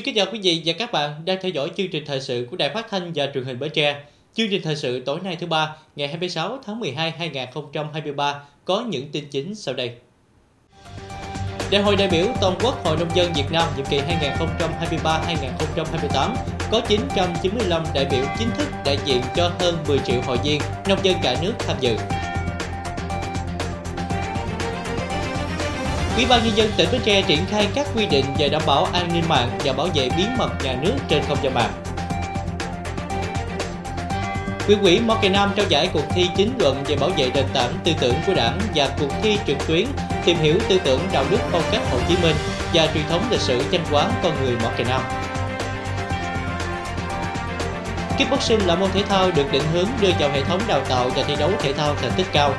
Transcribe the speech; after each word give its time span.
Xin 0.00 0.04
kính 0.04 0.14
chào 0.14 0.26
quý 0.32 0.40
vị 0.42 0.62
và 0.64 0.72
các 0.78 0.92
bạn 0.92 1.24
đang 1.24 1.38
theo 1.42 1.50
dõi 1.50 1.70
chương 1.76 1.88
trình 1.92 2.04
thời 2.06 2.20
sự 2.20 2.46
của 2.50 2.56
Đài 2.56 2.70
Phát 2.70 2.86
thanh 2.90 3.12
và 3.14 3.26
Truyền 3.34 3.44
hình 3.44 3.58
Bến 3.58 3.70
Tre. 3.74 4.00
Chương 4.34 4.48
trình 4.50 4.62
thời 4.62 4.76
sự 4.76 5.00
tối 5.00 5.20
nay 5.24 5.36
thứ 5.40 5.46
ba, 5.46 5.76
ngày 5.96 6.08
26 6.08 6.58
tháng 6.66 6.80
12 6.80 7.10
2023 7.10 8.42
có 8.64 8.84
những 8.88 9.08
tin 9.12 9.24
chính 9.30 9.54
sau 9.54 9.74
đây. 9.74 9.92
Đại 11.70 11.82
hội 11.82 11.96
đại 11.96 12.08
biểu 12.08 12.26
toàn 12.40 12.54
quốc 12.60 12.84
Hội 12.84 12.96
nông 12.96 13.08
dân 13.14 13.32
Việt 13.32 13.52
Nam 13.52 13.68
nhiệm 13.76 13.86
kỳ 13.86 14.00
2023-2028 14.00 16.34
có 16.70 16.80
995 16.88 17.84
đại 17.94 18.06
biểu 18.10 18.24
chính 18.38 18.50
thức 18.50 18.68
đại 18.84 18.98
diện 19.04 19.22
cho 19.36 19.52
hơn 19.58 19.78
10 19.88 19.98
triệu 19.98 20.20
hội 20.26 20.38
viên 20.44 20.60
nông 20.88 20.98
dân 21.02 21.16
cả 21.22 21.36
nước 21.42 21.52
tham 21.58 21.76
dự. 21.80 21.96
Ủy 26.20 26.26
ban 26.26 26.44
nhân 26.44 26.56
dân 26.56 26.70
tỉnh 26.76 26.88
Bến 26.92 27.00
Tre 27.04 27.22
triển 27.22 27.46
khai 27.50 27.68
các 27.74 27.86
quy 27.96 28.06
định 28.06 28.24
về 28.38 28.48
đảm 28.48 28.62
bảo 28.66 28.88
an 28.92 29.08
ninh 29.12 29.28
mạng 29.28 29.58
và 29.64 29.72
bảo 29.72 29.88
vệ 29.94 30.08
bí 30.16 30.24
mật 30.38 30.50
nhà 30.64 30.76
nước 30.82 30.94
trên 31.08 31.22
không 31.28 31.38
gian 31.42 31.54
mạng. 31.54 31.70
Quỹ 34.66 34.74
Quỹ 34.82 35.00
Mỏ 35.00 35.14
Cày 35.14 35.30
Nam 35.30 35.52
trao 35.56 35.66
giải 35.68 35.88
cuộc 35.92 36.04
thi 36.10 36.26
chính 36.36 36.52
luận 36.58 36.84
về 36.86 36.96
bảo 36.96 37.10
vệ 37.16 37.30
nền 37.34 37.44
tảng 37.54 37.72
tư 37.84 37.92
tưởng 38.00 38.14
của 38.26 38.34
Đảng 38.34 38.58
và 38.74 38.88
cuộc 39.00 39.08
thi 39.22 39.38
trực 39.46 39.66
tuyến 39.66 39.86
tìm 40.24 40.36
hiểu 40.36 40.58
tư 40.68 40.80
tưởng 40.84 41.00
đạo 41.12 41.24
đức 41.30 41.38
phong 41.50 41.62
cách 41.72 41.82
Hồ 41.92 41.98
Chí 42.08 42.14
Minh 42.22 42.36
và 42.74 42.88
truyền 42.94 43.04
thống 43.08 43.22
lịch 43.30 43.40
sử 43.40 43.62
danh 43.70 43.84
quán 43.90 44.12
con 44.22 44.32
người 44.44 44.56
Mỏ 44.62 44.68
Cày 44.76 44.86
Nam. 44.86 45.00
Kickboxing 48.18 48.66
là 48.66 48.74
môn 48.74 48.90
thể 48.90 49.02
thao 49.08 49.30
được 49.30 49.52
định 49.52 49.64
hướng 49.72 49.88
đưa 50.00 50.10
vào 50.18 50.30
hệ 50.30 50.42
thống 50.44 50.60
đào 50.68 50.80
tạo 50.88 51.10
và 51.16 51.22
thi 51.22 51.36
đấu 51.38 51.50
thể 51.58 51.72
thao 51.72 51.94
thành 52.02 52.12
tích 52.16 52.26
cao, 52.32 52.54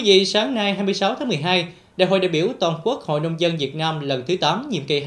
quý 0.00 0.06
vị, 0.06 0.24
sáng 0.24 0.54
nay 0.54 0.74
26 0.74 1.14
tháng 1.14 1.28
12, 1.28 1.66
Đại 1.96 2.08
hội 2.08 2.20
đại 2.20 2.28
biểu 2.28 2.48
toàn 2.60 2.74
quốc 2.84 3.02
Hội 3.02 3.20
nông 3.20 3.40
dân 3.40 3.56
Việt 3.56 3.74
Nam 3.74 4.00
lần 4.00 4.22
thứ 4.26 4.36
8 4.36 4.68
nhiệm 4.68 4.84
kỳ 4.84 5.04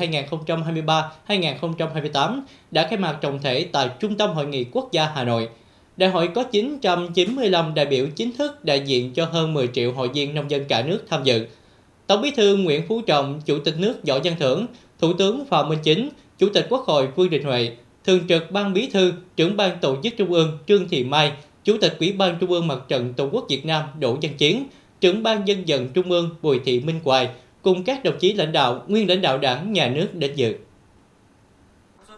2023-2028 1.27 2.41
đã 2.71 2.87
khai 2.87 2.97
mạc 2.97 3.17
trọng 3.21 3.39
thể 3.41 3.65
tại 3.71 3.89
Trung 3.99 4.17
tâm 4.17 4.29
Hội 4.29 4.45
nghị 4.45 4.63
Quốc 4.63 4.91
gia 4.91 5.05
Hà 5.05 5.23
Nội. 5.23 5.49
Đại 5.97 6.09
hội 6.09 6.29
có 6.35 6.43
995 6.43 7.73
đại 7.73 7.85
biểu 7.85 8.05
chính 8.15 8.31
thức 8.31 8.65
đại 8.65 8.79
diện 8.79 9.13
cho 9.13 9.25
hơn 9.25 9.53
10 9.53 9.67
triệu 9.73 9.91
hội 9.91 10.09
viên 10.09 10.35
nông 10.35 10.51
dân 10.51 10.65
cả 10.65 10.81
nước 10.81 11.03
tham 11.09 11.23
dự. 11.23 11.45
Tổng 12.07 12.21
Bí 12.21 12.31
thư 12.31 12.55
Nguyễn 12.55 12.87
Phú 12.87 13.01
Trọng, 13.01 13.41
Chủ 13.45 13.59
tịch 13.59 13.75
nước 13.77 13.93
Võ 14.07 14.19
Văn 14.23 14.35
Thưởng, 14.39 14.65
Thủ 14.99 15.13
tướng 15.13 15.45
Phạm 15.45 15.69
Minh 15.69 15.79
Chính, 15.83 16.09
Chủ 16.37 16.49
tịch 16.53 16.67
Quốc 16.69 16.83
hội 16.85 17.07
Vương 17.15 17.29
Đình 17.29 17.43
Huệ, 17.43 17.71
Thường 18.05 18.19
trực 18.29 18.51
Ban 18.51 18.73
Bí 18.73 18.89
thư, 18.89 19.13
Trưởng 19.35 19.57
ban 19.57 19.77
Tổ 19.81 19.97
chức 20.03 20.13
Trung 20.17 20.33
ương 20.33 20.57
Trương 20.67 20.89
Thị 20.89 21.03
Mai 21.03 21.31
Chủ 21.63 21.77
tịch 21.81 21.95
Ủy 21.99 22.11
ban 22.11 22.37
Trung 22.39 22.51
ương 22.51 22.67
Mặt 22.67 22.79
trận 22.87 23.13
Tổ 23.13 23.29
quốc 23.31 23.45
Việt 23.49 23.65
Nam 23.65 23.83
Đỗ 23.99 24.17
Văn 24.21 24.33
Chiến, 24.37 24.65
trưởng 25.03 25.23
ban 25.23 25.47
dân 25.47 25.63
vận 25.67 25.89
Trung 25.89 26.11
ương 26.11 26.29
Bùi 26.41 26.59
Thị 26.65 26.79
Minh 26.79 26.99
Hoài 27.03 27.29
cùng 27.61 27.83
các 27.83 28.03
đồng 28.03 28.19
chí 28.19 28.33
lãnh 28.33 28.51
đạo, 28.51 28.83
nguyên 28.87 29.09
lãnh 29.09 29.21
đạo 29.21 29.37
đảng, 29.37 29.73
nhà 29.73 29.87
nước 29.87 30.07
đến 30.13 30.31
dự. 30.35 30.55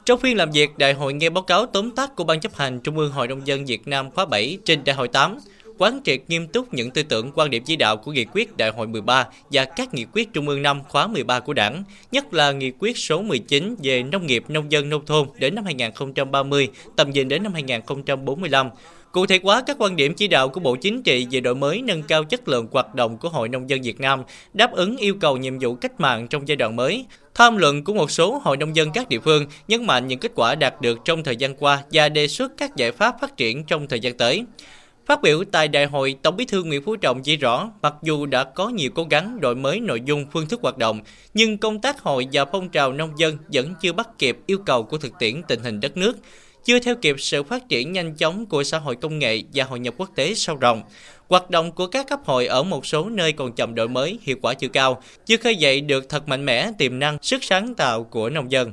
Trong 0.05 0.19
phiên 0.19 0.37
làm 0.37 0.51
việc, 0.51 0.77
đại 0.77 0.93
hội 0.93 1.13
nghe 1.13 1.29
báo 1.29 1.43
cáo 1.43 1.65
tóm 1.65 1.91
tắt 1.91 2.15
của 2.15 2.23
Ban 2.23 2.39
chấp 2.39 2.55
hành 2.55 2.79
Trung 2.79 2.97
ương 2.97 3.11
Hội 3.11 3.27
nông 3.27 3.47
dân 3.47 3.65
Việt 3.65 3.87
Nam 3.87 4.11
khóa 4.11 4.25
7 4.25 4.57
trên 4.65 4.83
đại 4.83 4.95
hội 4.95 5.07
8, 5.07 5.37
quán 5.77 5.99
triệt 6.03 6.21
nghiêm 6.27 6.47
túc 6.47 6.73
những 6.73 6.91
tư 6.91 7.03
tưởng 7.03 7.31
quan 7.35 7.49
điểm 7.49 7.63
chỉ 7.65 7.75
đạo 7.75 7.97
của 7.97 8.11
nghị 8.11 8.25
quyết 8.25 8.57
đại 8.57 8.69
hội 8.69 8.87
13 8.87 9.27
và 9.51 9.65
các 9.65 9.93
nghị 9.93 10.05
quyết 10.13 10.33
Trung 10.33 10.47
ương 10.47 10.61
5 10.61 10.81
khóa 10.89 11.07
13 11.07 11.39
của 11.39 11.53
Đảng, 11.53 11.83
nhất 12.11 12.33
là 12.33 12.51
nghị 12.51 12.71
quyết 12.79 12.97
số 12.97 13.21
19 13.21 13.75
về 13.83 14.03
nông 14.03 14.27
nghiệp 14.27 14.43
nông 14.47 14.71
dân 14.71 14.89
nông 14.89 15.05
thôn 15.05 15.27
đến 15.39 15.55
năm 15.55 15.65
2030, 15.65 16.69
tầm 16.95 17.11
nhìn 17.11 17.27
đến 17.27 17.43
năm 17.43 17.53
2045, 17.53 18.69
Cụ 19.15 19.25
thể 19.25 19.39
hóa 19.43 19.63
các 19.67 19.77
quan 19.79 19.95
điểm 19.95 20.13
chỉ 20.13 20.27
đạo 20.27 20.49
của 20.49 20.59
Bộ 20.59 20.75
Chính 20.75 21.03
trị 21.03 21.27
về 21.31 21.39
đổi 21.39 21.55
mới 21.55 21.81
nâng 21.81 22.03
cao 22.03 22.23
chất 22.23 22.47
lượng 22.47 22.67
hoạt 22.71 22.95
động 22.95 23.17
của 23.17 23.29
Hội 23.29 23.49
Nông 23.49 23.69
dân 23.69 23.81
Việt 23.81 23.99
Nam, 23.99 24.23
đáp 24.53 24.71
ứng 24.71 24.97
yêu 24.97 25.15
cầu 25.19 25.37
nhiệm 25.37 25.59
vụ 25.59 25.75
cách 25.75 25.99
mạng 25.99 26.27
trong 26.27 26.47
giai 26.47 26.55
đoạn 26.55 26.75
mới. 26.75 27.05
Tham 27.33 27.57
luận 27.57 27.83
của 27.83 27.93
một 27.93 28.11
số 28.11 28.41
hội 28.43 28.57
nông 28.57 28.75
dân 28.75 28.91
các 28.93 29.09
địa 29.09 29.19
phương 29.19 29.45
nhấn 29.67 29.85
mạnh 29.85 30.07
những 30.07 30.19
kết 30.19 30.31
quả 30.35 30.55
đạt 30.55 30.81
được 30.81 30.99
trong 31.05 31.23
thời 31.23 31.35
gian 31.35 31.55
qua 31.55 31.83
và 31.91 32.09
đề 32.09 32.27
xuất 32.27 32.51
các 32.57 32.75
giải 32.75 32.91
pháp 32.91 33.15
phát 33.21 33.37
triển 33.37 33.63
trong 33.63 33.87
thời 33.87 33.99
gian 33.99 34.17
tới. 34.17 34.43
Phát 35.05 35.21
biểu 35.21 35.43
tại 35.51 35.67
đại 35.67 35.85
hội, 35.85 36.15
Tổng 36.21 36.37
bí 36.37 36.45
thư 36.45 36.63
Nguyễn 36.63 36.83
Phú 36.83 36.95
Trọng 36.95 37.23
chỉ 37.23 37.37
rõ, 37.37 37.71
mặc 37.81 37.93
dù 38.03 38.25
đã 38.25 38.43
có 38.43 38.69
nhiều 38.69 38.89
cố 38.95 39.03
gắng 39.09 39.39
đổi 39.41 39.55
mới 39.55 39.79
nội 39.79 40.01
dung 40.05 40.25
phương 40.33 40.47
thức 40.47 40.59
hoạt 40.63 40.77
động, 40.77 41.01
nhưng 41.33 41.57
công 41.57 41.81
tác 41.81 42.01
hội 42.01 42.27
và 42.33 42.45
phong 42.45 42.69
trào 42.69 42.93
nông 42.93 43.11
dân 43.17 43.37
vẫn 43.53 43.73
chưa 43.81 43.93
bắt 43.93 44.09
kịp 44.19 44.37
yêu 44.45 44.57
cầu 44.65 44.83
của 44.83 44.97
thực 44.97 45.13
tiễn 45.19 45.41
tình 45.47 45.59
hình 45.63 45.79
đất 45.79 45.97
nước 45.97 46.17
chưa 46.65 46.79
theo 46.79 46.95
kịp 46.95 47.15
sự 47.19 47.43
phát 47.43 47.69
triển 47.69 47.91
nhanh 47.91 48.15
chóng 48.15 48.45
của 48.45 48.63
xã 48.63 48.79
hội 48.79 48.95
công 48.95 49.19
nghệ 49.19 49.43
và 49.53 49.63
hội 49.63 49.79
nhập 49.79 49.93
quốc 49.97 50.09
tế 50.15 50.33
sâu 50.33 50.55
rộng. 50.55 50.81
Hoạt 51.29 51.49
động 51.49 51.71
của 51.71 51.87
các 51.87 52.07
cấp 52.07 52.19
hội 52.25 52.47
ở 52.47 52.63
một 52.63 52.85
số 52.85 53.09
nơi 53.09 53.31
còn 53.31 53.55
chậm 53.55 53.75
đổi 53.75 53.87
mới, 53.87 54.19
hiệu 54.21 54.37
quả 54.41 54.53
chưa 54.53 54.67
cao, 54.67 55.01
chưa 55.25 55.37
khơi 55.37 55.55
dậy 55.55 55.81
được 55.81 56.09
thật 56.09 56.27
mạnh 56.27 56.45
mẽ 56.45 56.71
tiềm 56.77 56.99
năng, 56.99 57.17
sức 57.21 57.43
sáng 57.43 57.75
tạo 57.75 58.03
của 58.03 58.29
nông 58.29 58.51
dân. 58.51 58.71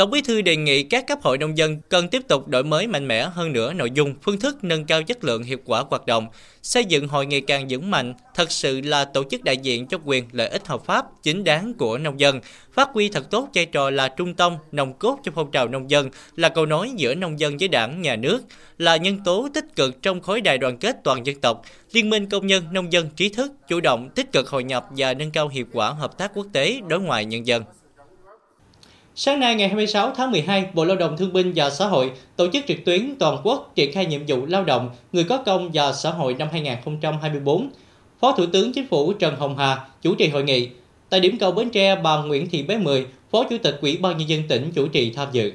Tổng 0.00 0.10
Bí 0.10 0.20
thư 0.20 0.42
đề 0.42 0.56
nghị 0.56 0.82
các 0.82 1.06
cấp 1.06 1.18
hội 1.22 1.38
nông 1.38 1.58
dân 1.58 1.80
cần 1.88 2.08
tiếp 2.08 2.22
tục 2.28 2.48
đổi 2.48 2.64
mới 2.64 2.86
mạnh 2.86 3.08
mẽ 3.08 3.28
hơn 3.32 3.52
nữa 3.52 3.72
nội 3.72 3.90
dung, 3.90 4.14
phương 4.22 4.40
thức 4.40 4.64
nâng 4.64 4.84
cao 4.84 5.02
chất 5.02 5.24
lượng 5.24 5.42
hiệu 5.42 5.58
quả 5.64 5.84
hoạt 5.90 6.06
động, 6.06 6.26
xây 6.62 6.84
dựng 6.84 7.08
hội 7.08 7.26
ngày 7.26 7.40
càng 7.40 7.66
vững 7.70 7.90
mạnh, 7.90 8.14
thật 8.34 8.50
sự 8.50 8.80
là 8.80 9.04
tổ 9.04 9.24
chức 9.30 9.44
đại 9.44 9.56
diện 9.56 9.86
cho 9.86 9.98
quyền 10.04 10.24
lợi 10.32 10.48
ích 10.48 10.66
hợp 10.66 10.84
pháp 10.84 11.04
chính 11.22 11.44
đáng 11.44 11.74
của 11.74 11.98
nông 11.98 12.20
dân, 12.20 12.40
phát 12.72 12.88
huy 12.92 13.08
thật 13.08 13.30
tốt 13.30 13.48
vai 13.54 13.66
trò 13.66 13.90
là 13.90 14.08
trung 14.08 14.34
tâm, 14.34 14.56
nòng 14.72 14.92
cốt 14.98 15.18
trong 15.24 15.34
phong 15.34 15.50
trào 15.50 15.68
nông 15.68 15.90
dân, 15.90 16.10
là 16.36 16.48
cầu 16.48 16.66
nối 16.66 16.90
giữa 16.96 17.14
nông 17.14 17.40
dân 17.40 17.56
với 17.58 17.68
đảng, 17.68 18.02
nhà 18.02 18.16
nước, 18.16 18.42
là 18.78 18.96
nhân 18.96 19.18
tố 19.24 19.48
tích 19.54 19.76
cực 19.76 20.02
trong 20.02 20.20
khối 20.20 20.40
đại 20.40 20.58
đoàn 20.58 20.78
kết 20.78 20.96
toàn 21.04 21.26
dân 21.26 21.40
tộc, 21.40 21.62
liên 21.92 22.10
minh 22.10 22.28
công 22.28 22.46
nhân 22.46 22.64
nông 22.72 22.92
dân 22.92 23.10
trí 23.16 23.28
thức, 23.28 23.52
chủ 23.68 23.80
động 23.80 24.10
tích 24.14 24.32
cực 24.32 24.48
hội 24.48 24.64
nhập 24.64 24.86
và 24.90 25.14
nâng 25.14 25.30
cao 25.30 25.48
hiệu 25.48 25.64
quả 25.72 25.90
hợp 25.90 26.18
tác 26.18 26.30
quốc 26.34 26.46
tế 26.52 26.80
đối 26.88 27.00
ngoại 27.00 27.24
nhân 27.24 27.46
dân. 27.46 27.64
Sáng 29.22 29.40
nay 29.40 29.54
ngày 29.54 29.68
26 29.68 30.12
tháng 30.16 30.30
12, 30.30 30.66
Bộ 30.74 30.84
Lao 30.84 30.96
động 30.96 31.16
Thương 31.16 31.32
binh 31.32 31.52
và 31.54 31.70
Xã 31.70 31.86
hội 31.86 32.12
tổ 32.36 32.46
chức 32.52 32.64
trực 32.68 32.76
tuyến 32.84 33.14
toàn 33.18 33.36
quốc 33.44 33.72
triển 33.74 33.92
khai 33.92 34.06
nhiệm 34.06 34.20
vụ 34.28 34.46
lao 34.46 34.64
động, 34.64 34.90
người 35.12 35.24
có 35.24 35.36
công 35.36 35.70
và 35.74 35.92
xã 35.92 36.10
hội 36.10 36.34
năm 36.34 36.48
2024. 36.52 37.70
Phó 38.20 38.32
Thủ 38.32 38.46
tướng 38.52 38.72
Chính 38.72 38.86
phủ 38.86 39.12
Trần 39.12 39.36
Hồng 39.36 39.56
Hà 39.56 39.88
chủ 40.02 40.14
trì 40.14 40.28
hội 40.28 40.44
nghị. 40.44 40.68
Tại 41.08 41.20
điểm 41.20 41.38
cầu 41.38 41.52
Bến 41.52 41.70
Tre, 41.70 41.96
bà 41.96 42.22
Nguyễn 42.22 42.50
Thị 42.50 42.62
Bé 42.62 42.78
Mười, 42.78 43.06
Phó 43.30 43.44
Chủ 43.50 43.56
tịch 43.62 43.78
Ủy 43.80 43.96
ban 43.96 44.18
Nhân 44.18 44.28
dân 44.28 44.42
tỉnh 44.48 44.70
chủ 44.74 44.88
trì 44.88 45.12
tham 45.12 45.28
dự. 45.32 45.52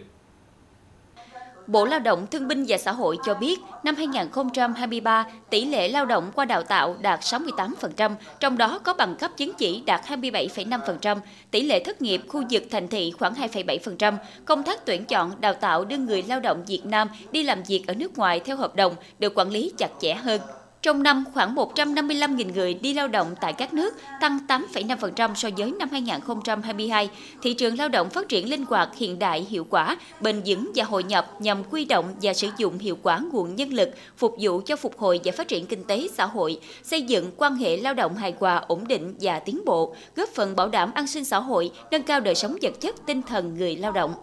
Bộ 1.67 1.85
Lao 1.85 1.99
động 1.99 2.27
Thương 2.27 2.47
binh 2.47 2.65
và 2.67 2.77
Xã 2.77 2.91
hội 2.91 3.17
cho 3.25 3.33
biết, 3.33 3.59
năm 3.83 3.95
2023, 3.95 5.25
tỷ 5.49 5.65
lệ 5.65 5.87
lao 5.87 6.05
động 6.05 6.31
qua 6.35 6.45
đào 6.45 6.63
tạo 6.63 6.95
đạt 7.01 7.19
68%, 7.19 8.15
trong 8.39 8.57
đó 8.57 8.79
có 8.83 8.93
bằng 8.93 9.15
cấp 9.15 9.31
chứng 9.37 9.53
chỉ 9.53 9.83
đạt 9.85 10.01
27,5%, 10.05 11.17
tỷ 11.51 11.61
lệ 11.61 11.83
thất 11.83 12.01
nghiệp 12.01 12.21
khu 12.27 12.43
vực 12.49 12.63
thành 12.71 12.87
thị 12.87 13.11
khoảng 13.19 13.33
2,7%. 13.33 14.13
Công 14.45 14.63
tác 14.63 14.85
tuyển 14.85 15.05
chọn, 15.05 15.31
đào 15.41 15.53
tạo 15.53 15.85
đưa 15.85 15.97
người 15.97 16.23
lao 16.27 16.39
động 16.39 16.63
Việt 16.67 16.85
Nam 16.85 17.07
đi 17.31 17.43
làm 17.43 17.63
việc 17.63 17.87
ở 17.87 17.93
nước 17.93 18.17
ngoài 18.17 18.39
theo 18.39 18.57
hợp 18.57 18.75
đồng 18.75 18.95
được 19.19 19.33
quản 19.35 19.49
lý 19.49 19.71
chặt 19.77 19.89
chẽ 20.01 20.13
hơn. 20.13 20.41
Trong 20.85 21.03
năm, 21.03 21.23
khoảng 21.33 21.55
155.000 21.55 22.53
người 22.53 22.73
đi 22.73 22.93
lao 22.93 23.07
động 23.07 23.35
tại 23.41 23.53
các 23.53 23.73
nước, 23.73 23.95
tăng 24.21 24.39
8,5% 24.47 25.35
so 25.35 25.49
với 25.57 25.71
năm 25.79 25.89
2022. 25.91 27.09
Thị 27.41 27.53
trường 27.53 27.77
lao 27.77 27.89
động 27.89 28.09
phát 28.09 28.29
triển 28.29 28.49
linh 28.49 28.65
hoạt, 28.65 28.89
hiện 28.97 29.19
đại, 29.19 29.47
hiệu 29.49 29.65
quả, 29.69 29.97
bền 30.21 30.41
vững 30.45 30.71
và 30.75 30.83
hội 30.83 31.03
nhập 31.03 31.41
nhằm 31.41 31.63
quy 31.71 31.85
động 31.85 32.05
và 32.21 32.33
sử 32.33 32.47
dụng 32.57 32.77
hiệu 32.77 32.97
quả 33.03 33.19
nguồn 33.31 33.55
nhân 33.55 33.73
lực 33.73 33.89
phục 34.17 34.35
vụ 34.39 34.61
cho 34.65 34.75
phục 34.75 34.97
hồi 34.97 35.19
và 35.23 35.31
phát 35.31 35.47
triển 35.47 35.65
kinh 35.65 35.83
tế 35.83 36.07
xã 36.13 36.25
hội, 36.25 36.59
xây 36.83 37.01
dựng 37.01 37.31
quan 37.37 37.55
hệ 37.55 37.77
lao 37.77 37.93
động 37.93 38.15
hài 38.15 38.33
hòa, 38.39 38.55
ổn 38.67 38.87
định 38.87 39.15
và 39.21 39.39
tiến 39.39 39.61
bộ, 39.65 39.95
góp 40.15 40.29
phần 40.29 40.55
bảo 40.55 40.69
đảm 40.69 40.91
an 40.95 41.07
sinh 41.07 41.25
xã 41.25 41.39
hội, 41.39 41.71
nâng 41.91 42.03
cao 42.03 42.19
đời 42.19 42.35
sống 42.35 42.57
vật 42.61 42.73
chất, 42.81 42.95
tinh 43.05 43.21
thần 43.21 43.57
người 43.57 43.75
lao 43.75 43.91
động. 43.91 44.13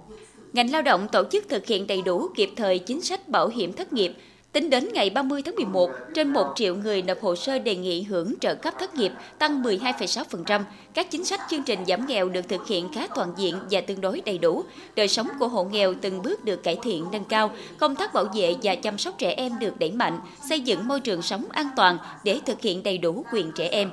Ngành 0.53 0.71
lao 0.71 0.83
động 0.83 1.09
tổ 1.13 1.25
chức 1.33 1.49
thực 1.49 1.67
hiện 1.67 1.87
đầy 1.87 2.03
đủ 2.03 2.29
kịp 2.35 2.51
thời 2.57 2.79
chính 2.79 3.01
sách 3.01 3.29
bảo 3.29 3.49
hiểm 3.49 3.73
thất 3.73 3.93
nghiệp, 3.93 4.15
Tính 4.53 4.71
đến 4.71 4.89
ngày 4.93 5.11
30 5.11 5.43
tháng 5.43 5.55
11, 5.55 5.91
trên 6.15 6.33
1 6.33 6.53
triệu 6.55 6.75
người 6.75 7.03
nộp 7.03 7.23
hồ 7.23 7.37
sơ 7.37 7.59
đề 7.59 7.77
nghị 7.77 8.03
hưởng 8.03 8.35
trợ 8.41 8.55
cấp 8.55 8.75
thất 8.81 8.95
nghiệp, 8.95 9.13
tăng 9.39 9.63
12,6%. 9.63 10.63
Các 10.95 11.11
chính 11.11 11.25
sách 11.25 11.41
chương 11.51 11.63
trình 11.63 11.79
giảm 11.89 12.07
nghèo 12.07 12.29
được 12.29 12.49
thực 12.49 12.67
hiện 12.67 12.93
khá 12.95 13.07
toàn 13.15 13.33
diện 13.37 13.57
và 13.71 13.81
tương 13.81 14.01
đối 14.01 14.21
đầy 14.21 14.39
đủ. 14.39 14.65
Đời 14.97 15.09
sống 15.09 15.29
của 15.39 15.49
hộ 15.49 15.65
nghèo 15.65 15.95
từng 15.95 16.23
bước 16.23 16.45
được 16.45 16.63
cải 16.63 16.77
thiện 16.83 17.07
nâng 17.13 17.25
cao, 17.25 17.51
công 17.79 17.97
tác 17.97 18.15
bảo 18.15 18.25
vệ 18.35 18.55
và 18.63 18.75
chăm 18.75 18.99
sóc 18.99 19.15
trẻ 19.19 19.35
em 19.37 19.59
được 19.59 19.79
đẩy 19.79 19.91
mạnh, 19.91 20.19
xây 20.49 20.61
dựng 20.61 20.89
môi 20.89 21.01
trường 21.01 21.23
sống 21.23 21.45
an 21.51 21.67
toàn 21.77 21.99
để 22.25 22.41
thực 22.47 22.61
hiện 22.61 22.83
đầy 22.83 22.99
đủ 22.99 23.25
quyền 23.33 23.53
trẻ 23.53 23.69
em 23.69 23.91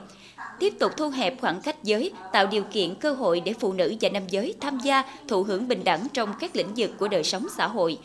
tiếp 0.59 0.73
tục 0.79 0.91
thu 0.97 1.09
hẹp 1.09 1.41
khoảng 1.41 1.61
cách 1.61 1.83
giới, 1.83 2.11
tạo 2.31 2.47
điều 2.47 2.63
kiện 2.63 2.95
cơ 2.95 3.11
hội 3.13 3.39
để 3.39 3.53
phụ 3.59 3.73
nữ 3.73 3.95
và 4.01 4.09
nam 4.09 4.23
giới 4.29 4.53
tham 4.59 4.77
gia 4.83 5.03
thụ 5.27 5.43
hưởng 5.43 5.67
bình 5.67 5.83
đẳng 5.83 6.07
trong 6.13 6.33
các 6.39 6.55
lĩnh 6.55 6.73
vực 6.75 6.91
của 6.99 7.07
đời 7.07 7.23
sống 7.23 7.47
xã 7.57 7.67
hội. 7.67 7.97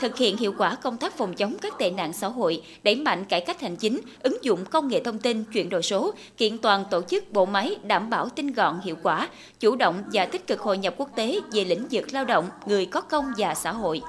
Thực 0.00 0.16
hiện 0.16 0.36
hiệu 0.36 0.54
quả 0.58 0.74
công 0.74 0.96
tác 0.96 1.16
phòng 1.16 1.34
chống 1.34 1.56
các 1.62 1.78
tệ 1.78 1.90
nạn 1.90 2.12
xã 2.12 2.28
hội, 2.28 2.62
đẩy 2.82 2.94
mạnh 2.94 3.24
cải 3.24 3.40
cách 3.40 3.60
hành 3.60 3.76
chính, 3.76 4.00
ứng 4.22 4.44
dụng 4.44 4.64
công 4.64 4.88
nghệ 4.88 5.00
thông 5.00 5.18
tin, 5.18 5.44
chuyển 5.44 5.68
đổi 5.68 5.82
số, 5.82 6.14
kiện 6.36 6.58
toàn 6.58 6.84
tổ 6.90 7.02
chức 7.02 7.32
bộ 7.32 7.46
máy 7.46 7.76
đảm 7.82 8.10
bảo 8.10 8.28
tinh 8.28 8.52
gọn 8.52 8.80
hiệu 8.84 8.96
quả, 9.02 9.28
chủ 9.60 9.76
động 9.76 10.02
và 10.12 10.26
tích 10.26 10.46
cực 10.46 10.60
hội 10.60 10.78
nhập 10.78 10.94
quốc 10.96 11.10
tế 11.16 11.40
về 11.52 11.64
lĩnh 11.64 11.86
vực 11.90 12.04
lao 12.12 12.24
động, 12.24 12.48
người 12.66 12.86
có 12.86 13.00
công 13.00 13.24
và 13.38 13.54
xã 13.54 13.72
hội 13.72 14.02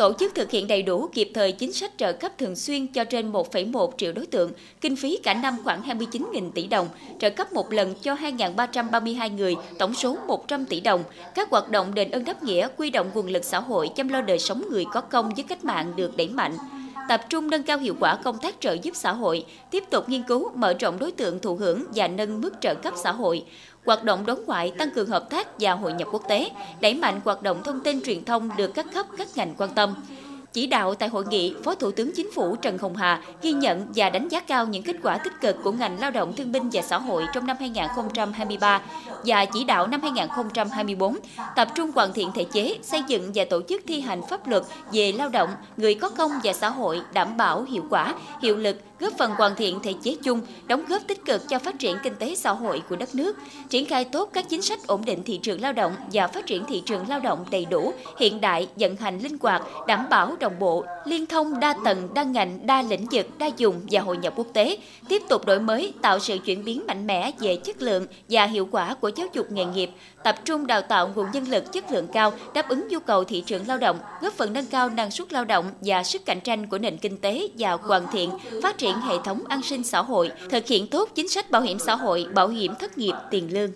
tổ 0.00 0.12
chức 0.12 0.34
thực 0.34 0.50
hiện 0.50 0.66
đầy 0.66 0.82
đủ 0.82 1.08
kịp 1.12 1.30
thời 1.34 1.52
chính 1.52 1.72
sách 1.72 1.90
trợ 1.96 2.12
cấp 2.12 2.38
thường 2.38 2.56
xuyên 2.56 2.86
cho 2.86 3.04
trên 3.04 3.32
1,1 3.32 3.90
triệu 3.96 4.12
đối 4.12 4.26
tượng, 4.26 4.52
kinh 4.80 4.96
phí 4.96 5.18
cả 5.22 5.34
năm 5.34 5.56
khoảng 5.64 5.82
29.000 5.82 6.50
tỷ 6.50 6.66
đồng, 6.66 6.88
trợ 7.18 7.30
cấp 7.30 7.52
một 7.52 7.72
lần 7.72 7.94
cho 8.02 8.14
2.332 8.14 9.36
người, 9.36 9.56
tổng 9.78 9.94
số 9.94 10.16
100 10.26 10.64
tỷ 10.64 10.80
đồng. 10.80 11.04
Các 11.34 11.50
hoạt 11.50 11.68
động 11.68 11.94
đền 11.94 12.10
ơn 12.10 12.24
đáp 12.24 12.42
nghĩa, 12.42 12.68
quy 12.76 12.90
động 12.90 13.10
nguồn 13.14 13.26
lực 13.26 13.44
xã 13.44 13.60
hội 13.60 13.90
chăm 13.96 14.08
lo 14.08 14.20
đời 14.20 14.38
sống 14.38 14.64
người 14.70 14.84
có 14.92 15.00
công 15.00 15.34
với 15.34 15.44
cách 15.48 15.64
mạng 15.64 15.92
được 15.96 16.16
đẩy 16.16 16.28
mạnh 16.28 16.56
tập 17.10 17.20
trung 17.28 17.50
nâng 17.50 17.62
cao 17.62 17.78
hiệu 17.78 17.94
quả 18.00 18.16
công 18.16 18.38
tác 18.38 18.54
trợ 18.60 18.76
giúp 18.82 18.96
xã 18.96 19.12
hội, 19.12 19.44
tiếp 19.70 19.84
tục 19.90 20.08
nghiên 20.08 20.22
cứu 20.22 20.50
mở 20.54 20.74
rộng 20.80 20.98
đối 20.98 21.12
tượng 21.12 21.40
thụ 21.40 21.56
hưởng 21.56 21.84
và 21.94 22.08
nâng 22.08 22.40
mức 22.40 22.54
trợ 22.60 22.74
cấp 22.74 22.94
xã 22.96 23.12
hội, 23.12 23.44
hoạt 23.86 24.04
động 24.04 24.26
đối 24.26 24.36
ngoại 24.36 24.72
tăng 24.78 24.90
cường 24.90 25.08
hợp 25.08 25.30
tác 25.30 25.48
và 25.60 25.72
hội 25.72 25.92
nhập 25.92 26.08
quốc 26.12 26.22
tế, 26.28 26.50
đẩy 26.80 26.94
mạnh 26.94 27.20
hoạt 27.24 27.42
động 27.42 27.62
thông 27.64 27.80
tin 27.80 28.02
truyền 28.02 28.24
thông 28.24 28.50
được 28.56 28.74
các 28.74 28.86
cấp 28.94 29.06
các 29.18 29.28
ngành 29.34 29.54
quan 29.58 29.70
tâm. 29.74 29.94
Chỉ 30.52 30.66
đạo 30.66 30.94
tại 30.94 31.08
hội 31.08 31.24
nghị, 31.30 31.54
Phó 31.64 31.74
Thủ 31.74 31.90
tướng 31.90 32.12
Chính 32.16 32.32
phủ 32.32 32.56
Trần 32.56 32.78
Hồng 32.78 32.96
Hà 32.96 33.22
ghi 33.42 33.52
nhận 33.52 33.86
và 33.94 34.10
đánh 34.10 34.28
giá 34.28 34.40
cao 34.40 34.66
những 34.66 34.82
kết 34.82 34.96
quả 35.02 35.18
tích 35.18 35.32
cực 35.40 35.56
của 35.64 35.72
ngành 35.72 36.00
lao 36.00 36.10
động 36.10 36.32
thương 36.36 36.52
binh 36.52 36.70
và 36.72 36.82
xã 36.82 36.98
hội 36.98 37.24
trong 37.34 37.46
năm 37.46 37.56
2023 37.60 38.82
và 39.24 39.44
chỉ 39.44 39.64
đạo 39.64 39.86
năm 39.86 40.02
2024, 40.02 41.16
tập 41.56 41.68
trung 41.74 41.90
hoàn 41.94 42.12
thiện 42.12 42.32
thể 42.34 42.44
chế, 42.44 42.78
xây 42.82 43.02
dựng 43.08 43.30
và 43.34 43.44
tổ 43.50 43.62
chức 43.68 43.82
thi 43.86 44.00
hành 44.00 44.20
pháp 44.30 44.48
luật 44.48 44.62
về 44.92 45.12
lao 45.12 45.28
động, 45.28 45.50
người 45.76 45.94
có 45.94 46.08
công 46.08 46.30
và 46.44 46.52
xã 46.52 46.68
hội 46.70 47.00
đảm 47.12 47.36
bảo 47.36 47.62
hiệu 47.62 47.84
quả, 47.90 48.14
hiệu 48.42 48.56
lực, 48.56 48.76
góp 49.00 49.12
phần 49.18 49.30
hoàn 49.30 49.56
thiện 49.56 49.80
thể 49.82 49.94
chế 50.02 50.16
chung, 50.22 50.40
đóng 50.66 50.84
góp 50.88 51.02
tích 51.06 51.24
cực 51.24 51.48
cho 51.48 51.58
phát 51.58 51.78
triển 51.78 51.96
kinh 52.02 52.14
tế 52.14 52.34
xã 52.34 52.50
hội 52.50 52.82
của 52.88 52.96
đất 52.96 53.14
nước, 53.14 53.36
triển 53.68 53.86
khai 53.86 54.04
tốt 54.04 54.30
các 54.32 54.48
chính 54.48 54.62
sách 54.62 54.86
ổn 54.86 55.04
định 55.04 55.22
thị 55.22 55.38
trường 55.42 55.60
lao 55.60 55.72
động 55.72 55.92
và 56.12 56.26
phát 56.26 56.46
triển 56.46 56.64
thị 56.64 56.82
trường 56.86 57.08
lao 57.08 57.20
động 57.20 57.44
đầy 57.50 57.64
đủ, 57.64 57.92
hiện 58.18 58.40
đại, 58.40 58.68
vận 58.76 58.96
hành 58.96 59.18
linh 59.18 59.36
hoạt, 59.40 59.62
đảm 59.86 60.06
bảo 60.10 60.36
đồng 60.40 60.58
bộ, 60.58 60.84
liên 61.04 61.26
thông 61.26 61.60
đa 61.60 61.74
tầng, 61.84 62.08
đa 62.14 62.22
ngành, 62.22 62.66
đa 62.66 62.82
lĩnh 62.82 63.06
vực, 63.12 63.26
đa 63.38 63.46
dùng 63.56 63.80
và 63.90 64.00
hội 64.00 64.16
nhập 64.16 64.32
quốc 64.36 64.46
tế, 64.52 64.78
tiếp 65.08 65.22
tục 65.28 65.46
đổi 65.46 65.60
mới, 65.60 65.92
tạo 66.02 66.18
sự 66.18 66.38
chuyển 66.44 66.64
biến 66.64 66.82
mạnh 66.86 67.06
mẽ 67.06 67.32
về 67.40 67.56
chất 67.56 67.82
lượng 67.82 68.06
và 68.28 68.46
hiệu 68.46 68.68
quả 68.70 68.94
của 68.94 69.10
giáo 69.16 69.26
dục 69.32 69.46
nghề 69.50 69.64
nghiệp, 69.64 69.90
tập 70.24 70.36
trung 70.44 70.66
đào 70.66 70.82
tạo 70.82 71.10
nguồn 71.14 71.26
nhân 71.32 71.48
lực 71.48 71.72
chất 71.72 71.90
lượng 71.90 72.06
cao 72.12 72.32
đáp 72.54 72.68
ứng 72.68 72.88
nhu 72.88 72.98
cầu 72.98 73.24
thị 73.24 73.42
trường 73.46 73.66
lao 73.66 73.78
động, 73.78 73.98
góp 74.20 74.32
phần 74.32 74.52
nâng 74.52 74.66
cao 74.66 74.88
năng 74.88 75.10
suất 75.10 75.32
lao 75.32 75.44
động 75.44 75.70
và 75.80 76.02
sức 76.02 76.26
cạnh 76.26 76.40
tranh 76.40 76.66
của 76.66 76.78
nền 76.78 76.96
kinh 76.96 77.16
tế 77.16 77.48
và 77.58 77.72
hoàn 77.72 78.06
thiện 78.12 78.30
phát 78.62 78.78
triển 78.78 78.89
hệ 78.94 79.14
thống 79.24 79.42
an 79.48 79.62
sinh 79.62 79.84
xã 79.84 80.02
hội, 80.02 80.30
thực 80.50 80.66
hiện 80.66 80.86
tốt 80.86 81.08
chính 81.14 81.28
sách 81.28 81.50
bảo 81.50 81.62
hiểm 81.62 81.78
xã 81.78 81.96
hội, 81.96 82.26
bảo 82.34 82.48
hiểm 82.48 82.72
thất 82.80 82.98
nghiệp, 82.98 83.14
tiền 83.30 83.52
lương. 83.52 83.70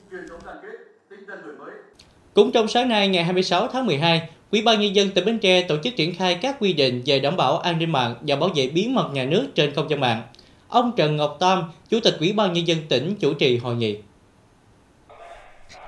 Cũng 2.35 2.53
trong 2.53 2.69
sáng 2.69 2.89
nay 2.89 3.09
ngày 3.09 3.25
26 3.25 3.69
tháng 3.69 3.87
12, 3.87 4.29
Ủy 4.51 4.63
ban 4.63 4.81
nhân 4.81 4.97
dân 4.97 5.11
tỉnh 5.11 5.25
Bến 5.25 5.39
Tre 5.39 5.63
tổ 5.63 5.77
chức 5.85 5.97
triển 5.97 6.15
khai 6.15 6.35
các 6.35 6.57
quy 6.61 6.73
định 6.73 7.03
về 7.07 7.19
đảm 7.19 7.37
bảo 7.37 7.59
an 7.59 7.79
ninh 7.79 7.93
mạng 7.93 8.15
và 8.21 8.37
bảo 8.37 8.51
vệ 8.55 8.69
bí 8.69 8.89
mật 8.89 9.11
nhà 9.13 9.25
nước 9.25 9.47
trên 9.55 9.75
không 9.75 9.91
gian 9.91 10.01
mạng. 10.01 10.23
Ông 10.69 10.93
Trần 10.97 11.17
Ngọc 11.17 11.37
Tam, 11.41 11.73
Chủ 11.91 12.01
tịch 12.01 12.17
Ủy 12.21 12.33
ban 12.33 12.53
nhân 12.53 12.67
dân 12.67 12.79
tỉnh 12.89 13.15
chủ 13.21 13.35
trì 13.35 13.57
hội 13.57 13.75
nghị. 13.75 13.97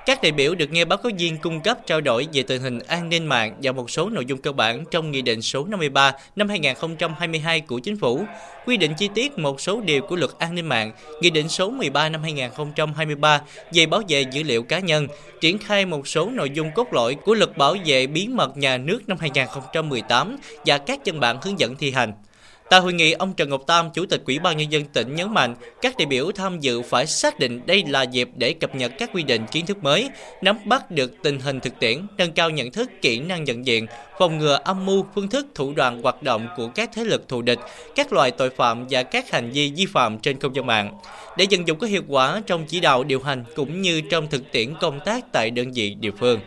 Các 0.05 0.21
đại 0.21 0.31
biểu 0.31 0.55
được 0.55 0.71
nghe 0.71 0.85
báo 0.85 0.97
cáo 0.97 1.11
viên 1.17 1.37
cung 1.37 1.61
cấp 1.61 1.77
trao 1.85 2.01
đổi 2.01 2.27
về 2.33 2.43
tình 2.43 2.61
hình 2.61 2.79
an 2.79 3.09
ninh 3.09 3.25
mạng 3.25 3.55
và 3.63 3.71
một 3.71 3.91
số 3.91 4.09
nội 4.09 4.25
dung 4.25 4.41
cơ 4.41 4.51
bản 4.51 4.83
trong 4.91 5.11
Nghị 5.11 5.21
định 5.21 5.41
số 5.41 5.65
53 5.65 6.11
năm 6.35 6.49
2022 6.49 7.61
của 7.61 7.79
Chính 7.79 7.97
phủ, 7.97 8.25
quy 8.65 8.77
định 8.77 8.93
chi 8.97 9.09
tiết 9.15 9.37
một 9.37 9.61
số 9.61 9.81
điều 9.81 10.01
của 10.01 10.15
luật 10.15 10.31
an 10.39 10.55
ninh 10.55 10.65
mạng, 10.65 10.91
Nghị 11.21 11.29
định 11.29 11.49
số 11.49 11.69
13 11.69 12.09
năm 12.09 12.23
2023 12.23 13.41
về 13.73 13.85
bảo 13.85 14.01
vệ 14.07 14.21
dữ 14.31 14.43
liệu 14.43 14.63
cá 14.63 14.79
nhân, 14.79 15.07
triển 15.41 15.57
khai 15.57 15.85
một 15.85 16.07
số 16.07 16.29
nội 16.29 16.49
dung 16.49 16.71
cốt 16.75 16.93
lõi 16.93 17.15
của 17.15 17.33
luật 17.33 17.57
bảo 17.57 17.75
vệ 17.85 18.07
bí 18.07 18.27
mật 18.27 18.57
nhà 18.57 18.77
nước 18.77 18.99
năm 19.07 19.17
2018 19.19 20.37
và 20.65 20.77
các 20.77 20.99
văn 21.05 21.19
bản 21.19 21.37
hướng 21.41 21.59
dẫn 21.59 21.75
thi 21.75 21.91
hành. 21.91 22.13
Tại 22.69 22.79
hội 22.79 22.93
nghị, 22.93 23.11
ông 23.11 23.33
Trần 23.33 23.49
Ngọc 23.49 23.61
Tam, 23.67 23.89
Chủ 23.93 24.05
tịch 24.05 24.21
Ủy 24.25 24.39
ban 24.39 24.57
Nhân 24.57 24.71
dân 24.71 24.85
tỉnh 24.85 25.15
nhấn 25.15 25.33
mạnh, 25.33 25.55
các 25.81 25.97
đại 25.97 26.05
biểu 26.05 26.31
tham 26.31 26.59
dự 26.59 26.81
phải 26.81 27.07
xác 27.07 27.39
định 27.39 27.61
đây 27.65 27.83
là 27.87 28.03
dịp 28.03 28.29
để 28.35 28.53
cập 28.53 28.75
nhật 28.75 28.91
các 28.97 29.09
quy 29.13 29.23
định 29.23 29.45
kiến 29.51 29.65
thức 29.65 29.83
mới, 29.83 30.09
nắm 30.41 30.57
bắt 30.65 30.91
được 30.91 31.13
tình 31.23 31.39
hình 31.39 31.59
thực 31.59 31.79
tiễn, 31.79 32.07
nâng 32.17 32.31
cao 32.31 32.49
nhận 32.49 32.71
thức, 32.71 32.89
kỹ 33.01 33.19
năng 33.19 33.43
nhận 33.43 33.65
diện, 33.65 33.85
phòng 34.19 34.37
ngừa 34.37 34.59
âm 34.63 34.85
mưu, 34.85 35.05
phương 35.15 35.27
thức, 35.27 35.47
thủ 35.55 35.73
đoạn 35.73 36.01
hoạt 36.01 36.23
động 36.23 36.47
của 36.57 36.67
các 36.67 36.89
thế 36.93 37.03
lực 37.03 37.27
thù 37.27 37.41
địch, 37.41 37.59
các 37.95 38.13
loại 38.13 38.31
tội 38.31 38.49
phạm 38.49 38.85
và 38.89 39.03
các 39.03 39.31
hành 39.31 39.51
vi 39.51 39.71
vi 39.75 39.85
phạm 39.85 40.19
trên 40.19 40.39
không 40.39 40.55
gian 40.55 40.65
mạng, 40.65 40.93
để 41.37 41.45
vận 41.51 41.67
dụng 41.67 41.79
có 41.79 41.87
hiệu 41.87 42.01
quả 42.07 42.41
trong 42.45 42.65
chỉ 42.65 42.79
đạo 42.79 43.03
điều 43.03 43.21
hành 43.21 43.43
cũng 43.55 43.81
như 43.81 44.01
trong 44.01 44.27
thực 44.27 44.51
tiễn 44.51 44.73
công 44.81 44.99
tác 45.05 45.31
tại 45.31 45.51
đơn 45.51 45.71
vị 45.71 45.95
địa 45.99 46.11
phương. 46.19 46.39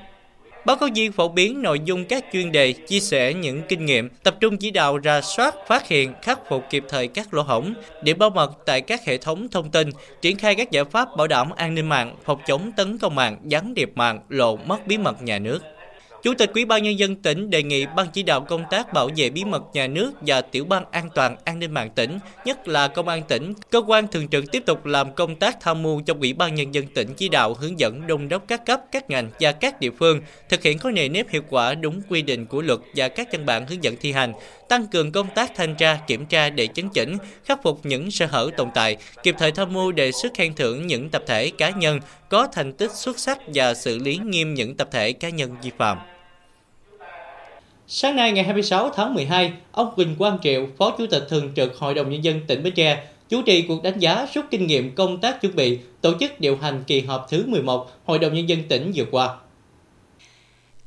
Báo 0.64 0.76
cáo 0.76 0.88
viên 0.94 1.12
phổ 1.12 1.28
biến 1.28 1.62
nội 1.62 1.80
dung 1.84 2.04
các 2.04 2.24
chuyên 2.32 2.52
đề, 2.52 2.72
chia 2.72 3.00
sẻ 3.00 3.34
những 3.34 3.62
kinh 3.68 3.84
nghiệm, 3.86 4.08
tập 4.22 4.36
trung 4.40 4.56
chỉ 4.56 4.70
đạo 4.70 4.98
ra 4.98 5.20
soát, 5.20 5.54
phát 5.68 5.88
hiện, 5.88 6.12
khắc 6.22 6.40
phục 6.48 6.64
kịp 6.70 6.84
thời 6.88 7.08
các 7.08 7.34
lỗ 7.34 7.42
hổng, 7.42 7.74
điểm 8.02 8.18
bảo 8.18 8.30
mật 8.30 8.52
tại 8.66 8.80
các 8.80 9.04
hệ 9.04 9.18
thống 9.18 9.48
thông 9.48 9.70
tin, 9.70 9.90
triển 10.20 10.36
khai 10.36 10.54
các 10.54 10.70
giải 10.70 10.84
pháp 10.84 11.08
bảo 11.16 11.26
đảm 11.26 11.50
an 11.50 11.74
ninh 11.74 11.88
mạng, 11.88 12.16
phòng 12.24 12.40
chống 12.46 12.72
tấn 12.76 12.98
công 12.98 13.14
mạng, 13.14 13.36
gián 13.44 13.74
điệp 13.74 13.90
mạng, 13.94 14.20
lộ 14.28 14.56
mất 14.56 14.86
bí 14.86 14.98
mật 14.98 15.22
nhà 15.22 15.38
nước. 15.38 15.58
Chủ 16.22 16.34
tịch 16.34 16.50
Ủy 16.54 16.64
ban 16.64 16.82
nhân 16.82 16.98
dân 16.98 17.16
tỉnh 17.16 17.50
đề 17.50 17.62
nghị 17.62 17.86
ban 17.96 18.06
chỉ 18.12 18.22
đạo 18.22 18.40
công 18.40 18.64
tác 18.70 18.92
bảo 18.92 19.10
vệ 19.16 19.30
bí 19.30 19.44
mật 19.44 19.62
nhà 19.72 19.86
nước 19.86 20.12
và 20.20 20.40
tiểu 20.40 20.64
ban 20.64 20.84
an 20.90 21.08
toàn 21.14 21.36
an 21.44 21.58
ninh 21.58 21.72
mạng 21.72 21.90
tỉnh, 21.94 22.18
nhất 22.44 22.68
là 22.68 22.88
công 22.88 23.08
an 23.08 23.22
tỉnh, 23.28 23.54
cơ 23.70 23.82
quan 23.86 24.08
thường 24.08 24.28
trực 24.28 24.44
tiếp 24.52 24.62
tục 24.66 24.86
làm 24.86 25.14
công 25.14 25.36
tác 25.36 25.60
tham 25.60 25.82
mưu 25.82 26.02
cho 26.06 26.14
Ủy 26.20 26.32
ban 26.32 26.54
nhân 26.54 26.74
dân 26.74 26.86
tỉnh 26.86 27.08
chỉ 27.16 27.28
đạo 27.28 27.54
hướng 27.54 27.80
dẫn 27.80 28.06
đôn 28.06 28.28
đốc 28.28 28.48
các 28.48 28.66
cấp, 28.66 28.80
các 28.92 29.10
ngành 29.10 29.30
và 29.40 29.52
các 29.52 29.80
địa 29.80 29.90
phương 29.98 30.20
thực 30.48 30.62
hiện 30.62 30.78
có 30.78 30.90
nề 30.90 31.08
nếp 31.08 31.30
hiệu 31.30 31.42
quả 31.50 31.74
đúng 31.74 32.02
quy 32.08 32.22
định 32.22 32.46
của 32.46 32.62
luật 32.62 32.78
và 32.96 33.08
các 33.08 33.28
văn 33.32 33.46
bản 33.46 33.66
hướng 33.66 33.84
dẫn 33.84 33.94
thi 34.00 34.12
hành, 34.12 34.32
tăng 34.70 34.86
cường 34.86 35.12
công 35.12 35.26
tác 35.34 35.52
thanh 35.56 35.74
tra, 35.74 35.98
kiểm 36.06 36.26
tra 36.26 36.50
để 36.50 36.66
chấn 36.74 36.88
chỉnh, 36.88 37.16
khắc 37.44 37.62
phục 37.62 37.86
những 37.86 38.10
sơ 38.10 38.26
hở 38.26 38.50
tồn 38.56 38.68
tại, 38.74 38.96
kịp 39.22 39.34
thời 39.38 39.52
tham 39.52 39.72
mưu 39.72 39.92
đề 39.92 40.12
xuất 40.12 40.34
khen 40.34 40.54
thưởng 40.54 40.86
những 40.86 41.08
tập 41.08 41.22
thể 41.26 41.50
cá 41.50 41.70
nhân 41.70 42.00
có 42.28 42.48
thành 42.52 42.72
tích 42.72 42.90
xuất 42.94 43.18
sắc 43.18 43.38
và 43.54 43.74
xử 43.74 43.98
lý 43.98 44.16
nghiêm 44.16 44.54
những 44.54 44.74
tập 44.74 44.88
thể 44.92 45.12
cá 45.12 45.28
nhân 45.28 45.56
vi 45.62 45.70
phạm. 45.78 45.98
Sáng 47.86 48.16
nay 48.16 48.32
ngày 48.32 48.44
26 48.44 48.90
tháng 48.90 49.14
12, 49.14 49.52
ông 49.72 49.94
Quỳnh 49.96 50.16
Quang 50.18 50.38
Triệu, 50.42 50.66
Phó 50.78 50.94
Chủ 50.98 51.06
tịch 51.06 51.26
Thường 51.28 51.52
trực 51.56 51.76
Hội 51.76 51.94
đồng 51.94 52.10
Nhân 52.10 52.24
dân 52.24 52.40
tỉnh 52.46 52.62
Bến 52.62 52.74
Tre, 52.74 53.04
chủ 53.28 53.42
trì 53.42 53.62
cuộc 53.62 53.82
đánh 53.82 53.98
giá 53.98 54.26
rút 54.34 54.44
kinh 54.50 54.66
nghiệm 54.66 54.94
công 54.94 55.20
tác 55.20 55.40
chuẩn 55.40 55.56
bị 55.56 55.78
tổ 56.00 56.12
chức 56.20 56.40
điều 56.40 56.56
hành 56.56 56.84
kỳ 56.86 57.00
họp 57.00 57.26
thứ 57.30 57.44
11 57.46 57.90
Hội 58.04 58.18
đồng 58.18 58.34
Nhân 58.34 58.48
dân 58.48 58.62
tỉnh 58.68 58.92
vừa 58.94 59.04
qua. 59.10 59.36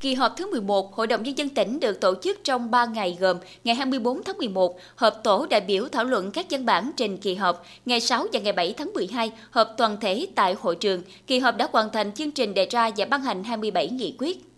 Kỳ 0.04 0.14
họp 0.14 0.38
thứ 0.38 0.52
11, 0.52 0.96
Hội 0.96 1.08
đồng 1.08 1.24
Nhân 1.24 1.38
dân 1.38 1.50
tỉnh 1.50 1.80
được 1.80 2.02
tổ 2.02 2.16
chức 2.22 2.44
trong 2.44 2.72
3 2.72 2.86
ngày 2.86 3.18
gồm 3.20 3.38
ngày 3.64 3.76
24 3.76 4.24
tháng 4.24 4.38
11, 4.38 4.80
họp 4.96 5.24
tổ 5.24 5.48
đại 5.50 5.62
biểu 5.62 5.88
thảo 5.88 6.04
luận 6.04 6.32
các 6.32 6.46
văn 6.50 6.66
bản 6.66 6.92
trình 6.98 7.18
kỳ 7.18 7.36
họp, 7.36 7.66
ngày 7.86 8.00
6 8.00 8.28
và 8.34 8.40
ngày 8.40 8.54
7 8.54 8.74
tháng 8.78 8.94
12, 8.94 9.32
họp 9.52 9.68
toàn 9.78 9.98
thể 10.02 10.28
tại 10.36 10.56
hội 10.60 10.76
trường. 10.76 11.02
Kỳ 11.28 11.40
họp 11.40 11.58
đã 11.58 11.68
hoàn 11.72 11.90
thành 11.90 12.12
chương 12.12 12.32
trình 12.32 12.54
đề 12.54 12.66
ra 12.66 12.92
và 12.98 13.06
ban 13.06 13.22
hành 13.22 13.44
27 13.44 13.90
nghị 13.90 14.16
quyết. 14.20 14.53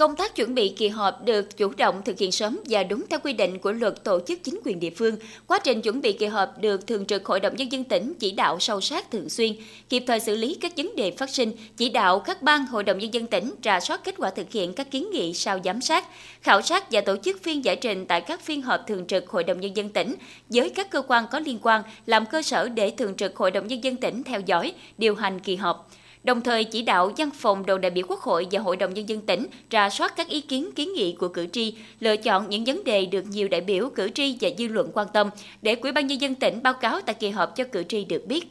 Công 0.00 0.16
tác 0.16 0.36
chuẩn 0.36 0.54
bị 0.54 0.68
kỳ 0.68 0.88
họp 0.88 1.24
được 1.24 1.56
chủ 1.56 1.72
động 1.76 2.02
thực 2.04 2.18
hiện 2.18 2.32
sớm 2.32 2.60
và 2.68 2.82
đúng 2.82 3.04
theo 3.10 3.18
quy 3.24 3.32
định 3.32 3.58
của 3.58 3.72
luật 3.72 4.04
tổ 4.04 4.20
chức 4.26 4.44
chính 4.44 4.60
quyền 4.64 4.80
địa 4.80 4.90
phương. 4.90 5.16
Quá 5.46 5.58
trình 5.64 5.82
chuẩn 5.82 6.00
bị 6.00 6.12
kỳ 6.12 6.26
họp 6.26 6.58
được 6.58 6.86
Thường 6.86 7.06
trực 7.06 7.26
Hội 7.26 7.40
đồng 7.40 7.56
Nhân 7.56 7.72
dân 7.72 7.84
tỉnh 7.84 8.12
chỉ 8.18 8.30
đạo 8.30 8.60
sâu 8.60 8.80
sát 8.80 9.10
thường 9.10 9.28
xuyên, 9.28 9.52
kịp 9.88 10.04
thời 10.06 10.20
xử 10.20 10.36
lý 10.36 10.54
các 10.60 10.72
vấn 10.76 10.96
đề 10.96 11.10
phát 11.10 11.30
sinh, 11.30 11.52
chỉ 11.76 11.88
đạo 11.88 12.18
các 12.18 12.42
ban 12.42 12.66
Hội 12.66 12.84
đồng 12.84 12.98
Nhân 12.98 13.14
dân 13.14 13.26
tỉnh 13.26 13.50
rà 13.64 13.80
soát 13.80 14.04
kết 14.04 14.14
quả 14.18 14.30
thực 14.30 14.52
hiện 14.52 14.72
các 14.72 14.90
kiến 14.90 15.10
nghị 15.12 15.34
sau 15.34 15.58
giám 15.64 15.80
sát, 15.80 16.04
khảo 16.42 16.62
sát 16.62 16.92
và 16.92 17.00
tổ 17.00 17.16
chức 17.16 17.42
phiên 17.42 17.64
giải 17.64 17.76
trình 17.76 18.06
tại 18.06 18.20
các 18.20 18.40
phiên 18.40 18.62
họp 18.62 18.80
Thường 18.86 19.06
trực 19.06 19.28
Hội 19.28 19.44
đồng 19.44 19.60
Nhân 19.60 19.76
dân 19.76 19.88
tỉnh 19.88 20.14
với 20.48 20.70
các 20.70 20.90
cơ 20.90 21.02
quan 21.02 21.24
có 21.30 21.38
liên 21.38 21.58
quan 21.62 21.82
làm 22.06 22.26
cơ 22.26 22.42
sở 22.42 22.68
để 22.68 22.90
Thường 22.90 23.14
trực 23.14 23.36
Hội 23.36 23.50
đồng 23.50 23.66
Nhân 23.66 23.84
dân 23.84 23.96
tỉnh 23.96 24.22
theo 24.22 24.40
dõi, 24.40 24.72
điều 24.98 25.14
hành 25.14 25.40
kỳ 25.40 25.56
họp 25.56 25.90
đồng 26.24 26.40
thời 26.40 26.64
chỉ 26.64 26.82
đạo 26.82 27.12
văn 27.16 27.30
phòng 27.30 27.66
đoàn 27.66 27.80
đại 27.80 27.90
biểu 27.90 28.04
Quốc 28.08 28.20
hội 28.20 28.46
và 28.50 28.60
Hội 28.60 28.76
đồng 28.76 28.94
Nhân 28.94 29.08
dân 29.08 29.20
tỉnh 29.20 29.46
ra 29.70 29.90
soát 29.90 30.16
các 30.16 30.28
ý 30.28 30.40
kiến 30.40 30.70
kiến 30.72 30.92
nghị 30.94 31.12
của 31.12 31.28
cử 31.28 31.46
tri, 31.52 31.74
lựa 32.00 32.16
chọn 32.16 32.48
những 32.48 32.64
vấn 32.64 32.84
đề 32.84 33.06
được 33.06 33.24
nhiều 33.30 33.48
đại 33.48 33.60
biểu 33.60 33.90
cử 33.94 34.08
tri 34.14 34.36
và 34.40 34.48
dư 34.58 34.68
luận 34.68 34.90
quan 34.94 35.06
tâm 35.12 35.30
để 35.62 35.76
Ủy 35.82 35.92
ban 35.92 36.06
Nhân 36.06 36.20
dân 36.20 36.34
tỉnh 36.34 36.62
báo 36.62 36.74
cáo 36.74 37.00
tại 37.00 37.14
kỳ 37.14 37.28
họp 37.28 37.56
cho 37.56 37.64
cử 37.64 37.82
tri 37.82 38.04
được 38.04 38.26
biết. 38.26 38.44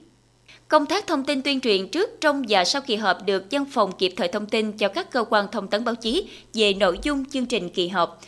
Công 0.67 0.85
tác 0.85 1.07
thông 1.07 1.23
tin 1.23 1.41
tuyên 1.41 1.59
truyền 1.61 1.88
trước, 1.88 2.21
trong 2.21 2.43
và 2.49 2.65
sau 2.65 2.81
kỳ 2.81 2.95
họp 2.95 3.25
được 3.25 3.43
văn 3.51 3.65
phòng 3.71 3.91
kịp 3.97 4.13
thời 4.17 4.27
thông 4.27 4.45
tin 4.45 4.71
cho 4.71 4.88
các 4.88 5.11
cơ 5.11 5.23
quan 5.29 5.47
thông 5.51 5.67
tấn 5.67 5.83
báo 5.83 5.95
chí 5.95 6.29
về 6.53 6.73
nội 6.73 6.99
dung 7.03 7.25
chương 7.25 7.45
trình 7.45 7.69
kỳ 7.69 7.88
họp 7.88 8.21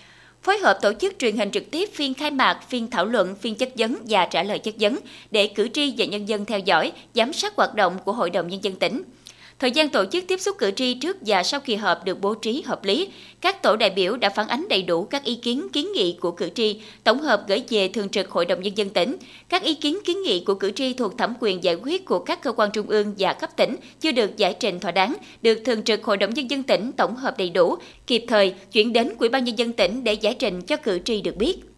phối 0.43 0.57
hợp 0.57 0.79
tổ 0.81 0.93
chức 0.93 1.19
truyền 1.19 1.37
hình 1.37 1.51
trực 1.51 1.71
tiếp 1.71 1.89
phiên 1.93 2.13
khai 2.13 2.31
mạc, 2.31 2.59
phiên 2.69 2.89
thảo 2.89 3.05
luận, 3.05 3.35
phiên 3.35 3.55
chất 3.55 3.69
vấn 3.77 3.97
và 4.09 4.25
trả 4.25 4.43
lời 4.43 4.59
chất 4.59 4.75
vấn 4.79 4.97
để 5.31 5.47
cử 5.47 5.67
tri 5.73 5.93
và 5.97 6.05
nhân 6.05 6.27
dân 6.27 6.45
theo 6.45 6.59
dõi, 6.59 6.91
giám 7.13 7.33
sát 7.33 7.55
hoạt 7.55 7.75
động 7.75 7.97
của 8.05 8.11
Hội 8.11 8.29
đồng 8.29 8.47
Nhân 8.47 8.63
dân 8.63 8.75
tỉnh 8.75 9.03
Thời 9.61 9.71
gian 9.71 9.89
tổ 9.89 10.05
chức 10.05 10.27
tiếp 10.27 10.41
xúc 10.41 10.55
cử 10.57 10.71
tri 10.71 10.93
trước 10.93 11.17
và 11.21 11.43
sau 11.43 11.59
kỳ 11.59 11.75
họp 11.75 12.05
được 12.05 12.21
bố 12.21 12.33
trí 12.33 12.61
hợp 12.61 12.83
lý. 12.83 13.07
Các 13.41 13.63
tổ 13.63 13.75
đại 13.75 13.89
biểu 13.89 14.17
đã 14.17 14.29
phản 14.29 14.47
ánh 14.47 14.67
đầy 14.69 14.81
đủ 14.83 15.03
các 15.03 15.23
ý 15.23 15.35
kiến 15.35 15.67
kiến 15.73 15.91
nghị 15.93 16.17
của 16.21 16.31
cử 16.31 16.49
tri, 16.55 16.81
tổng 17.03 17.19
hợp 17.19 17.43
gửi 17.47 17.63
về 17.69 17.87
Thường 17.87 18.09
trực 18.09 18.29
Hội 18.29 18.45
đồng 18.45 18.61
Nhân 18.61 18.77
dân 18.77 18.89
tỉnh. 18.89 19.17
Các 19.49 19.63
ý 19.63 19.73
kiến 19.73 19.97
kiến 20.05 20.21
nghị 20.23 20.43
của 20.45 20.55
cử 20.55 20.71
tri 20.71 20.93
thuộc 20.93 21.17
thẩm 21.17 21.33
quyền 21.39 21.63
giải 21.63 21.75
quyết 21.75 22.05
của 22.05 22.19
các 22.19 22.43
cơ 22.43 22.51
quan 22.51 22.69
trung 22.73 22.87
ương 22.87 23.13
và 23.17 23.33
cấp 23.33 23.49
tỉnh 23.57 23.75
chưa 23.99 24.11
được 24.11 24.37
giải 24.37 24.55
trình 24.59 24.79
thỏa 24.79 24.91
đáng, 24.91 25.15
được 25.41 25.61
Thường 25.65 25.83
trực 25.83 26.03
Hội 26.03 26.17
đồng 26.17 26.33
Nhân 26.33 26.49
dân 26.49 26.63
tỉnh 26.63 26.91
tổng 26.91 27.15
hợp 27.15 27.37
đầy 27.37 27.49
đủ, 27.49 27.75
kịp 28.07 28.25
thời 28.27 28.53
chuyển 28.71 28.93
đến 28.93 29.13
Ủy 29.19 29.29
ban 29.29 29.43
Nhân 29.43 29.57
dân 29.57 29.73
tỉnh 29.73 30.03
để 30.03 30.13
giải 30.13 30.33
trình 30.33 30.61
cho 30.61 30.77
cử 30.77 30.99
tri 31.05 31.21
được 31.21 31.37
biết. 31.37 31.70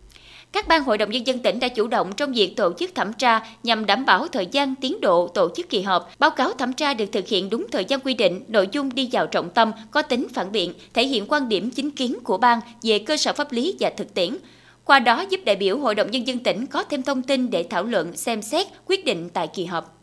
Các 0.53 0.67
ban 0.67 0.83
hội 0.83 0.97
đồng 0.97 1.09
nhân 1.11 1.27
dân 1.27 1.39
tỉnh 1.39 1.59
đã 1.59 1.67
chủ 1.67 1.87
động 1.87 2.11
trong 2.17 2.33
việc 2.33 2.55
tổ 2.55 2.73
chức 2.79 2.95
thẩm 2.95 3.13
tra 3.13 3.41
nhằm 3.63 3.85
đảm 3.85 4.05
bảo 4.05 4.27
thời 4.27 4.45
gian 4.45 4.75
tiến 4.75 5.01
độ 5.01 5.27
tổ 5.27 5.49
chức 5.55 5.69
kỳ 5.69 5.81
họp. 5.81 6.11
Báo 6.19 6.29
cáo 6.29 6.53
thẩm 6.53 6.73
tra 6.73 6.93
được 6.93 7.05
thực 7.11 7.27
hiện 7.27 7.49
đúng 7.49 7.65
thời 7.71 7.85
gian 7.85 7.99
quy 7.99 8.13
định, 8.13 8.43
nội 8.47 8.67
dung 8.71 8.95
đi 8.95 9.09
vào 9.11 9.27
trọng 9.27 9.49
tâm, 9.49 9.71
có 9.91 10.01
tính 10.01 10.27
phản 10.33 10.51
biện, 10.51 10.73
thể 10.93 11.07
hiện 11.07 11.25
quan 11.27 11.49
điểm 11.49 11.69
chính 11.69 11.91
kiến 11.91 12.17
của 12.23 12.37
ban 12.37 12.59
về 12.81 12.99
cơ 12.99 13.17
sở 13.17 13.33
pháp 13.33 13.51
lý 13.51 13.75
và 13.79 13.91
thực 13.97 14.13
tiễn. 14.13 14.37
Qua 14.85 14.99
đó 14.99 15.25
giúp 15.29 15.39
đại 15.45 15.55
biểu 15.55 15.77
Hội 15.77 15.95
đồng 15.95 16.11
Nhân 16.11 16.27
dân 16.27 16.39
tỉnh 16.39 16.65
có 16.65 16.83
thêm 16.83 17.03
thông 17.03 17.21
tin 17.21 17.49
để 17.49 17.63
thảo 17.69 17.83
luận, 17.83 18.15
xem 18.15 18.41
xét, 18.41 18.67
quyết 18.87 19.05
định 19.05 19.29
tại 19.29 19.47
kỳ 19.47 19.65
họp. 19.65 20.02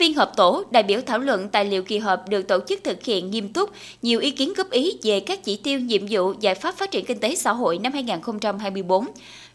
Phiên 0.00 0.14
họp 0.14 0.36
tổ, 0.36 0.64
đại 0.70 0.82
biểu 0.82 1.00
thảo 1.06 1.18
luận 1.18 1.48
tài 1.48 1.64
liệu 1.64 1.82
kỳ 1.82 1.98
họp 1.98 2.28
được 2.28 2.48
tổ 2.48 2.58
chức 2.68 2.84
thực 2.84 3.04
hiện 3.04 3.30
nghiêm 3.30 3.48
túc, 3.48 3.70
nhiều 4.02 4.20
ý 4.20 4.30
kiến 4.30 4.52
góp 4.56 4.70
ý 4.70 4.92
về 5.02 5.20
các 5.20 5.44
chỉ 5.44 5.56
tiêu, 5.56 5.80
nhiệm 5.80 6.02
vụ, 6.10 6.32
giải 6.40 6.54
pháp 6.54 6.74
phát 6.78 6.90
triển 6.90 7.04
kinh 7.04 7.18
tế 7.18 7.34
xã 7.34 7.52
hội 7.52 7.78
năm 7.78 7.92
2024. 7.92 9.06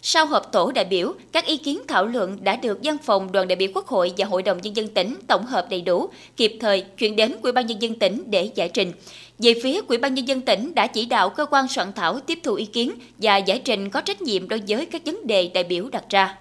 Sau 0.01 0.25
họp 0.25 0.51
tổ 0.51 0.71
đại 0.71 0.85
biểu, 0.85 1.13
các 1.31 1.45
ý 1.45 1.57
kiến 1.57 1.81
thảo 1.87 2.05
luận 2.05 2.37
đã 2.41 2.55
được 2.55 2.79
văn 2.83 2.97
phòng 3.03 3.31
đoàn 3.31 3.47
đại 3.47 3.55
biểu 3.55 3.69
Quốc 3.73 3.87
hội 3.87 4.11
và 4.17 4.25
Hội 4.25 4.43
đồng 4.43 4.57
nhân 4.61 4.75
dân 4.75 4.87
tỉnh 4.87 5.15
tổng 5.27 5.45
hợp 5.45 5.67
đầy 5.69 5.81
đủ, 5.81 6.09
kịp 6.37 6.57
thời 6.59 6.81
chuyển 6.81 7.15
đến 7.15 7.35
Ủy 7.41 7.51
ban 7.51 7.67
nhân 7.67 7.81
dân 7.81 7.99
tỉnh 7.99 8.23
để 8.25 8.49
giải 8.55 8.69
trình. 8.69 8.91
Về 9.39 9.53
phía 9.63 9.81
Ủy 9.87 9.97
ban 9.97 10.13
nhân 10.13 10.27
dân 10.27 10.41
tỉnh 10.41 10.75
đã 10.75 10.87
chỉ 10.87 11.05
đạo 11.05 11.29
cơ 11.29 11.45
quan 11.45 11.67
soạn 11.67 11.93
thảo 11.95 12.19
tiếp 12.19 12.39
thu 12.43 12.53
ý 12.53 12.65
kiến 12.65 12.91
và 13.17 13.37
giải 13.37 13.61
trình 13.65 13.89
có 13.89 14.01
trách 14.01 14.21
nhiệm 14.21 14.49
đối 14.49 14.61
với 14.67 14.85
các 14.85 15.05
vấn 15.05 15.27
đề 15.27 15.51
đại 15.53 15.63
biểu 15.63 15.89
đặt 15.89 16.03
ra. 16.09 16.37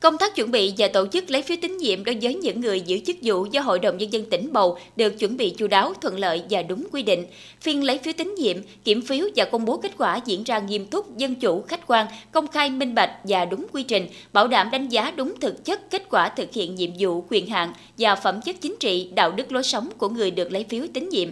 Công 0.00 0.18
tác 0.18 0.34
chuẩn 0.34 0.50
bị 0.50 0.74
và 0.78 0.88
tổ 0.88 1.06
chức 1.06 1.30
lấy 1.30 1.42
phiếu 1.42 1.56
tín 1.62 1.76
nhiệm 1.76 2.04
đối 2.04 2.18
với 2.22 2.34
những 2.34 2.60
người 2.60 2.80
giữ 2.80 2.98
chức 2.98 3.16
vụ 3.22 3.46
do 3.46 3.60
Hội 3.60 3.78
đồng 3.78 3.98
Nhân 3.98 4.12
dân 4.12 4.24
tỉnh 4.30 4.52
bầu 4.52 4.78
được 4.96 5.18
chuẩn 5.18 5.36
bị 5.36 5.50
chu 5.50 5.66
đáo, 5.66 5.94
thuận 6.00 6.18
lợi 6.18 6.42
và 6.50 6.62
đúng 6.62 6.86
quy 6.92 7.02
định. 7.02 7.26
Phiên 7.60 7.84
lấy 7.84 7.98
phiếu 7.98 8.12
tín 8.16 8.34
nhiệm, 8.38 8.56
kiểm 8.84 9.02
phiếu 9.02 9.26
và 9.36 9.44
công 9.44 9.64
bố 9.64 9.76
kết 9.76 9.92
quả 9.98 10.20
diễn 10.26 10.44
ra 10.44 10.58
nghiêm 10.58 10.86
túc, 10.86 11.16
dân 11.16 11.34
chủ, 11.34 11.62
khách 11.62 11.86
quan, 11.86 12.06
công 12.32 12.48
khai, 12.48 12.70
minh 12.70 12.94
bạch 12.94 13.10
và 13.24 13.44
đúng 13.44 13.66
quy 13.72 13.82
trình, 13.82 14.08
bảo 14.32 14.48
đảm 14.48 14.68
đánh 14.72 14.88
giá 14.88 15.10
đúng 15.10 15.34
thực 15.40 15.64
chất 15.64 15.90
kết 15.90 16.02
quả 16.10 16.28
thực 16.28 16.52
hiện 16.52 16.74
nhiệm 16.74 16.90
vụ, 16.98 17.24
quyền 17.30 17.46
hạn 17.46 17.72
và 17.98 18.14
phẩm 18.14 18.40
chất 18.40 18.56
chính 18.60 18.76
trị, 18.80 19.10
đạo 19.14 19.30
đức 19.30 19.52
lối 19.52 19.62
sống 19.62 19.88
của 19.98 20.08
người 20.08 20.30
được 20.30 20.52
lấy 20.52 20.64
phiếu 20.68 20.86
tín 20.94 21.08
nhiệm. 21.08 21.28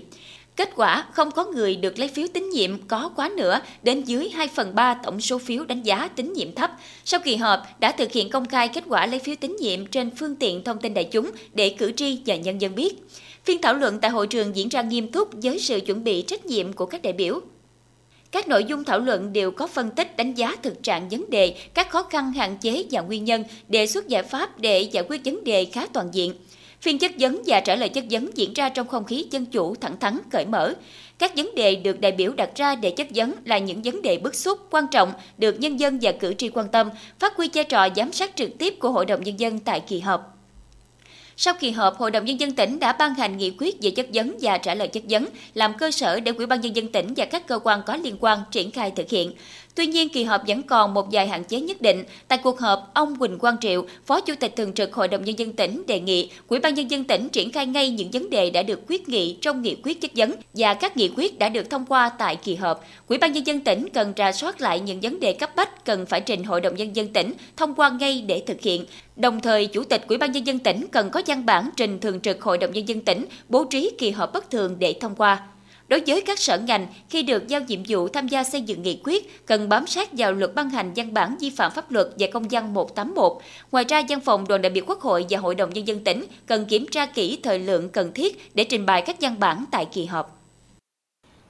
Kết 0.57 0.71
quả, 0.77 1.07
không 1.13 1.31
có 1.31 1.45
người 1.45 1.77
được 1.77 1.99
lấy 1.99 2.09
phiếu 2.09 2.27
tín 2.35 2.51
nhiệm 2.51 2.87
có 2.89 3.11
quá 3.17 3.31
nữa 3.37 3.61
đến 3.83 4.03
dưới 4.03 4.29
2 4.29 4.49
phần 4.49 4.75
3 4.75 4.95
tổng 4.95 5.21
số 5.21 5.39
phiếu 5.39 5.65
đánh 5.65 5.83
giá 5.83 6.09
tín 6.09 6.33
nhiệm 6.33 6.55
thấp. 6.55 6.71
Sau 7.05 7.21
kỳ 7.25 7.37
họp, 7.37 7.81
đã 7.81 7.93
thực 7.93 8.13
hiện 8.13 8.31
công 8.31 8.47
khai 8.47 8.69
kết 8.69 8.85
quả 8.89 9.07
lấy 9.07 9.19
phiếu 9.19 9.35
tín 9.41 9.57
nhiệm 9.61 9.87
trên 9.87 10.11
phương 10.11 10.37
tiện 10.37 10.65
thông 10.65 10.79
tin 10.79 10.95
đại 10.95 11.05
chúng 11.05 11.31
để 11.55 11.69
cử 11.79 11.93
tri 11.93 12.19
và 12.27 12.37
nhân 12.37 12.61
dân 12.61 12.75
biết. 12.75 12.95
Phiên 13.45 13.63
thảo 13.63 13.75
luận 13.75 13.99
tại 14.01 14.11
hội 14.11 14.27
trường 14.27 14.57
diễn 14.57 14.69
ra 14.69 14.83
nghiêm 14.83 15.09
túc 15.09 15.29
với 15.43 15.59
sự 15.59 15.81
chuẩn 15.81 16.05
bị 16.05 16.23
trách 16.23 16.47
nhiệm 16.47 16.73
của 16.73 16.87
các 16.87 17.03
đại 17.03 17.13
biểu. 17.13 17.41
Các 18.33 18.49
nội 18.49 18.65
dung 18.65 18.85
thảo 18.85 18.99
luận 18.99 19.33
đều 19.33 19.51
có 19.51 19.67
phân 19.67 19.91
tích 19.91 20.17
đánh 20.17 20.35
giá 20.35 20.57
thực 20.63 20.83
trạng 20.83 21.09
vấn 21.09 21.31
đề, 21.31 21.55
các 21.75 21.91
khó 21.91 22.03
khăn 22.03 22.33
hạn 22.33 22.59
chế 22.61 22.85
và 22.91 23.01
nguyên 23.01 23.25
nhân, 23.25 23.45
đề 23.69 23.87
xuất 23.87 24.09
giải 24.09 24.23
pháp 24.23 24.61
để 24.61 24.81
giải 24.81 25.05
quyết 25.09 25.25
vấn 25.25 25.45
đề 25.45 25.65
khá 25.65 25.87
toàn 25.93 26.09
diện. 26.13 26.35
Phiên 26.81 26.99
chất 26.99 27.13
vấn 27.19 27.43
và 27.47 27.61
trả 27.61 27.77
lời 27.77 27.89
chất 27.89 28.05
vấn 28.11 28.31
diễn 28.35 28.53
ra 28.53 28.69
trong 28.69 28.87
không 28.89 29.05
khí 29.05 29.27
dân 29.31 29.47
chủ, 29.47 29.75
thẳng 29.75 29.97
thắn, 30.01 30.19
cởi 30.31 30.47
mở. 30.47 30.75
Các 31.19 31.37
vấn 31.37 31.55
đề 31.55 31.77
được 31.77 32.01
đại 32.01 32.13
biểu 32.13 32.33
đặt 32.33 32.51
ra 32.57 32.75
để 32.75 32.91
chất 32.91 33.07
vấn 33.15 33.35
là 33.45 33.59
những 33.59 33.83
vấn 33.83 34.03
đề 34.03 34.19
bức 34.19 34.35
xúc, 34.35 34.59
quan 34.71 34.85
trọng, 34.91 35.13
được 35.39 35.61
nhân 35.61 35.81
dân 35.81 35.99
và 36.03 36.13
cử 36.13 36.35
tri 36.35 36.49
quan 36.49 36.69
tâm, 36.69 36.91
phát 37.19 37.37
huy 37.37 37.49
vai 37.55 37.65
trò 37.65 37.89
giám 37.97 38.13
sát 38.13 38.37
trực 38.37 38.59
tiếp 38.59 38.75
của 38.79 38.91
Hội 38.91 39.07
đồng 39.07 39.25
Nhân 39.25 39.41
dân 39.41 39.59
tại 39.59 39.81
kỳ 39.81 40.01
họp. 40.01 40.33
Sau 41.37 41.55
kỳ 41.61 41.71
họp, 41.71 41.99
Hội 41.99 42.11
đồng 42.11 42.25
Nhân 42.25 42.41
dân 42.41 42.53
tỉnh 42.53 42.79
đã 42.79 42.93
ban 42.93 43.15
hành 43.15 43.37
nghị 43.37 43.53
quyết 43.59 43.77
về 43.83 43.91
chất 43.91 44.07
vấn 44.15 44.37
và 44.41 44.59
trả 44.59 44.75
lời 44.75 44.89
chất 44.89 45.03
vấn, 45.09 45.27
làm 45.55 45.75
cơ 45.79 45.91
sở 45.91 46.21
để 46.21 46.33
Ủy 46.37 46.47
ban 46.47 46.61
Nhân 46.61 46.77
dân 46.77 46.93
tỉnh 46.93 47.15
và 47.17 47.25
các 47.25 47.47
cơ 47.47 47.59
quan 47.59 47.81
có 47.87 47.97
liên 47.97 48.17
quan 48.21 48.39
triển 48.51 48.71
khai 48.71 48.91
thực 48.91 49.11
hiện. 49.11 49.33
Tuy 49.77 49.87
nhiên, 49.87 50.09
kỳ 50.09 50.25
họp 50.25 50.47
vẫn 50.47 50.63
còn 50.63 50.95
một 50.95 51.07
vài 51.13 51.29
hạn 51.29 51.45
chế 51.45 51.61
nhất 51.61 51.83
định. 51.83 52.05
Tại 52.29 52.39
cuộc 52.39 52.61
họp, 52.61 52.91
ông 52.95 53.17
Quỳnh 53.19 53.39
Quang 53.39 53.59
Triệu, 53.61 53.87
Phó 54.07 54.21
Chủ 54.21 54.35
tịch 54.41 54.57
Thường 54.57 54.73
trực 54.73 54.95
Hội 54.95 55.09
đồng 55.09 55.25
Nhân 55.25 55.39
dân 55.39 55.53
tỉnh 55.53 55.83
đề 55.87 56.01
nghị 56.01 56.31
Ủy 56.49 56.61
ban 56.61 56.75
Nhân 56.75 56.91
dân 56.91 57.05
tỉnh 57.05 57.29
triển 57.29 57.53
khai 57.53 57.67
ngay 57.67 57.91
những 57.91 58.11
vấn 58.11 58.31
đề 58.31 58.51
đã 58.51 58.63
được 58.63 58.81
quyết 58.89 59.09
nghị 59.09 59.37
trong 59.41 59.63
nghị 59.63 59.77
quyết 59.83 60.01
chất 60.01 60.11
vấn 60.17 60.33
và 60.55 60.75
các 60.75 60.97
nghị 60.97 61.11
quyết 61.17 61.39
đã 61.39 61.49
được 61.49 61.71
thông 61.71 61.87
qua 61.87 62.09
tại 62.09 62.37
kỳ 62.37 62.55
họp. 62.55 62.85
Ủy 63.09 63.19
ban 63.19 63.33
Nhân 63.33 63.47
dân 63.47 63.61
tỉnh 63.61 63.89
cần 63.95 64.13
ra 64.17 64.33
soát 64.33 64.61
lại 64.61 64.81
những 64.81 65.01
vấn 65.01 65.21
đề 65.21 65.33
cấp 65.33 65.51
bách 65.57 65.85
cần 65.85 66.07
phải 66.07 66.21
trình 66.21 66.45
Hội 66.45 66.61
đồng 66.61 66.75
Nhân 66.75 66.97
dân 66.97 67.09
tỉnh 67.09 67.33
thông 67.57 67.75
qua 67.75 67.91
ngay 67.91 68.25
để 68.27 68.43
thực 68.47 68.61
hiện. 68.61 68.85
Đồng 69.17 69.41
thời, 69.41 69.67
Chủ 69.67 69.85
tịch 69.85 70.05
Ủy 70.09 70.19
ban 70.19 70.33
Nhân 70.33 70.47
dân 70.47 70.59
tỉnh 70.59 70.87
cần 70.93 71.11
có 71.11 71.23
văn 71.27 71.47
bản 71.47 71.71
trình 71.77 72.01
Thường 72.01 72.21
trực 72.21 72.43
Hội 72.43 72.59
đồng 72.59 72.73
Nhân 72.73 72.89
dân 72.89 73.01
tỉnh 73.01 73.25
bố 73.49 73.65
trí 73.65 73.91
kỳ 73.99 74.11
họp 74.11 74.33
bất 74.33 74.51
thường 74.51 74.77
để 74.79 74.95
thông 75.01 75.15
qua. 75.15 75.43
Đối 75.89 76.03
với 76.07 76.23
các 76.23 76.39
sở 76.39 76.59
ngành, 76.59 76.87
khi 77.11 77.23
được 77.23 77.49
giao 77.49 77.61
nhiệm 77.61 77.81
vụ 77.89 78.09
tham 78.09 78.29
gia 78.29 78.45
xây 78.45 78.61
dựng 78.61 78.83
nghị 78.83 79.01
quyết, 79.05 79.47
cần 79.47 79.69
bám 79.69 79.87
sát 79.87 80.09
vào 80.13 80.33
luật 80.33 80.55
ban 80.55 80.71
hành 80.71 80.93
văn 80.97 81.15
bản 81.15 81.37
vi 81.41 81.51
phạm 81.51 81.73
pháp 81.73 81.91
luật 81.91 82.07
và 82.19 82.27
công 82.33 82.51
dân 82.51 82.75
181. 82.75 83.33
Ngoài 83.73 83.85
ra, 83.89 84.03
văn 84.09 84.21
phòng 84.21 84.49
đoàn 84.49 84.63
đại 84.63 84.71
biểu 84.71 84.85
Quốc 84.87 85.01
hội 85.01 85.27
và 85.31 85.39
Hội 85.39 85.55
đồng 85.55 85.71
Nhân 85.71 85.87
dân 85.87 86.05
tỉnh 86.05 86.25
cần 86.47 86.65
kiểm 86.65 86.87
tra 86.91 87.07
kỹ 87.07 87.39
thời 87.43 87.59
lượng 87.59 87.89
cần 87.89 88.13
thiết 88.13 88.55
để 88.55 88.65
trình 88.65 88.87
bày 88.87 89.03
các 89.03 89.17
văn 89.21 89.41
bản 89.41 89.65
tại 89.71 89.87
kỳ 89.93 90.05
họp. 90.05 90.43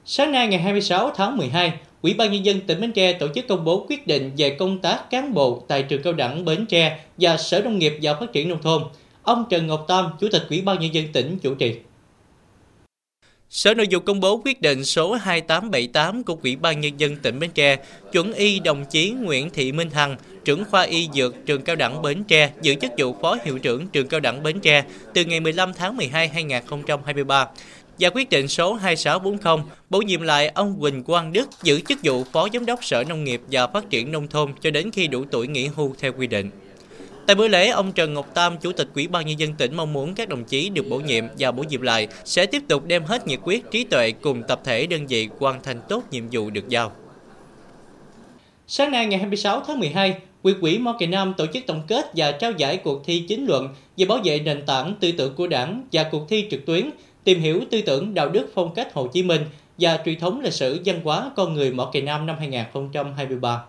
Sáng 0.05 0.31
nay 0.31 0.47
ngày 0.47 0.59
26 0.59 1.11
tháng 1.15 1.37
12, 1.37 1.73
Ủy 2.01 2.13
ban 2.13 2.31
Nhân 2.31 2.45
dân 2.45 2.61
tỉnh 2.61 2.81
Bến 2.81 2.91
Tre 2.91 3.13
tổ 3.13 3.27
chức 3.35 3.47
công 3.47 3.65
bố 3.65 3.85
quyết 3.89 4.07
định 4.07 4.31
về 4.37 4.55
công 4.59 4.79
tác 4.79 5.09
cán 5.09 5.33
bộ 5.33 5.63
tại 5.67 5.83
trường 5.83 6.01
cao 6.03 6.13
đẳng 6.13 6.45
Bến 6.45 6.65
Tre 6.65 6.99
và 7.17 7.37
Sở 7.37 7.59
Nông 7.59 7.79
nghiệp 7.79 7.93
và 8.01 8.13
Phát 8.13 8.33
triển 8.33 8.49
Nông 8.49 8.61
thôn. 8.61 8.83
Ông 9.23 9.45
Trần 9.49 9.67
Ngọc 9.67 9.85
Tam, 9.87 10.05
Chủ 10.19 10.27
tịch 10.31 10.43
Ủy 10.49 10.61
ban 10.61 10.79
Nhân 10.79 10.93
dân 10.93 11.05
tỉnh 11.13 11.39
chủ 11.39 11.55
trì. 11.55 11.75
Sở 13.49 13.73
Nội 13.73 13.87
vụ 13.91 13.99
công 13.99 14.19
bố 14.19 14.41
quyết 14.45 14.61
định 14.61 14.85
số 14.85 15.13
2878 15.13 16.23
của 16.23 16.37
Ủy 16.43 16.55
ban 16.55 16.81
Nhân 16.81 16.99
dân 16.99 17.15
tỉnh 17.15 17.39
Bến 17.39 17.49
Tre 17.53 17.77
chuẩn 18.11 18.33
y 18.33 18.59
đồng 18.59 18.85
chí 18.85 19.09
Nguyễn 19.09 19.49
Thị 19.49 19.71
Minh 19.71 19.89
Hằng, 19.89 20.17
trưởng 20.45 20.63
khoa 20.65 20.81
y 20.81 21.09
dược 21.13 21.35
trường 21.45 21.61
cao 21.61 21.75
đẳng 21.75 22.01
Bến 22.01 22.23
Tre, 22.23 22.51
giữ 22.61 22.75
chức 22.75 22.91
vụ 22.97 23.15
phó 23.21 23.37
hiệu 23.43 23.59
trưởng 23.59 23.87
trường 23.87 24.07
cao 24.07 24.19
đẳng 24.19 24.43
Bến 24.43 24.59
Tre 24.59 24.83
từ 25.13 25.25
ngày 25.25 25.39
15 25.39 25.73
tháng 25.73 25.97
12 25.97 26.27
2023 26.27 27.47
và 27.99 28.09
quyết 28.09 28.29
định 28.29 28.47
số 28.47 28.73
2640 28.73 29.65
bổ 29.89 30.01
nhiệm 30.01 30.21
lại 30.21 30.47
ông 30.47 30.81
Quỳnh 30.81 31.03
Quang 31.03 31.33
Đức 31.33 31.49
giữ 31.63 31.79
chức 31.79 31.99
vụ 32.03 32.23
Phó 32.23 32.47
Giám 32.53 32.65
đốc 32.65 32.85
Sở 32.85 33.03
Nông 33.03 33.23
nghiệp 33.23 33.41
và 33.51 33.67
Phát 33.67 33.89
triển 33.89 34.11
Nông 34.11 34.27
thôn 34.27 34.53
cho 34.61 34.71
đến 34.71 34.91
khi 34.91 35.07
đủ 35.07 35.25
tuổi 35.31 35.47
nghỉ 35.47 35.67
hưu 35.67 35.95
theo 35.99 36.13
quy 36.17 36.27
định. 36.27 36.49
Tại 37.27 37.35
buổi 37.35 37.49
lễ, 37.49 37.67
ông 37.67 37.91
Trần 37.91 38.13
Ngọc 38.13 38.33
Tam, 38.33 38.57
Chủ 38.57 38.71
tịch 38.71 38.87
Ủy 38.95 39.07
ban 39.07 39.27
Nhân 39.27 39.39
dân 39.39 39.53
tỉnh 39.53 39.75
mong 39.75 39.93
muốn 39.93 40.15
các 40.15 40.29
đồng 40.29 40.43
chí 40.43 40.69
được 40.69 40.85
bổ 40.89 40.97
nhiệm 40.97 41.23
và 41.39 41.51
bổ 41.51 41.63
nhiệm 41.63 41.81
lại 41.81 42.07
sẽ 42.25 42.45
tiếp 42.45 42.63
tục 42.67 42.85
đem 42.85 43.03
hết 43.03 43.27
nhiệt 43.27 43.39
quyết, 43.43 43.71
trí 43.71 43.83
tuệ 43.83 44.11
cùng 44.11 44.43
tập 44.47 44.61
thể 44.63 44.87
đơn 44.87 45.07
vị 45.07 45.29
hoàn 45.39 45.63
thành 45.63 45.81
tốt 45.89 46.03
nhiệm 46.11 46.23
vụ 46.31 46.49
được 46.49 46.69
giao. 46.69 46.91
Sáng 48.67 48.91
nay 48.91 49.05
ngày 49.05 49.19
26 49.19 49.63
tháng 49.67 49.79
12, 49.79 50.17
Quỹ 50.43 50.53
quỹ 50.61 50.77
Mo 50.77 50.95
Kỳ 50.99 51.05
Nam 51.05 51.33
tổ 51.37 51.45
chức 51.53 51.63
tổng 51.67 51.81
kết 51.87 52.11
và 52.15 52.31
trao 52.31 52.51
giải 52.51 52.77
cuộc 52.77 53.05
thi 53.05 53.25
chính 53.27 53.45
luận 53.45 53.69
về 53.97 54.05
bảo 54.05 54.19
vệ 54.23 54.39
nền 54.39 54.65
tảng 54.65 54.95
tư 54.99 55.11
tưởng 55.11 55.35
của 55.35 55.47
Đảng 55.47 55.83
và 55.91 56.03
cuộc 56.03 56.29
thi 56.29 56.47
trực 56.51 56.65
tuyến 56.65 56.89
tìm 57.23 57.39
hiểu 57.39 57.61
tư 57.71 57.81
tưởng 57.81 58.13
đạo 58.13 58.29
đức 58.29 58.51
phong 58.53 58.73
cách 58.73 58.93
Hồ 58.93 59.07
Chí 59.07 59.23
Minh 59.23 59.41
và 59.77 59.99
truyền 60.05 60.19
thống 60.19 60.41
lịch 60.41 60.53
sử 60.53 60.81
văn 60.85 61.01
hóa 61.03 61.31
con 61.35 61.53
người 61.53 61.71
Mỏ 61.71 61.89
Kỳ 61.93 62.01
Nam 62.01 62.25
năm 62.25 62.35
2023. 62.39 63.63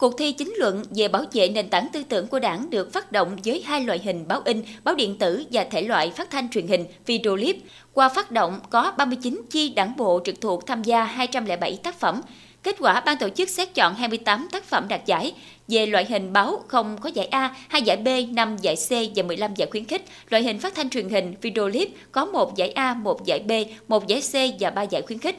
Cuộc 0.00 0.18
thi 0.18 0.32
chính 0.32 0.54
luận 0.56 0.82
về 0.90 1.08
bảo 1.08 1.24
vệ 1.32 1.48
nền 1.48 1.68
tảng 1.68 1.88
tư 1.92 2.02
tưởng 2.08 2.26
của 2.26 2.38
đảng 2.38 2.70
được 2.70 2.92
phát 2.92 3.12
động 3.12 3.36
với 3.44 3.62
hai 3.66 3.84
loại 3.84 4.00
hình 4.04 4.28
báo 4.28 4.42
in, 4.44 4.62
báo 4.84 4.94
điện 4.94 5.18
tử 5.18 5.44
và 5.52 5.64
thể 5.64 5.82
loại 5.82 6.10
phát 6.10 6.30
thanh 6.30 6.48
truyền 6.48 6.66
hình, 6.66 6.84
video 7.06 7.36
clip. 7.36 7.56
Qua 7.92 8.08
phát 8.08 8.30
động 8.30 8.60
có 8.70 8.92
39 8.98 9.42
chi 9.50 9.68
đảng 9.68 9.96
bộ 9.96 10.20
trực 10.24 10.40
thuộc 10.40 10.66
tham 10.66 10.82
gia 10.82 11.04
207 11.04 11.78
tác 11.82 12.00
phẩm. 12.00 12.20
Kết 12.62 12.76
quả 12.78 13.00
ban 13.00 13.16
tổ 13.16 13.28
chức 13.28 13.48
xét 13.48 13.74
chọn 13.74 13.94
28 13.94 14.48
tác 14.52 14.64
phẩm 14.64 14.88
đạt 14.88 15.06
giải. 15.06 15.34
Về 15.68 15.86
loại 15.86 16.04
hình 16.08 16.32
báo 16.32 16.64
không 16.68 16.98
có 17.00 17.10
giải 17.14 17.26
A, 17.26 17.54
2 17.68 17.82
giải 17.82 17.96
B, 17.96 18.08
5 18.34 18.56
giải 18.56 18.76
C 18.76 18.90
và 19.16 19.22
15 19.22 19.54
giải 19.54 19.68
khuyến 19.70 19.84
khích. 19.84 20.04
Loại 20.30 20.42
hình 20.42 20.58
phát 20.58 20.74
thanh 20.74 20.90
truyền 20.90 21.08
hình, 21.08 21.34
video 21.40 21.70
clip 21.70 21.88
có 22.12 22.24
1 22.24 22.56
giải 22.56 22.70
A, 22.70 22.94
1 22.94 23.24
giải 23.24 23.40
B, 23.40 23.52
1 23.88 24.06
giải 24.06 24.20
C 24.20 24.60
và 24.60 24.70
3 24.70 24.82
giải 24.82 25.02
khuyến 25.02 25.18
khích. 25.18 25.36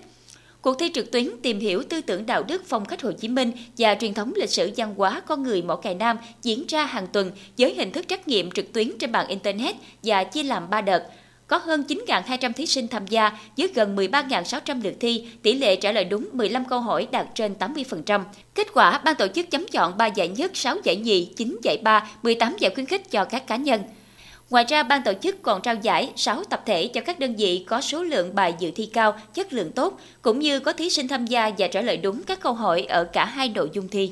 Cuộc 0.62 0.80
thi 0.80 0.92
trực 0.94 1.12
tuyến 1.12 1.30
tìm 1.42 1.60
hiểu 1.60 1.84
tư 1.90 2.02
tưởng 2.02 2.26
đạo 2.26 2.44
đức 2.44 2.64
phong 2.68 2.86
cách 2.86 3.02
Hồ 3.02 3.12
Chí 3.12 3.28
Minh 3.28 3.52
và 3.78 3.96
truyền 3.96 4.14
thống 4.14 4.34
lịch 4.36 4.50
sử 4.50 4.72
văn 4.78 4.96
hóa 4.98 5.22
con 5.28 5.44
người 5.44 5.62
Mỏ 5.62 5.76
Cày 5.76 5.96
Nam 5.96 6.18
diễn 6.42 6.66
ra 6.68 6.86
hàng 6.86 7.08
tuần 7.08 7.32
với 7.58 7.74
hình 7.74 7.92
thức 7.92 8.06
trắc 8.08 8.28
nghiệm 8.28 8.52
trực 8.52 8.74
tuyến 8.74 8.98
trên 9.00 9.12
mạng 9.12 9.28
Internet 9.28 9.76
và 10.04 10.24
chia 10.24 10.44
làm 10.44 10.70
3 10.70 10.82
đợt. 10.82 11.04
Có 11.48 11.58
hơn 11.58 11.84
9.200 11.88 12.54
thí 12.54 12.66
sinh 12.66 12.88
tham 12.88 13.08
gia 13.08 13.32
với 13.58 13.68
gần 13.76 13.96
13.600 13.96 14.84
lượt 14.84 14.94
thi, 15.00 15.28
tỷ 15.44 15.54
lệ 15.54 15.76
trả 15.76 15.92
lời 15.92 16.04
đúng 16.04 16.30
15 16.34 16.66
câu 16.66 16.80
hỏi 16.80 17.08
đạt 17.12 17.28
trên 17.36 17.54
80%. 17.60 18.24
Kết 18.56 18.68
quả, 18.74 19.02
ban 19.06 19.16
tổ 19.16 19.28
chức 19.28 19.52
chấm 19.52 19.68
chọn 19.68 19.98
3 19.98 20.06
giải 20.06 20.28
nhất, 20.28 20.52
6 20.54 20.78
giải 20.84 20.96
nhì, 20.96 21.26
9 21.38 21.58
giải 21.64 21.78
ba, 21.84 22.10
18 22.24 22.56
giải 22.60 22.72
khuyến 22.76 22.86
khích 22.86 23.12
cho 23.12 23.26
các 23.26 23.48
cá 23.48 23.56
nhân. 23.56 23.82
Ngoài 24.52 24.66
ra, 24.68 24.84
ban 24.84 25.04
tổ 25.04 25.14
chức 25.22 25.42
còn 25.42 25.62
trao 25.62 25.76
giải 25.76 26.12
6 26.16 26.44
tập 26.44 26.64
thể 26.66 26.88
cho 26.88 27.02
các 27.02 27.20
đơn 27.20 27.36
vị 27.36 27.66
có 27.68 27.82
số 27.82 28.04
lượng 28.04 28.36
bài 28.36 28.54
dự 28.60 28.72
thi 28.72 28.90
cao, 28.94 29.14
chất 29.34 29.54
lượng 29.54 29.72
tốt, 29.72 30.00
cũng 30.22 30.40
như 30.40 30.60
có 30.60 30.74
thí 30.74 30.90
sinh 30.90 31.08
tham 31.08 31.26
gia 31.26 31.52
và 31.58 31.68
trả 31.68 31.82
lời 31.82 31.98
đúng 31.98 32.24
các 32.24 32.40
câu 32.40 32.54
hỏi 32.54 32.86
ở 32.90 33.04
cả 33.04 33.26
hai 33.26 33.50
nội 33.50 33.70
dung 33.74 33.88
thi. 33.88 34.12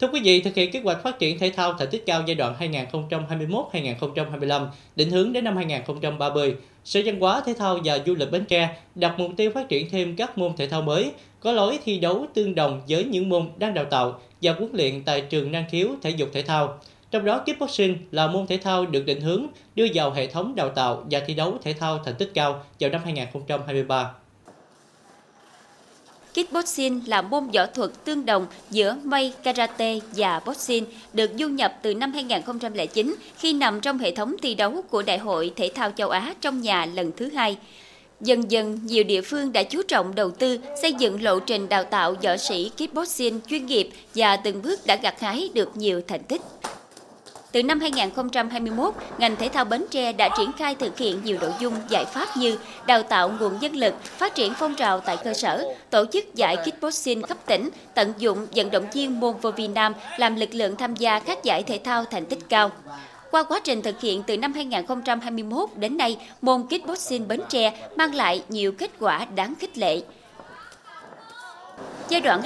Thưa 0.00 0.08
quý 0.12 0.20
vị, 0.24 0.40
thực 0.40 0.54
hiện 0.54 0.72
kế 0.72 0.80
hoạch 0.80 1.02
phát 1.02 1.18
triển 1.18 1.38
thể 1.38 1.52
thao 1.56 1.74
thành 1.78 1.88
tích 1.90 2.02
cao 2.06 2.22
giai 2.26 2.34
đoạn 2.34 2.54
2021-2025, 2.60 4.66
định 4.96 5.10
hướng 5.10 5.32
đến 5.32 5.44
năm 5.44 5.56
2030, 5.56 6.56
Sở 6.84 7.00
Văn 7.04 7.20
hóa 7.20 7.42
Thể 7.46 7.54
thao 7.58 7.78
và 7.84 7.98
Du 8.06 8.14
lịch 8.14 8.30
Bến 8.30 8.44
Tre 8.44 8.76
đặt 8.94 9.14
mục 9.18 9.30
tiêu 9.36 9.50
phát 9.54 9.68
triển 9.68 9.90
thêm 9.90 10.16
các 10.16 10.38
môn 10.38 10.52
thể 10.56 10.68
thao 10.68 10.82
mới, 10.82 11.10
có 11.40 11.52
lối 11.52 11.78
thi 11.84 11.98
đấu 11.98 12.26
tương 12.34 12.54
đồng 12.54 12.82
với 12.88 13.04
những 13.04 13.28
môn 13.28 13.48
đang 13.56 13.74
đào 13.74 13.84
tạo 13.84 14.20
và 14.42 14.52
huấn 14.52 14.70
luyện 14.72 15.02
tại 15.04 15.20
trường 15.20 15.52
năng 15.52 15.64
khiếu 15.70 15.88
thể 16.02 16.10
dục 16.10 16.28
thể 16.32 16.42
thao. 16.42 16.78
Trong 17.12 17.24
đó, 17.24 17.38
kickboxing 17.38 17.98
là 18.10 18.26
môn 18.26 18.46
thể 18.46 18.56
thao 18.56 18.86
được 18.86 19.06
định 19.06 19.20
hướng 19.20 19.46
đưa 19.74 19.86
vào 19.94 20.10
hệ 20.10 20.26
thống 20.26 20.54
đào 20.54 20.68
tạo 20.68 21.04
và 21.10 21.20
thi 21.26 21.34
đấu 21.34 21.58
thể 21.62 21.72
thao 21.72 21.98
thành 22.04 22.14
tích 22.18 22.30
cao 22.34 22.64
vào 22.80 22.90
năm 22.90 23.00
2023. 23.04 24.14
Kickboxing 26.34 27.00
là 27.06 27.22
môn 27.22 27.50
võ 27.50 27.66
thuật 27.66 27.90
tương 28.04 28.26
đồng 28.26 28.46
giữa 28.70 28.96
mây 29.04 29.32
Karate 29.44 29.98
và 30.16 30.40
Boxing, 30.46 30.84
được 31.12 31.30
du 31.38 31.48
nhập 31.48 31.78
từ 31.82 31.94
năm 31.94 32.12
2009 32.12 33.14
khi 33.38 33.52
nằm 33.52 33.80
trong 33.80 33.98
hệ 33.98 34.14
thống 34.14 34.36
thi 34.42 34.54
đấu 34.54 34.82
của 34.90 35.02
Đại 35.02 35.18
hội 35.18 35.52
Thể 35.56 35.70
thao 35.74 35.90
châu 35.90 36.08
Á 36.08 36.34
trong 36.40 36.60
nhà 36.60 36.86
lần 36.86 37.12
thứ 37.16 37.30
hai. 37.30 37.56
Dần 38.20 38.50
dần, 38.50 38.80
nhiều 38.84 39.04
địa 39.04 39.22
phương 39.22 39.52
đã 39.52 39.62
chú 39.62 39.82
trọng 39.88 40.14
đầu 40.14 40.30
tư 40.30 40.58
xây 40.82 40.92
dựng 40.92 41.22
lộ 41.22 41.40
trình 41.40 41.68
đào 41.68 41.84
tạo 41.84 42.14
võ 42.22 42.36
sĩ 42.36 42.70
kickboxing 42.76 43.40
chuyên 43.46 43.66
nghiệp 43.66 43.90
và 44.14 44.36
từng 44.36 44.62
bước 44.62 44.80
đã 44.86 44.96
gặt 44.96 45.20
hái 45.20 45.50
được 45.54 45.76
nhiều 45.76 46.02
thành 46.08 46.22
tích. 46.22 46.40
Từ 47.52 47.62
năm 47.62 47.80
2021, 47.80 48.94
ngành 49.18 49.36
thể 49.36 49.48
thao 49.48 49.64
Bến 49.64 49.84
Tre 49.90 50.12
đã 50.12 50.28
triển 50.36 50.52
khai 50.52 50.74
thực 50.74 50.98
hiện 50.98 51.20
nhiều 51.24 51.38
nội 51.40 51.52
dung 51.60 51.74
giải 51.88 52.04
pháp 52.04 52.36
như 52.36 52.58
đào 52.86 53.02
tạo 53.02 53.32
nguồn 53.40 53.58
nhân 53.60 53.76
lực, 53.76 53.94
phát 54.04 54.34
triển 54.34 54.52
phong 54.58 54.74
trào 54.74 55.00
tại 55.00 55.16
cơ 55.24 55.34
sở, 55.34 55.74
tổ 55.90 56.04
chức 56.12 56.34
giải 56.34 56.56
kickboxing 56.56 57.22
cấp 57.22 57.38
tỉnh, 57.46 57.70
tận 57.94 58.12
dụng 58.18 58.46
vận 58.54 58.70
động 58.70 58.86
viên 58.92 59.20
môn 59.20 59.34
vô 59.42 59.50
vi 59.50 59.68
nam 59.68 59.94
làm 60.18 60.36
lực 60.36 60.54
lượng 60.54 60.76
tham 60.76 60.96
gia 60.96 61.20
các 61.20 61.44
giải 61.44 61.62
thể 61.62 61.80
thao 61.84 62.04
thành 62.04 62.26
tích 62.26 62.48
cao. 62.48 62.70
Qua 63.30 63.42
quá 63.42 63.60
trình 63.64 63.82
thực 63.82 64.00
hiện 64.00 64.22
từ 64.26 64.36
năm 64.36 64.52
2021 64.52 65.68
đến 65.76 65.96
nay, 65.96 66.16
môn 66.42 66.62
kickboxing 66.62 67.28
Bến 67.28 67.40
Tre 67.48 67.72
mang 67.96 68.14
lại 68.14 68.42
nhiều 68.48 68.72
kết 68.72 68.90
quả 68.98 69.24
đáng 69.34 69.54
khích 69.60 69.78
lệ. 69.78 70.00
Giai 72.12 72.20
đoạn 72.20 72.42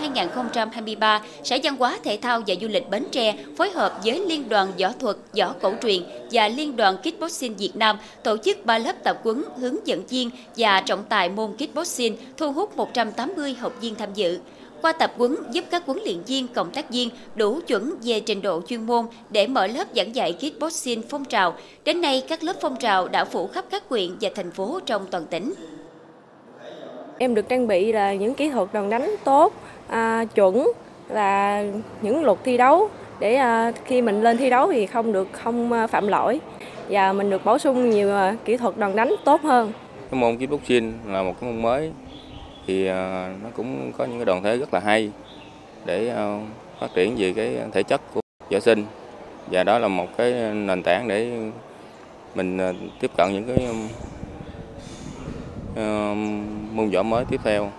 2021-2023, 0.00 1.20
Sở 1.44 1.56
Văn 1.62 1.76
hóa 1.76 1.98
Thể 2.04 2.18
thao 2.22 2.42
và 2.46 2.54
Du 2.60 2.68
lịch 2.68 2.90
Bến 2.90 3.04
Tre 3.12 3.34
phối 3.56 3.70
hợp 3.70 4.00
với 4.04 4.26
Liên 4.26 4.48
đoàn 4.48 4.72
Võ 4.80 4.92
thuật, 5.00 5.16
Võ 5.38 5.54
cổ 5.60 5.72
truyền 5.82 6.02
và 6.30 6.48
Liên 6.48 6.76
đoàn 6.76 6.96
Kickboxing 6.96 7.56
Việt 7.56 7.76
Nam 7.76 7.98
tổ 8.22 8.36
chức 8.36 8.66
3 8.66 8.78
lớp 8.78 8.92
tập 9.04 9.20
huấn 9.24 9.44
hướng 9.56 9.86
dẫn 9.86 10.06
viên 10.06 10.30
và 10.56 10.80
trọng 10.80 11.04
tài 11.08 11.28
môn 11.28 11.52
kickboxing 11.56 12.16
thu 12.36 12.52
hút 12.52 12.76
180 12.76 13.54
học 13.54 13.72
viên 13.80 13.94
tham 13.94 14.14
dự. 14.14 14.38
Qua 14.82 14.92
tập 14.92 15.12
huấn 15.16 15.36
giúp 15.52 15.64
các 15.70 15.86
huấn 15.86 15.98
luyện 16.04 16.22
viên, 16.22 16.48
cộng 16.48 16.70
tác 16.70 16.90
viên 16.90 17.08
đủ 17.34 17.60
chuẩn 17.66 17.94
về 18.02 18.20
trình 18.20 18.42
độ 18.42 18.62
chuyên 18.68 18.86
môn 18.86 19.06
để 19.30 19.46
mở 19.46 19.66
lớp 19.66 19.84
giảng 19.96 20.14
dạy 20.14 20.32
kickboxing 20.32 21.02
phong 21.08 21.24
trào. 21.24 21.54
Đến 21.84 22.00
nay, 22.00 22.22
các 22.28 22.42
lớp 22.42 22.56
phong 22.60 22.76
trào 22.76 23.08
đã 23.08 23.24
phủ 23.24 23.46
khắp 23.46 23.64
các 23.70 23.82
huyện 23.88 24.16
và 24.20 24.30
thành 24.34 24.50
phố 24.50 24.80
trong 24.86 25.06
toàn 25.10 25.26
tỉnh. 25.26 25.52
Em 27.22 27.34
được 27.34 27.48
trang 27.48 27.66
bị 27.66 27.92
là 27.92 28.14
những 28.14 28.34
kỹ 28.34 28.50
thuật 28.50 28.68
đòn 28.72 28.90
đánh 28.90 29.16
tốt, 29.24 29.52
à, 29.88 30.24
chuẩn 30.34 30.72
và 31.08 31.64
những 32.02 32.24
luật 32.24 32.38
thi 32.44 32.56
đấu. 32.56 32.88
Để 33.18 33.34
à, 33.34 33.72
khi 33.84 34.02
mình 34.02 34.22
lên 34.22 34.36
thi 34.36 34.50
đấu 34.50 34.72
thì 34.72 34.86
không 34.86 35.12
được 35.12 35.28
không 35.32 35.72
à, 35.72 35.86
phạm 35.86 36.08
lỗi. 36.08 36.40
Và 36.88 37.12
mình 37.12 37.30
được 37.30 37.44
bổ 37.44 37.58
sung 37.58 37.90
nhiều 37.90 38.14
à, 38.14 38.36
kỹ 38.44 38.56
thuật 38.56 38.78
đòn 38.78 38.96
đánh 38.96 39.14
tốt 39.24 39.42
hơn. 39.42 39.72
Cái 40.10 40.20
môn 40.20 40.36
kickboxing 40.36 40.92
là 41.06 41.22
một 41.22 41.34
cái 41.40 41.50
môn 41.50 41.62
mới. 41.62 41.90
Thì 42.66 42.86
à, 42.86 43.32
nó 43.42 43.48
cũng 43.56 43.92
có 43.98 44.04
những 44.04 44.18
cái 44.18 44.24
đoàn 44.24 44.42
thể 44.42 44.56
rất 44.56 44.74
là 44.74 44.80
hay 44.80 45.10
để 45.84 46.08
à, 46.08 46.40
phát 46.80 46.88
triển 46.94 47.14
về 47.18 47.32
cái 47.36 47.56
thể 47.72 47.82
chất 47.82 48.00
của 48.14 48.20
võ 48.52 48.60
sinh. 48.60 48.84
Và 49.50 49.64
đó 49.64 49.78
là 49.78 49.88
một 49.88 50.06
cái 50.16 50.32
nền 50.54 50.82
tảng 50.82 51.08
để 51.08 51.30
mình 52.34 52.58
à, 52.58 52.72
tiếp 53.00 53.10
cận 53.16 53.32
những 53.32 53.44
cái 53.44 53.66
môn 56.72 56.90
võ 56.90 57.02
mới 57.02 57.24
tiếp 57.30 57.40
theo. 57.44 57.72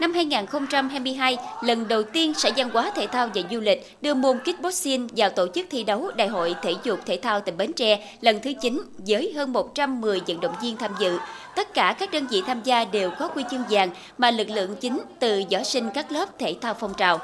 Năm 0.00 0.12
2022, 0.12 1.36
lần 1.62 1.88
đầu 1.88 2.02
tiên 2.02 2.34
Sở 2.34 2.50
Văn 2.56 2.70
hóa 2.70 2.92
Thể 2.94 3.06
thao 3.06 3.28
và 3.34 3.42
Du 3.50 3.60
lịch 3.60 3.96
đưa 4.02 4.14
môn 4.14 4.38
kickboxing 4.38 5.08
vào 5.16 5.30
tổ 5.30 5.46
chức 5.54 5.66
thi 5.70 5.84
đấu 5.84 6.10
Đại 6.16 6.28
hội 6.28 6.54
Thể 6.62 6.74
dục 6.84 6.98
Thể 7.06 7.18
thao 7.22 7.40
tỉnh 7.40 7.56
Bến 7.56 7.72
Tre 7.72 8.16
lần 8.20 8.40
thứ 8.42 8.52
9 8.60 8.82
với 8.98 9.32
hơn 9.36 9.52
110 9.52 10.20
vận 10.26 10.40
động 10.40 10.54
viên 10.62 10.76
tham 10.76 10.90
dự. 10.98 11.18
Tất 11.56 11.74
cả 11.74 11.96
các 11.98 12.10
đơn 12.12 12.26
vị 12.26 12.42
tham 12.46 12.60
gia 12.64 12.84
đều 12.84 13.10
có 13.18 13.28
quy 13.28 13.44
chương 13.50 13.64
vàng 13.70 13.90
mà 14.18 14.30
lực 14.30 14.48
lượng 14.50 14.76
chính 14.80 15.00
từ 15.20 15.42
võ 15.50 15.62
sinh 15.62 15.90
các 15.94 16.12
lớp 16.12 16.38
thể 16.38 16.56
thao 16.60 16.74
phong 16.74 16.94
trào. 16.94 17.18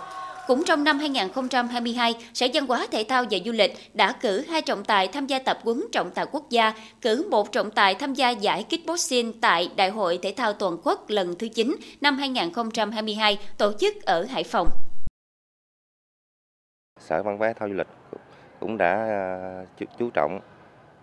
Cũng 0.46 0.64
trong 0.66 0.85
năm 0.85 0.98
2022, 0.98 2.14
Sở 2.35 2.46
Văn 2.55 2.66
hóa 2.66 2.87
Thể 2.90 3.05
thao 3.09 3.24
và 3.31 3.38
Du 3.44 3.53
lịch 3.53 3.72
đã 3.94 4.12
cử 4.12 4.44
hai 4.48 4.62
trọng 4.62 4.85
tài 4.85 5.09
tham 5.09 5.26
gia 5.26 5.38
tập 5.38 5.59
huấn 5.62 5.83
trọng 5.92 6.11
tài 6.11 6.26
quốc 6.33 6.50
gia, 6.50 6.72
cử 7.00 7.29
một 7.31 7.53
trọng 7.53 7.70
tài 7.70 7.94
tham 7.94 8.14
gia 8.14 8.31
giải 8.31 8.64
kickboxing 8.64 9.40
tại 9.40 9.70
Đại 9.76 9.90
hội 9.90 10.18
Thể 10.22 10.35
thao 10.37 10.53
Toàn 10.53 10.76
quốc 10.85 11.05
lần 11.09 11.35
thứ 11.38 11.48
9 11.48 11.76
năm 12.00 12.18
2022 12.18 13.38
tổ 13.59 13.72
chức 13.72 14.03
ở 14.03 14.26
Hải 14.31 14.44
Phòng. 14.44 14.68
Sở 17.00 17.22
Văn 17.22 17.38
hóa 17.38 17.48
Thể 17.48 17.55
thao 17.59 17.68
Du 17.68 17.74
lịch 17.74 17.88
cũng 18.61 18.79
đã 18.79 18.94
à, 18.94 19.87
chú 19.98 20.11
trọng 20.14 20.40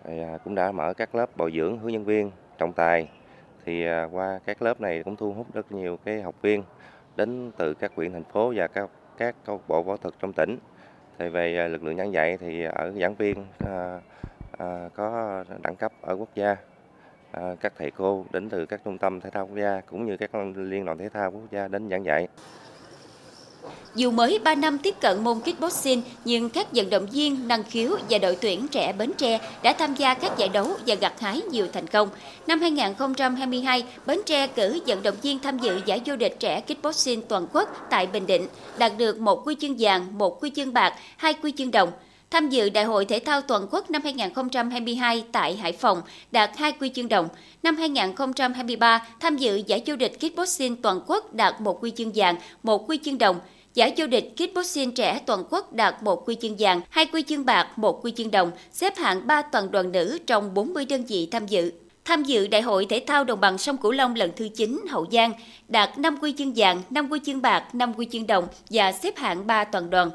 à, 0.04 0.38
cũng 0.44 0.54
đã 0.54 0.72
mở 0.72 0.94
các 0.96 1.14
lớp 1.14 1.36
bồi 1.36 1.52
dưỡng 1.56 1.78
hướng 1.78 1.92
dẫn 1.92 2.04
viên 2.04 2.30
trọng 2.58 2.72
tài 2.72 3.08
thì 3.64 3.86
à, 3.86 4.08
qua 4.12 4.40
các 4.46 4.62
lớp 4.62 4.80
này 4.80 5.02
cũng 5.04 5.16
thu 5.16 5.32
hút 5.32 5.54
rất 5.54 5.72
nhiều 5.72 5.98
cái 6.04 6.22
học 6.22 6.34
viên 6.42 6.62
đến 7.16 7.50
từ 7.56 7.74
các 7.74 7.92
huyện 7.96 8.12
thành 8.12 8.24
phố 8.24 8.52
và 8.56 8.66
các 8.66 8.90
các 9.18 9.34
câu 9.44 9.60
bộ 9.68 9.82
võ 9.82 9.96
thuật 9.96 10.14
trong 10.20 10.32
tỉnh. 10.32 10.58
Thì 11.18 11.28
về 11.28 11.58
à, 11.58 11.68
lực 11.68 11.84
lượng 11.84 11.96
giảng 11.96 12.12
dạy 12.12 12.36
thì 12.36 12.64
ở 12.64 12.92
giảng 13.00 13.14
viên 13.14 13.44
à, 13.58 14.00
à, 14.58 14.88
có 14.94 15.44
đẳng 15.62 15.76
cấp 15.76 15.92
ở 16.00 16.16
quốc 16.16 16.28
gia, 16.34 16.56
à, 17.30 17.54
các 17.60 17.72
thầy 17.78 17.90
cô 17.90 18.24
đến 18.32 18.48
từ 18.50 18.66
các 18.66 18.80
trung 18.84 18.98
tâm 18.98 19.20
thể 19.20 19.30
thao 19.30 19.46
quốc 19.46 19.56
gia 19.56 19.80
cũng 19.80 20.06
như 20.06 20.16
các 20.16 20.30
liên 20.56 20.84
đoàn 20.84 20.98
thể 20.98 21.08
thao 21.08 21.30
quốc 21.30 21.50
gia 21.50 21.68
đến 21.68 21.88
giảng 21.90 22.04
dạy. 22.04 22.28
Dù 23.94 24.10
mới 24.10 24.38
3 24.38 24.54
năm 24.54 24.78
tiếp 24.78 24.94
cận 25.00 25.24
môn 25.24 25.40
kickboxing, 25.40 26.02
nhưng 26.24 26.50
các 26.50 26.66
vận 26.72 26.90
động 26.90 27.06
viên 27.12 27.48
năng 27.48 27.64
khiếu 27.64 27.96
và 28.10 28.18
đội 28.18 28.36
tuyển 28.40 28.68
trẻ 28.68 28.92
Bến 28.92 29.12
Tre 29.18 29.40
đã 29.62 29.72
tham 29.72 29.94
gia 29.94 30.14
các 30.14 30.38
giải 30.38 30.48
đấu 30.48 30.68
và 30.86 30.94
gặt 30.94 31.20
hái 31.20 31.42
nhiều 31.50 31.66
thành 31.72 31.86
công. 31.86 32.08
Năm 32.46 32.60
2022, 32.60 33.84
Bến 34.06 34.20
Tre 34.26 34.46
cử 34.46 34.80
vận 34.86 35.02
động 35.02 35.16
viên 35.22 35.38
tham 35.38 35.58
dự 35.58 35.80
giải 35.86 36.00
vô 36.06 36.16
địch 36.16 36.36
trẻ 36.40 36.60
kickboxing 36.60 37.22
toàn 37.22 37.46
quốc 37.52 37.68
tại 37.90 38.06
Bình 38.06 38.26
Định, 38.26 38.46
đạt 38.78 38.92
được 38.98 39.20
một 39.20 39.44
huy 39.44 39.56
chương 39.60 39.76
vàng, 39.78 40.18
một 40.18 40.40
huy 40.40 40.50
chương 40.56 40.72
bạc, 40.72 40.94
hai 41.16 41.34
huy 41.42 41.52
chương 41.56 41.70
đồng. 41.70 41.90
Tham 42.30 42.48
dự 42.48 42.68
Đại 42.68 42.84
hội 42.84 43.04
Thể 43.04 43.18
thao 43.18 43.40
Toàn 43.40 43.66
quốc 43.70 43.90
năm 43.90 44.02
2022 44.04 45.24
tại 45.32 45.56
Hải 45.56 45.72
Phòng, 45.72 46.02
đạt 46.30 46.50
hai 46.56 46.72
huy 46.80 46.90
chương 46.94 47.08
đồng. 47.08 47.28
Năm 47.62 47.76
2023, 47.76 49.06
tham 49.20 49.36
dự 49.36 49.62
giải 49.66 49.82
vô 49.86 49.96
địch 49.96 50.20
kickboxing 50.20 50.76
toàn 50.76 51.00
quốc 51.06 51.34
đạt 51.34 51.60
một 51.60 51.80
huy 51.80 51.90
chương 51.90 52.12
vàng, 52.14 52.36
một 52.62 52.86
huy 52.86 52.98
chương 53.04 53.18
đồng. 53.18 53.40
Giải 53.74 53.94
vô 53.96 54.06
địch 54.06 54.32
kickboxing 54.36 54.94
trẻ 54.94 55.20
toàn 55.26 55.44
quốc 55.50 55.72
đạt 55.72 56.02
một 56.02 56.26
huy 56.26 56.34
chương 56.34 56.56
vàng, 56.58 56.80
hai 56.90 57.06
huy 57.12 57.22
chương 57.22 57.44
bạc, 57.44 57.68
một 57.76 58.02
huy 58.02 58.12
chương 58.16 58.30
đồng, 58.30 58.50
xếp 58.72 58.96
hạng 58.96 59.26
3 59.26 59.42
toàn 59.42 59.70
đoàn 59.70 59.92
nữ 59.92 60.18
trong 60.26 60.54
40 60.54 60.84
đơn 60.84 61.04
vị 61.04 61.28
tham 61.30 61.46
dự. 61.46 61.72
Tham 62.04 62.22
dự 62.22 62.46
Đại 62.46 62.62
hội 62.62 62.86
Thể 62.88 63.04
thao 63.06 63.24
Đồng 63.24 63.40
bằng 63.40 63.58
sông 63.58 63.76
Cửu 63.76 63.92
Long 63.92 64.14
lần 64.14 64.30
thứ 64.36 64.48
9 64.48 64.84
Hậu 64.88 65.06
Giang, 65.12 65.32
đạt 65.68 65.98
5 65.98 66.16
huy 66.20 66.34
chương 66.38 66.52
vàng, 66.56 66.82
5 66.90 67.08
huy 67.08 67.20
chương 67.26 67.42
bạc, 67.42 67.74
5 67.74 67.92
huy 67.92 68.06
chương 68.12 68.26
đồng 68.26 68.46
và 68.70 68.92
xếp 68.92 69.16
hạng 69.16 69.46
3 69.46 69.64
toàn 69.64 69.90
đoàn. 69.90 70.10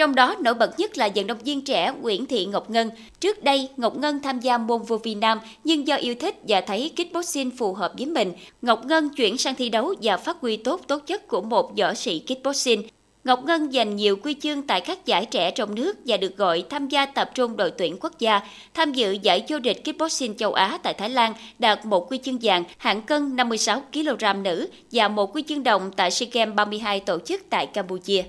Trong 0.00 0.14
đó 0.14 0.36
nổi 0.40 0.54
bật 0.54 0.78
nhất 0.78 0.98
là 0.98 1.08
vận 1.14 1.26
động 1.26 1.38
viên 1.44 1.64
trẻ 1.64 1.92
Nguyễn 2.00 2.26
Thị 2.26 2.46
Ngọc 2.46 2.70
Ngân. 2.70 2.90
Trước 3.20 3.44
đây, 3.44 3.68
Ngọc 3.76 3.96
Ngân 3.96 4.22
tham 4.22 4.40
gia 4.40 4.58
môn 4.58 4.82
vô 4.82 4.96
vi 4.96 5.14
nam, 5.14 5.38
nhưng 5.64 5.86
do 5.86 5.96
yêu 5.96 6.14
thích 6.14 6.34
và 6.48 6.60
thấy 6.60 6.92
kickboxing 6.96 7.50
phù 7.50 7.74
hợp 7.74 7.92
với 7.96 8.06
mình, 8.06 8.32
Ngọc 8.62 8.84
Ngân 8.84 9.10
chuyển 9.10 9.38
sang 9.38 9.54
thi 9.54 9.68
đấu 9.68 9.94
và 10.02 10.16
phát 10.16 10.36
huy 10.40 10.56
tốt 10.56 10.80
tố 10.86 10.98
chất 10.98 11.28
của 11.28 11.40
một 11.40 11.78
võ 11.78 11.94
sĩ 11.94 12.18
kickboxing. 12.18 12.82
Ngọc 13.24 13.44
Ngân 13.44 13.72
giành 13.72 13.96
nhiều 13.96 14.16
quy 14.16 14.34
chương 14.34 14.62
tại 14.62 14.80
các 14.80 15.06
giải 15.06 15.26
trẻ 15.26 15.50
trong 15.50 15.74
nước 15.74 15.96
và 16.06 16.16
được 16.16 16.36
gọi 16.36 16.64
tham 16.70 16.88
gia 16.88 17.06
tập 17.06 17.30
trung 17.34 17.56
đội 17.56 17.70
tuyển 17.70 17.96
quốc 18.00 18.18
gia, 18.18 18.40
tham 18.74 18.92
dự 18.92 19.16
giải 19.22 19.44
vô 19.48 19.58
địch 19.58 19.84
kickboxing 19.84 20.36
châu 20.36 20.52
Á 20.52 20.78
tại 20.82 20.94
Thái 20.94 21.10
Lan, 21.10 21.32
đạt 21.58 21.86
một 21.86 22.10
quy 22.10 22.18
chương 22.18 22.38
vàng 22.42 22.64
hạng 22.78 23.02
cân 23.02 23.36
56 23.36 23.82
kg 23.92 24.42
nữ 24.42 24.68
và 24.92 25.08
một 25.08 25.36
quy 25.36 25.42
chương 25.48 25.62
đồng 25.62 25.90
tại 25.96 26.10
SEA 26.10 26.28
Games 26.32 26.54
32 26.54 27.00
tổ 27.00 27.18
chức 27.18 27.42
tại 27.50 27.66
Campuchia. 27.66 28.22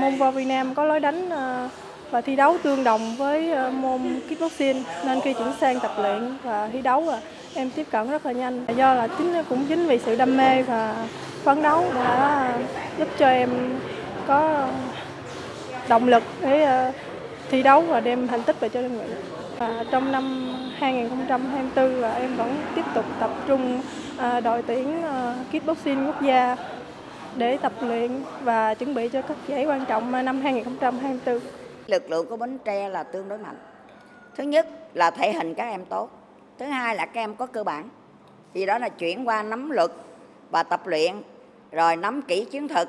Môn 0.00 0.16
vào 0.16 0.32
Việt 0.32 0.44
Nam 0.44 0.74
có 0.74 0.84
lối 0.84 1.00
đánh 1.00 1.30
ờ, 1.30 1.68
và 2.10 2.20
thi 2.20 2.36
đấu 2.36 2.56
tương 2.62 2.84
đồng 2.84 3.16
với 3.16 3.52
ờ, 3.52 3.70
môn 3.70 4.00
kickboxing, 4.28 4.82
nên 5.06 5.20
khi 5.20 5.32
chuyển 5.32 5.52
sang 5.60 5.80
tập 5.80 5.92
luyện 5.98 6.36
và 6.42 6.68
thi 6.72 6.82
đấu 6.82 7.08
à, 7.08 7.18
em 7.54 7.70
tiếp 7.70 7.86
cận 7.90 8.10
rất 8.10 8.26
là 8.26 8.32
nhanh. 8.32 8.64
Do 8.76 8.94
là 8.94 9.08
chính, 9.18 9.34
cũng 9.48 9.66
chính 9.68 9.86
vì 9.86 9.98
sự 9.98 10.16
đam 10.16 10.36
mê 10.36 10.62
và 10.62 11.06
phấn 11.44 11.62
đấu 11.62 11.84
đã 11.94 12.52
giúp 12.98 13.08
cho 13.18 13.28
em 13.28 13.50
có 14.26 14.66
động 15.88 16.08
lực 16.08 16.22
để 16.42 16.62
ờ, 16.62 16.92
thi 17.50 17.62
đấu 17.62 17.80
và 17.80 18.00
đem 18.00 18.28
thành 18.28 18.42
tích 18.42 18.60
về 18.60 18.68
cho 18.68 18.82
đơn 18.82 18.98
vị. 18.98 19.14
Và 19.58 19.84
trong 19.90 20.12
năm 20.12 20.54
2024 20.78 22.00
là 22.00 22.14
em 22.14 22.36
vẫn 22.36 22.56
tiếp 22.74 22.84
tục 22.94 23.04
tập 23.20 23.30
trung 23.46 23.80
đội 24.44 24.62
tuyển 24.62 25.02
kickboxing 25.52 26.06
quốc 26.06 26.22
gia 26.22 26.56
để 27.36 27.56
tập 27.56 27.72
luyện 27.80 28.10
và 28.42 28.74
chuẩn 28.74 28.94
bị 28.94 29.08
cho 29.08 29.22
các 29.22 29.36
giải 29.46 29.66
quan 29.66 29.84
trọng 29.88 30.24
năm 30.24 30.40
2024. 30.40 31.40
Lực 31.86 32.10
lượng 32.10 32.26
của 32.26 32.36
Bến 32.36 32.58
Tre 32.64 32.88
là 32.88 33.02
tương 33.02 33.28
đối 33.28 33.38
mạnh. 33.38 33.56
Thứ 34.36 34.44
nhất 34.44 34.68
là 34.94 35.10
thể 35.10 35.32
hình 35.32 35.54
các 35.54 35.64
em 35.64 35.84
tốt. 35.84 36.10
Thứ 36.58 36.66
hai 36.66 36.96
là 36.96 37.06
các 37.06 37.20
em 37.20 37.34
có 37.34 37.46
cơ 37.46 37.64
bản. 37.64 37.88
Vì 38.52 38.66
đó 38.66 38.78
là 38.78 38.88
chuyển 38.88 39.28
qua 39.28 39.42
nắm 39.42 39.70
luật 39.70 39.90
và 40.50 40.62
tập 40.62 40.86
luyện 40.86 41.22
rồi 41.72 41.96
nắm 41.96 42.22
kỹ 42.22 42.44
chiến 42.44 42.68
thuật. 42.68 42.88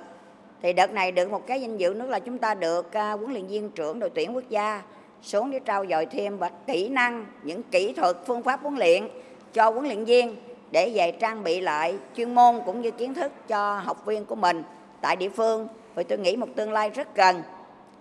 Thì 0.62 0.74
đợt 0.74 0.92
này 0.92 1.12
được 1.12 1.32
một 1.32 1.48
cái 1.48 1.62
danh 1.62 1.78
dự 1.78 1.94
nữa 1.94 2.06
là 2.06 2.20
chúng 2.20 2.38
ta 2.38 2.54
được 2.54 2.94
à, 2.94 3.12
huấn 3.12 3.32
luyện 3.32 3.48
viên 3.48 3.70
trưởng 3.70 4.00
đội 4.00 4.10
tuyển 4.10 4.36
quốc 4.36 4.50
gia 4.50 4.82
xuống 5.22 5.52
để 5.52 5.60
trao 5.60 5.86
dồi 5.86 6.06
thêm 6.06 6.38
và 6.38 6.52
kỹ 6.68 6.90
năng, 6.90 7.26
những 7.44 7.64
kỹ 7.64 7.94
thuật, 7.94 8.18
phương 8.28 8.44
pháp 8.44 8.62
huấn 8.62 8.76
luyện 8.76 9.08
cho 9.54 9.70
huấn 9.70 9.86
luyện 9.86 10.06
viên 10.06 10.36
để 10.72 10.92
về 10.96 11.12
trang 11.12 11.44
bị 11.44 11.62
lại 11.62 11.96
chuyên 12.18 12.36
môn 12.36 12.62
cũng 12.66 12.82
như 12.82 12.92
kiến 12.92 13.14
thức 13.14 13.32
cho 13.48 13.80
học 13.80 14.06
viên 14.06 14.26
của 14.26 14.36
mình 14.36 14.64
tại 15.02 15.16
địa 15.16 15.30
phương. 15.30 15.68
Vì 15.96 16.04
tôi 16.04 16.18
nghĩ 16.18 16.36
một 16.36 16.48
tương 16.56 16.74
lai 16.74 16.90
rất 16.90 17.16
gần 17.16 17.44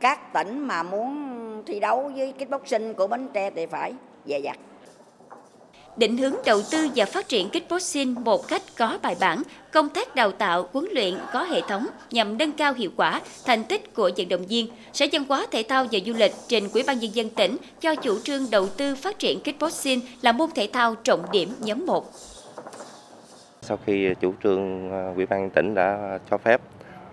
các 0.01 0.33
tỉnh 0.33 0.59
mà 0.59 0.83
muốn 0.83 1.63
thi 1.67 1.81
đấu 1.81 2.13
với 2.17 2.33
kickboxing 2.33 2.95
của 2.95 3.07
Bến 3.07 3.29
Tre 3.35 3.51
thì 3.51 3.67
phải 3.67 3.93
dè 4.27 4.39
dặt. 4.39 4.59
Định 5.97 6.17
hướng 6.17 6.35
đầu 6.45 6.63
tư 6.71 6.89
và 6.97 7.05
phát 7.05 7.29
triển 7.29 7.51
kickboxing 7.51 8.15
một 8.25 8.49
cách 8.49 8.63
có 8.79 8.99
bài 9.03 9.17
bản, 9.21 9.43
công 9.73 9.89
tác 9.89 10.15
đào 10.15 10.33
tạo, 10.33 10.69
huấn 10.73 10.87
luyện 10.93 11.19
có 11.33 11.43
hệ 11.43 11.61
thống 11.61 11.87
nhằm 12.11 12.39
nâng 12.39 12.53
cao 12.53 12.73
hiệu 12.73 12.91
quả, 12.97 13.21
thành 13.45 13.65
tích 13.65 13.95
của 13.95 14.11
vận 14.17 14.29
động 14.29 14.47
viên. 14.47 14.69
Sở 14.93 15.07
Văn 15.13 15.25
hóa 15.29 15.47
Thể 15.51 15.63
thao 15.63 15.87
và 15.93 15.99
Du 16.07 16.13
lịch 16.13 16.33
trình 16.49 16.69
Ủy 16.75 16.83
ban 16.83 16.99
nhân 16.99 17.15
dân 17.15 17.31
tỉnh 17.31 17.57
cho 17.81 17.95
chủ 17.95 18.21
trương 18.21 18.51
đầu 18.51 18.69
tư 18.69 18.95
phát 18.95 19.19
triển 19.19 19.41
kickboxing 19.41 20.01
là 20.23 20.33
môn 20.33 20.51
thể 20.55 20.69
thao 20.73 20.95
trọng 20.95 21.23
điểm 21.33 21.55
nhóm 21.61 21.87
1. 21.87 22.07
Sau 23.63 23.79
khi 23.87 24.15
chủ 24.15 24.35
trương 24.43 24.93
à, 24.93 25.13
Ủy 25.17 25.27
ban 25.27 25.51
tỉnh 25.51 25.75
đã 25.75 26.19
cho 26.31 26.39
phép 26.39 26.61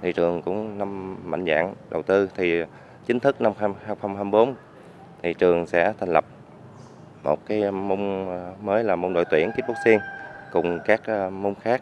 thì 0.01 0.13
trường 0.13 0.41
cũng 0.41 0.77
năm 0.77 1.17
mạnh 1.23 1.45
dạng 1.45 1.73
đầu 1.89 2.01
tư 2.03 2.29
thì 2.35 2.63
chính 3.05 3.19
thức 3.19 3.41
năm 3.41 3.53
2024 3.57 4.55
thì 5.21 5.33
trường 5.33 5.65
sẽ 5.65 5.93
thành 5.99 6.09
lập 6.09 6.25
một 7.23 7.45
cái 7.45 7.71
môn 7.71 8.27
à, 8.29 8.51
mới 8.61 8.83
là 8.83 8.95
môn 8.95 9.13
đội 9.13 9.25
tuyển 9.31 9.51
kickboxing 9.51 9.99
cùng 10.51 10.79
các 10.85 11.01
à, 11.05 11.29
môn 11.29 11.53
khác. 11.55 11.81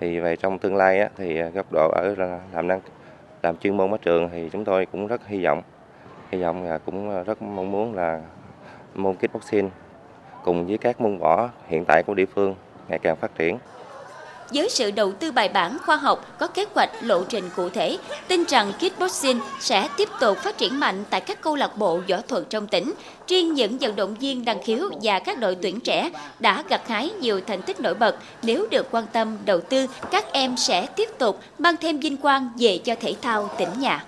Thì 0.00 0.20
về 0.20 0.36
trong 0.36 0.58
tương 0.58 0.76
lai 0.76 1.00
á, 1.00 1.08
thì 1.16 1.42
góc 1.42 1.66
độ 1.72 1.90
ở 1.90 2.14
làm 2.52 2.68
năng 2.68 2.80
làm 3.42 3.56
chuyên 3.56 3.76
môn 3.76 3.90
ở 3.90 3.96
trường 4.02 4.28
thì 4.32 4.48
chúng 4.52 4.64
tôi 4.64 4.86
cũng 4.86 5.06
rất 5.06 5.26
hy 5.26 5.44
vọng 5.44 5.62
hy 6.30 6.42
vọng 6.42 6.64
là 6.64 6.78
cũng 6.78 7.24
rất 7.24 7.42
mong 7.42 7.70
muốn 7.70 7.94
là 7.94 8.20
môn 8.94 9.14
kickboxing 9.14 9.70
cùng 10.44 10.66
với 10.66 10.78
các 10.78 11.00
môn 11.00 11.18
võ 11.18 11.50
hiện 11.68 11.84
tại 11.84 12.02
của 12.06 12.14
địa 12.14 12.26
phương 12.26 12.54
ngày 12.88 12.98
càng 12.98 13.16
phát 13.16 13.34
triển 13.38 13.58
với 14.52 14.68
sự 14.70 14.90
đầu 14.90 15.12
tư 15.12 15.32
bài 15.32 15.48
bản 15.48 15.78
khoa 15.86 15.96
học 15.96 16.38
có 16.38 16.46
kế 16.46 16.64
hoạch 16.74 16.90
lộ 17.02 17.24
trình 17.24 17.50
cụ 17.56 17.68
thể, 17.68 17.98
tin 18.28 18.44
rằng 18.44 18.72
kickboxing 18.72 19.40
sẽ 19.60 19.88
tiếp 19.96 20.08
tục 20.20 20.38
phát 20.38 20.58
triển 20.58 20.80
mạnh 20.80 21.04
tại 21.10 21.20
các 21.20 21.40
câu 21.40 21.56
lạc 21.56 21.76
bộ 21.76 22.00
võ 22.08 22.16
thuật 22.28 22.44
trong 22.50 22.66
tỉnh. 22.66 22.92
Riêng 23.26 23.54
những 23.54 23.78
vận 23.78 23.96
động 23.96 24.14
viên 24.14 24.44
đăng 24.44 24.62
khiếu 24.62 24.90
và 25.02 25.18
các 25.18 25.38
đội 25.38 25.56
tuyển 25.62 25.80
trẻ 25.80 26.10
đã 26.38 26.64
gặt 26.68 26.88
hái 26.88 27.10
nhiều 27.20 27.40
thành 27.46 27.62
tích 27.62 27.80
nổi 27.80 27.94
bật. 27.94 28.16
Nếu 28.42 28.66
được 28.70 28.86
quan 28.90 29.06
tâm 29.12 29.38
đầu 29.44 29.60
tư, 29.60 29.86
các 30.10 30.32
em 30.32 30.56
sẽ 30.56 30.86
tiếp 30.86 31.08
tục 31.18 31.40
mang 31.58 31.76
thêm 31.76 32.00
vinh 32.00 32.16
quang 32.16 32.50
về 32.58 32.78
cho 32.78 32.94
thể 33.00 33.14
thao 33.22 33.50
tỉnh 33.58 33.80
nhà. 33.80 34.04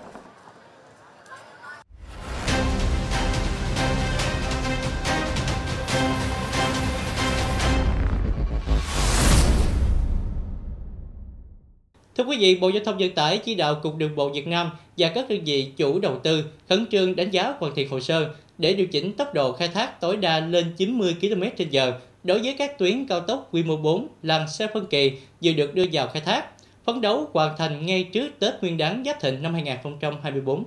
Thưa 12.17 12.23
quý 12.23 12.37
vị, 12.37 12.55
Bộ 12.55 12.69
Giao 12.69 12.83
thông 12.83 12.97
Vận 12.97 13.11
tải 13.11 13.37
chỉ 13.37 13.55
đạo 13.55 13.75
Cục 13.83 13.97
Đường 13.97 14.15
bộ 14.15 14.29
Việt 14.29 14.47
Nam 14.47 14.69
và 14.97 15.09
các 15.09 15.29
đơn 15.29 15.43
vị 15.45 15.71
chủ 15.77 15.99
đầu 15.99 16.19
tư 16.23 16.43
khẩn 16.69 16.85
trương 16.91 17.15
đánh 17.15 17.31
giá 17.31 17.53
hoàn 17.59 17.75
thiện 17.75 17.89
hồ 17.89 17.99
sơ 17.99 18.33
để 18.57 18.73
điều 18.73 18.87
chỉnh 18.87 19.13
tốc 19.13 19.33
độ 19.33 19.51
khai 19.51 19.67
thác 19.67 20.01
tối 20.01 20.17
đa 20.17 20.39
lên 20.39 20.73
90 20.77 21.15
km/h 21.21 21.91
đối 22.23 22.39
với 22.39 22.55
các 22.57 22.77
tuyến 22.77 23.05
cao 23.05 23.19
tốc 23.19 23.49
quy 23.51 23.63
mô 23.63 23.77
4 23.77 24.07
làn 24.23 24.47
xe 24.47 24.67
phân 24.73 24.85
kỳ 24.85 25.11
vừa 25.43 25.51
được 25.51 25.75
đưa 25.75 25.85
vào 25.91 26.07
khai 26.07 26.21
thác, 26.25 26.45
phấn 26.85 27.01
đấu 27.01 27.29
hoàn 27.33 27.57
thành 27.57 27.85
ngay 27.85 28.03
trước 28.03 28.39
Tết 28.39 28.53
Nguyên 28.61 28.77
đán 28.77 29.03
Giáp 29.05 29.21
Thịnh 29.21 29.41
năm 29.41 29.53
2024. 29.53 30.63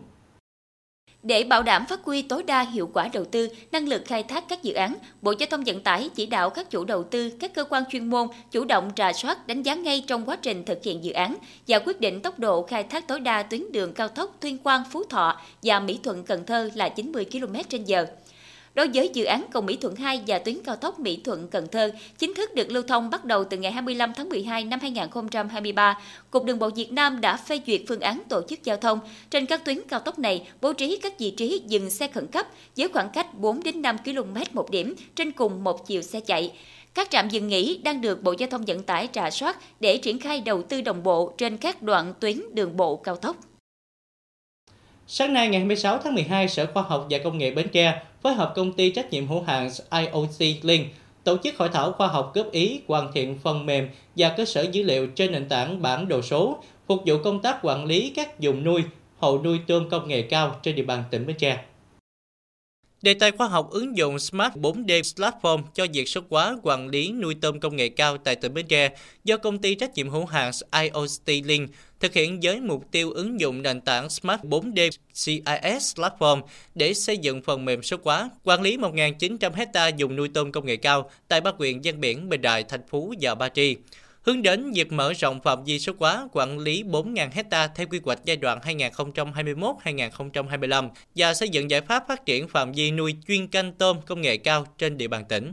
Để 1.27 1.45
bảo 1.45 1.63
đảm 1.63 1.87
phát 1.87 2.05
huy 2.05 2.23
tối 2.23 2.43
đa 2.43 2.61
hiệu 2.63 2.91
quả 2.93 3.09
đầu 3.13 3.25
tư, 3.25 3.49
năng 3.73 3.89
lực 3.89 4.03
khai 4.07 4.23
thác 4.23 4.49
các 4.49 4.63
dự 4.63 4.75
án, 4.75 4.95
Bộ 5.23 5.35
Giao 5.39 5.47
thông 5.51 5.65
Vận 5.65 5.83
tải 5.83 6.11
chỉ 6.15 6.27
đạo 6.27 6.51
các 6.51 6.71
chủ 6.71 6.85
đầu 6.85 7.05
tư, 7.05 7.31
các 7.41 7.55
cơ 7.55 7.65
quan 7.65 7.83
chuyên 7.91 8.11
môn 8.11 8.29
chủ 8.51 8.65
động 8.65 8.91
rà 8.97 9.13
soát, 9.13 9.47
đánh 9.47 9.63
giá 9.63 9.75
ngay 9.75 10.05
trong 10.07 10.29
quá 10.29 10.37
trình 10.37 10.65
thực 10.65 10.85
hiện 10.85 11.05
dự 11.05 11.13
án 11.13 11.37
và 11.69 11.79
quyết 11.79 12.01
định 12.01 12.21
tốc 12.23 12.39
độ 12.39 12.63
khai 12.63 12.83
thác 12.83 13.09
tối 13.09 13.21
đa 13.21 13.43
tuyến 13.43 13.73
đường 13.73 13.93
cao 13.93 14.09
tốc 14.09 14.37
Tuyên 14.41 14.59
Quang 14.59 14.83
Phú 14.91 15.05
Thọ 15.05 15.41
và 15.63 15.81
Mỹ 15.81 15.99
Thuận 16.03 16.25
Cần 16.25 16.47
Thơ 16.47 16.71
là 16.75 16.89
90 16.89 17.27
km/h. 17.33 18.07
Đối 18.77 18.89
với 18.95 19.11
dự 19.13 19.25
án 19.25 19.45
cầu 19.51 19.63
Mỹ 19.63 19.77
Thuận 19.77 19.97
2 19.97 20.23
và 20.27 20.39
tuyến 20.39 20.57
cao 20.65 20.77
tốc 20.77 20.99
Mỹ 20.99 21.21
Thuận 21.25 21.49
Cần 21.49 21.67
Thơ 21.73 21.93
chính 22.19 22.35
thức 22.35 22.55
được 22.55 22.71
lưu 22.71 22.83
thông 22.83 23.11
bắt 23.11 23.25
đầu 23.25 23.45
từ 23.45 23.57
ngày 23.57 23.73
25 23.73 24.13
tháng 24.15 24.29
12 24.29 24.65
năm 24.65 24.81
2023, 24.81 26.01
Cục 26.31 26.45
Đường 26.45 26.59
bộ 26.59 26.71
Việt 26.71 26.93
Nam 26.93 27.21
đã 27.21 27.37
phê 27.37 27.61
duyệt 27.67 27.81
phương 27.89 28.01
án 28.01 28.23
tổ 28.29 28.43
chức 28.49 28.65
giao 28.65 28.77
thông 28.77 28.99
trên 29.31 29.47
các 29.47 29.65
tuyến 29.65 29.79
cao 29.89 30.01
tốc 30.01 30.19
này, 30.19 30.49
bố 30.61 30.73
trí 30.73 30.99
các 31.03 31.19
vị 31.19 31.31
trí 31.31 31.63
dừng 31.67 31.91
xe 31.91 32.09
khẩn 32.09 32.27
cấp 32.27 32.47
với 32.77 32.89
khoảng 32.89 33.11
cách 33.11 33.35
4 33.35 33.63
đến 33.63 33.83
5 33.83 33.97
km 34.05 34.35
một 34.53 34.71
điểm 34.71 34.95
trên 35.15 35.33
cùng 35.33 35.65
một 35.65 35.87
chiều 35.87 36.03
xe 36.03 36.21
chạy. 36.21 36.53
Các 36.95 37.11
trạm 37.11 37.29
dừng 37.29 37.49
nghỉ 37.49 37.81
đang 37.85 38.01
được 38.01 38.23
Bộ 38.23 38.35
Giao 38.39 38.49
thông 38.51 38.65
Vận 38.65 38.83
tải 38.83 39.09
trà 39.13 39.31
soát 39.31 39.57
để 39.81 39.97
triển 39.97 40.19
khai 40.19 40.41
đầu 40.41 40.63
tư 40.63 40.81
đồng 40.81 41.03
bộ 41.03 41.35
trên 41.39 41.57
các 41.57 41.83
đoạn 41.83 42.15
tuyến 42.21 42.41
đường 42.55 42.77
bộ 42.77 42.97
cao 42.97 43.17
tốc. 43.17 43.37
Sáng 45.09 45.33
nay 45.33 45.49
ngày 45.49 45.61
26 45.61 45.99
tháng 45.99 46.15
12, 46.15 46.49
Sở 46.49 46.67
Khoa 46.75 46.83
học 46.83 47.07
và 47.11 47.19
Công 47.25 47.39
nghệ 47.39 47.51
Bến 47.51 47.69
Tre 47.73 48.03
phối 48.27 48.35
hợp 48.35 48.53
công 48.57 48.73
ty 48.73 48.91
trách 48.91 49.11
nhiệm 49.11 49.27
hữu 49.27 49.43
hạn 49.43 49.71
IOC 49.91 50.65
Link 50.65 50.87
tổ 51.25 51.37
chức 51.45 51.57
hội 51.57 51.69
thảo 51.73 51.93
khoa 51.93 52.07
học 52.07 52.33
góp 52.35 52.51
ý 52.51 52.81
hoàn 52.87 53.13
thiện 53.13 53.39
phần 53.43 53.67
mềm 53.67 53.89
và 54.17 54.35
cơ 54.37 54.45
sở 54.45 54.67
dữ 54.73 54.83
liệu 54.83 55.07
trên 55.07 55.33
nền 55.33 55.49
tảng 55.49 55.83
bản 55.83 56.09
đồ 56.09 56.23
số 56.23 56.63
phục 56.87 57.03
vụ 57.07 57.19
công 57.25 57.43
tác 57.43 57.59
quản 57.63 57.85
lý 57.85 58.13
các 58.17 58.41
vùng 58.41 58.65
nuôi, 58.65 58.83
hộ 59.19 59.39
nuôi 59.45 59.61
tôm 59.67 59.89
công 59.91 60.09
nghệ 60.09 60.23
cao 60.23 60.61
trên 60.63 60.77
địa 60.77 60.83
bàn 60.83 61.05
tỉnh 61.11 61.27
Bến 61.27 61.37
Tre. 61.37 61.65
Đề 63.03 63.15
tài 63.15 63.31
khoa 63.31 63.49
học 63.49 63.71
ứng 63.71 63.97
dụng 63.97 64.19
Smart 64.19 64.53
4D 64.55 65.03
Platform 65.03 65.63
cho 65.75 65.87
việc 65.93 66.09
số 66.09 66.21
hóa 66.31 66.57
quản 66.63 66.89
lý 66.89 67.13
nuôi 67.13 67.35
tôm 67.35 67.61
công 67.61 67.77
nghệ 67.77 67.89
cao 67.89 68.19
tại 68.19 68.37
tỉnh 68.37 68.55
Bến 68.55 68.67
Tre 68.67 68.91
do 69.25 69.37
công 69.37 69.59
ty 69.59 69.75
trách 69.75 69.95
nhiệm 69.95 70.11
hữu 70.11 70.27
hạn 70.27 70.51
IOC 70.83 71.45
Link 71.45 71.71
thực 72.01 72.15
hiện 72.15 72.41
với 72.43 72.61
mục 72.61 72.91
tiêu 72.91 73.11
ứng 73.11 73.41
dụng 73.41 73.63
nền 73.63 73.81
tảng 73.81 74.11
Smart 74.11 74.41
4D 74.41 74.91
CIS 75.15 75.97
Platform 75.97 76.43
để 76.75 76.95
xây 76.95 77.19
dựng 77.19 77.43
phần 77.43 77.65
mềm 77.65 77.83
số 77.83 77.97
hóa 78.05 78.31
quản 78.45 78.63
lý 78.63 78.77
1.900 78.77 79.53
hecta 79.55 79.89
dùng 79.89 80.17
nuôi 80.17 80.29
tôm 80.35 80.53
công 80.53 80.67
nghệ 80.67 80.77
cao 80.77 81.11
tại 81.29 81.41
ba 81.41 81.53
huyện 81.59 81.81
ven 81.81 82.01
biển 82.01 82.29
Bình 82.29 82.43
Đại, 82.43 82.65
Thành 82.65 82.83
Phú 82.89 83.15
và 83.21 83.35
Ba 83.35 83.49
Tri 83.49 83.77
hướng 84.27 84.43
đến 84.43 84.73
việc 84.73 84.93
mở 84.93 85.13
rộng 85.13 85.41
phạm 85.41 85.65
vi 85.65 85.79
số 85.79 85.93
hóa 85.99 86.29
quản 86.33 86.59
lý 86.59 86.83
4.000 86.83 87.29
hecta 87.33 87.69
theo 87.69 87.87
quy 87.87 88.01
hoạch 88.05 88.25
giai 88.25 88.37
đoạn 88.37 88.59
2021-2025 88.59 90.89
và 91.17 91.35
xây 91.35 91.49
dựng 91.49 91.71
giải 91.71 91.81
pháp 91.81 92.05
phát 92.09 92.27
triển 92.27 92.49
phạm 92.49 92.73
vi 92.73 92.91
nuôi 92.91 93.15
chuyên 93.29 93.47
canh 93.47 93.73
tôm 93.73 93.97
công 94.07 94.21
nghệ 94.21 94.37
cao 94.37 94.67
trên 94.79 94.99
địa 94.99 95.09
bàn 95.09 95.25
tỉnh. 95.29 95.53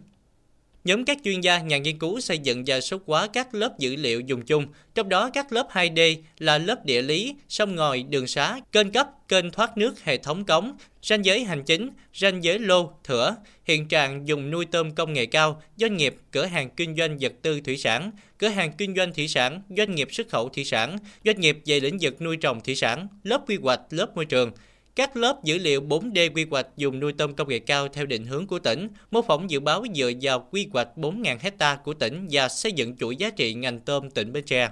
Nhóm 0.85 1.05
các 1.05 1.17
chuyên 1.23 1.41
gia, 1.41 1.59
nhà 1.59 1.77
nghiên 1.77 1.99
cứu 1.99 2.19
xây 2.19 2.37
dựng 2.37 2.63
và 2.67 2.81
số 2.81 2.97
hóa 3.05 3.27
các 3.33 3.55
lớp 3.55 3.79
dữ 3.79 3.95
liệu 3.95 4.19
dùng 4.19 4.41
chung, 4.45 4.65
trong 4.95 5.09
đó 5.09 5.29
các 5.33 5.53
lớp 5.53 5.67
2D 5.71 6.15
là 6.39 6.57
lớp 6.57 6.85
địa 6.85 7.01
lý, 7.01 7.35
sông 7.49 7.75
ngòi, 7.75 8.03
đường 8.03 8.27
xá, 8.27 8.59
kênh 8.71 8.91
cấp, 8.91 9.07
kênh 9.27 9.51
thoát 9.51 9.77
nước, 9.77 10.03
hệ 10.03 10.17
thống 10.17 10.45
cống, 10.45 10.77
ranh 11.03 11.25
giới 11.25 11.43
hành 11.43 11.63
chính, 11.63 11.89
ranh 12.15 12.43
giới 12.43 12.59
lô, 12.59 12.91
thửa, 13.03 13.35
hiện 13.65 13.87
trạng 13.87 14.27
dùng 14.27 14.51
nuôi 14.51 14.65
tôm 14.65 14.95
công 14.95 15.13
nghệ 15.13 15.25
cao, 15.25 15.61
doanh 15.77 15.97
nghiệp, 15.97 16.15
cửa 16.31 16.45
hàng 16.45 16.69
kinh 16.69 16.95
doanh 16.95 17.17
vật 17.21 17.33
tư 17.41 17.61
thủy 17.61 17.77
sản, 17.77 18.11
cửa 18.37 18.47
hàng 18.47 18.71
kinh 18.77 18.95
doanh 18.95 19.13
thủy 19.13 19.27
sản, 19.27 19.61
doanh 19.77 19.95
nghiệp 19.95 20.07
xuất 20.11 20.29
khẩu 20.29 20.49
thủy 20.49 20.65
sản, 20.65 20.97
doanh 21.25 21.39
nghiệp 21.39 21.57
về 21.65 21.79
lĩnh 21.79 21.97
vực 22.01 22.21
nuôi 22.21 22.37
trồng 22.37 22.61
thủy 22.61 22.75
sản, 22.75 23.07
lớp 23.23 23.41
quy 23.47 23.57
hoạch, 23.61 23.81
lớp 23.89 24.15
môi 24.15 24.25
trường– 24.25 24.51
các 24.95 25.17
lớp 25.17 25.43
dữ 25.43 25.57
liệu 25.57 25.81
4D 25.81 26.29
quy 26.33 26.45
hoạch 26.51 26.67
dùng 26.77 26.99
nuôi 26.99 27.13
tôm 27.13 27.35
công 27.35 27.49
nghệ 27.49 27.59
cao 27.59 27.87
theo 27.87 28.05
định 28.05 28.25
hướng 28.25 28.47
của 28.47 28.59
tỉnh, 28.59 28.87
mô 29.11 29.21
phỏng 29.21 29.49
dự 29.49 29.59
báo 29.59 29.83
dựa 29.95 30.11
vào 30.21 30.47
quy 30.51 30.67
hoạch 30.73 30.87
4.000 30.95 31.37
hecta 31.39 31.75
của 31.75 31.93
tỉnh 31.93 32.27
và 32.31 32.49
xây 32.49 32.71
dựng 32.71 32.97
chuỗi 32.97 33.15
giá 33.15 33.29
trị 33.29 33.53
ngành 33.53 33.79
tôm 33.79 34.09
tỉnh 34.09 34.33
Bến 34.33 34.43
Tre. 34.43 34.69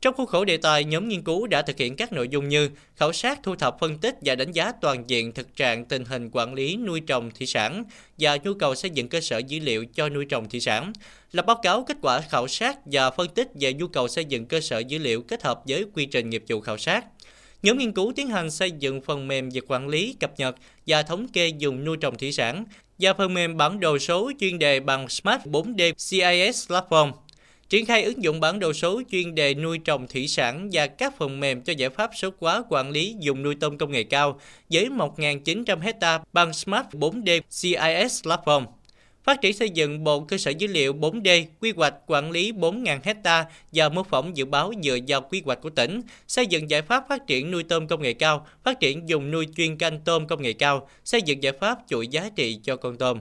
Trong 0.00 0.14
khuôn 0.14 0.26
khổ 0.26 0.44
đề 0.44 0.56
tài, 0.56 0.84
nhóm 0.84 1.08
nghiên 1.08 1.22
cứu 1.22 1.46
đã 1.46 1.62
thực 1.62 1.78
hiện 1.78 1.96
các 1.96 2.12
nội 2.12 2.28
dung 2.28 2.48
như 2.48 2.70
khảo 2.96 3.12
sát, 3.12 3.40
thu 3.42 3.56
thập, 3.56 3.76
phân 3.80 3.98
tích 3.98 4.14
và 4.22 4.34
đánh 4.34 4.52
giá 4.52 4.72
toàn 4.80 5.04
diện 5.06 5.32
thực 5.32 5.56
trạng 5.56 5.84
tình 5.84 6.04
hình 6.04 6.30
quản 6.32 6.54
lý 6.54 6.76
nuôi 6.76 7.00
trồng 7.00 7.30
thủy 7.30 7.46
sản 7.46 7.84
và 8.18 8.36
nhu 8.36 8.54
cầu 8.54 8.74
xây 8.74 8.90
dựng 8.90 9.08
cơ 9.08 9.20
sở 9.20 9.38
dữ 9.38 9.58
liệu 9.58 9.84
cho 9.94 10.08
nuôi 10.08 10.24
trồng 10.24 10.48
thủy 10.48 10.60
sản, 10.60 10.92
lập 11.32 11.46
báo 11.46 11.56
cáo 11.62 11.84
kết 11.84 11.96
quả 12.02 12.20
khảo 12.20 12.48
sát 12.48 12.78
và 12.84 13.10
phân 13.10 13.28
tích 13.28 13.48
về 13.60 13.72
nhu 13.72 13.88
cầu 13.88 14.08
xây 14.08 14.24
dựng 14.24 14.46
cơ 14.46 14.60
sở 14.60 14.78
dữ 14.78 14.98
liệu 14.98 15.22
kết 15.22 15.42
hợp 15.42 15.62
với 15.68 15.84
quy 15.94 16.06
trình 16.06 16.30
nghiệp 16.30 16.44
vụ 16.48 16.60
khảo 16.60 16.78
sát, 16.78 17.04
Nhóm 17.66 17.78
nghiên 17.78 17.92
cứu 17.92 18.12
tiến 18.16 18.28
hành 18.28 18.50
xây 18.50 18.70
dựng 18.70 19.00
phần 19.00 19.28
mềm 19.28 19.48
về 19.50 19.60
quản 19.68 19.88
lý, 19.88 20.16
cập 20.20 20.38
nhật 20.38 20.56
và 20.86 21.02
thống 21.02 21.28
kê 21.28 21.48
dùng 21.58 21.84
nuôi 21.84 21.96
trồng 21.96 22.18
thủy 22.18 22.32
sản 22.32 22.64
và 22.98 23.14
phần 23.14 23.34
mềm 23.34 23.56
bản 23.56 23.80
đồ 23.80 23.98
số 23.98 24.32
chuyên 24.40 24.58
đề 24.58 24.80
bằng 24.80 25.08
Smart 25.08 25.42
4D 25.42 25.92
CIS 25.92 26.70
Platform 26.70 27.12
triển 27.68 27.86
khai 27.86 28.04
ứng 28.04 28.22
dụng 28.22 28.40
bản 28.40 28.58
đồ 28.58 28.72
số 28.72 29.02
chuyên 29.10 29.34
đề 29.34 29.54
nuôi 29.54 29.78
trồng 29.78 30.06
thủy 30.06 30.28
sản 30.28 30.70
và 30.72 30.86
các 30.86 31.18
phần 31.18 31.40
mềm 31.40 31.62
cho 31.62 31.72
giải 31.72 31.90
pháp 31.90 32.10
số 32.14 32.30
hóa 32.40 32.62
quản 32.68 32.90
lý 32.90 33.16
dùng 33.20 33.42
nuôi 33.42 33.54
tôm 33.60 33.78
công 33.78 33.92
nghệ 33.92 34.02
cao 34.02 34.40
với 34.70 34.88
1.900 34.88 35.80
hecta 35.80 36.20
bằng 36.32 36.52
Smart 36.52 36.86
4D 36.92 37.40
CIS 37.50 38.22
Platform. 38.26 38.64
Phát 39.26 39.40
triển 39.40 39.54
xây 39.54 39.70
dựng 39.70 40.04
bộ 40.04 40.20
cơ 40.20 40.38
sở 40.38 40.50
dữ 40.50 40.66
liệu 40.66 40.94
4D, 40.94 41.44
quy 41.60 41.72
hoạch 41.76 41.94
quản 42.06 42.30
lý 42.30 42.52
4.000 42.52 42.98
hecta 43.02 43.46
và 43.72 43.88
mô 43.88 44.02
phỏng 44.02 44.36
dự 44.36 44.44
báo 44.44 44.72
dựa 44.82 44.98
vào 45.08 45.20
quy 45.20 45.42
hoạch 45.44 45.60
của 45.60 45.70
tỉnh, 45.70 46.00
xây 46.28 46.46
dựng 46.46 46.70
giải 46.70 46.82
pháp 46.82 47.04
phát 47.08 47.26
triển 47.26 47.50
nuôi 47.50 47.62
tôm 47.62 47.88
công 47.88 48.02
nghệ 48.02 48.12
cao, 48.12 48.46
phát 48.64 48.80
triển 48.80 49.08
dùng 49.08 49.30
nuôi 49.30 49.46
chuyên 49.56 49.78
canh 49.78 50.00
tôm 50.00 50.26
công 50.26 50.42
nghệ 50.42 50.52
cao, 50.52 50.88
xây 51.04 51.22
dựng 51.22 51.42
giải 51.42 51.52
pháp 51.60 51.78
chuỗi 51.88 52.08
giá 52.08 52.28
trị 52.36 52.60
cho 52.62 52.76
con 52.76 52.96
tôm. 52.96 53.18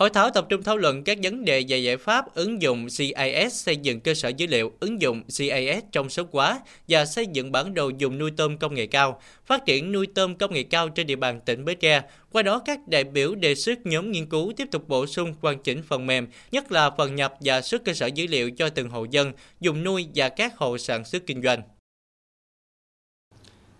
Hội 0.00 0.10
thảo 0.10 0.30
tập 0.30 0.46
trung 0.48 0.62
thảo 0.62 0.76
luận 0.76 1.04
các 1.04 1.18
vấn 1.22 1.44
đề 1.44 1.64
về 1.68 1.78
giải 1.78 1.96
pháp 1.96 2.34
ứng 2.34 2.62
dụng 2.62 2.86
CIS 2.86 3.52
xây 3.52 3.76
dựng 3.76 4.00
cơ 4.00 4.14
sở 4.14 4.28
dữ 4.28 4.46
liệu, 4.46 4.72
ứng 4.80 5.00
dụng 5.00 5.22
CIS 5.22 5.84
trong 5.92 6.10
số 6.10 6.22
hóa 6.32 6.60
và 6.88 7.04
xây 7.04 7.26
dựng 7.26 7.52
bản 7.52 7.74
đồ 7.74 7.90
dùng 7.98 8.18
nuôi 8.18 8.30
tôm 8.36 8.58
công 8.58 8.74
nghệ 8.74 8.86
cao, 8.86 9.20
phát 9.44 9.66
triển 9.66 9.92
nuôi 9.92 10.06
tôm 10.14 10.34
công 10.34 10.54
nghệ 10.54 10.62
cao 10.62 10.88
trên 10.88 11.06
địa 11.06 11.16
bàn 11.16 11.40
tỉnh 11.46 11.64
Bến 11.64 11.78
Tre. 11.80 12.02
Qua 12.32 12.42
đó, 12.42 12.62
các 12.64 12.88
đại 12.88 13.04
biểu 13.04 13.34
đề 13.34 13.54
xuất 13.54 13.86
nhóm 13.86 14.12
nghiên 14.12 14.26
cứu 14.26 14.52
tiếp 14.56 14.68
tục 14.70 14.88
bổ 14.88 15.06
sung 15.06 15.34
hoàn 15.40 15.58
chỉnh 15.62 15.82
phần 15.88 16.06
mềm, 16.06 16.28
nhất 16.52 16.72
là 16.72 16.90
phần 16.90 17.14
nhập 17.14 17.34
và 17.40 17.60
xuất 17.60 17.84
cơ 17.84 17.92
sở 17.92 18.06
dữ 18.06 18.26
liệu 18.26 18.50
cho 18.50 18.68
từng 18.68 18.88
hộ 18.88 19.06
dân, 19.10 19.32
dùng 19.60 19.84
nuôi 19.84 20.06
và 20.14 20.28
các 20.28 20.56
hộ 20.56 20.78
sản 20.78 21.04
xuất 21.04 21.26
kinh 21.26 21.42
doanh. 21.42 21.62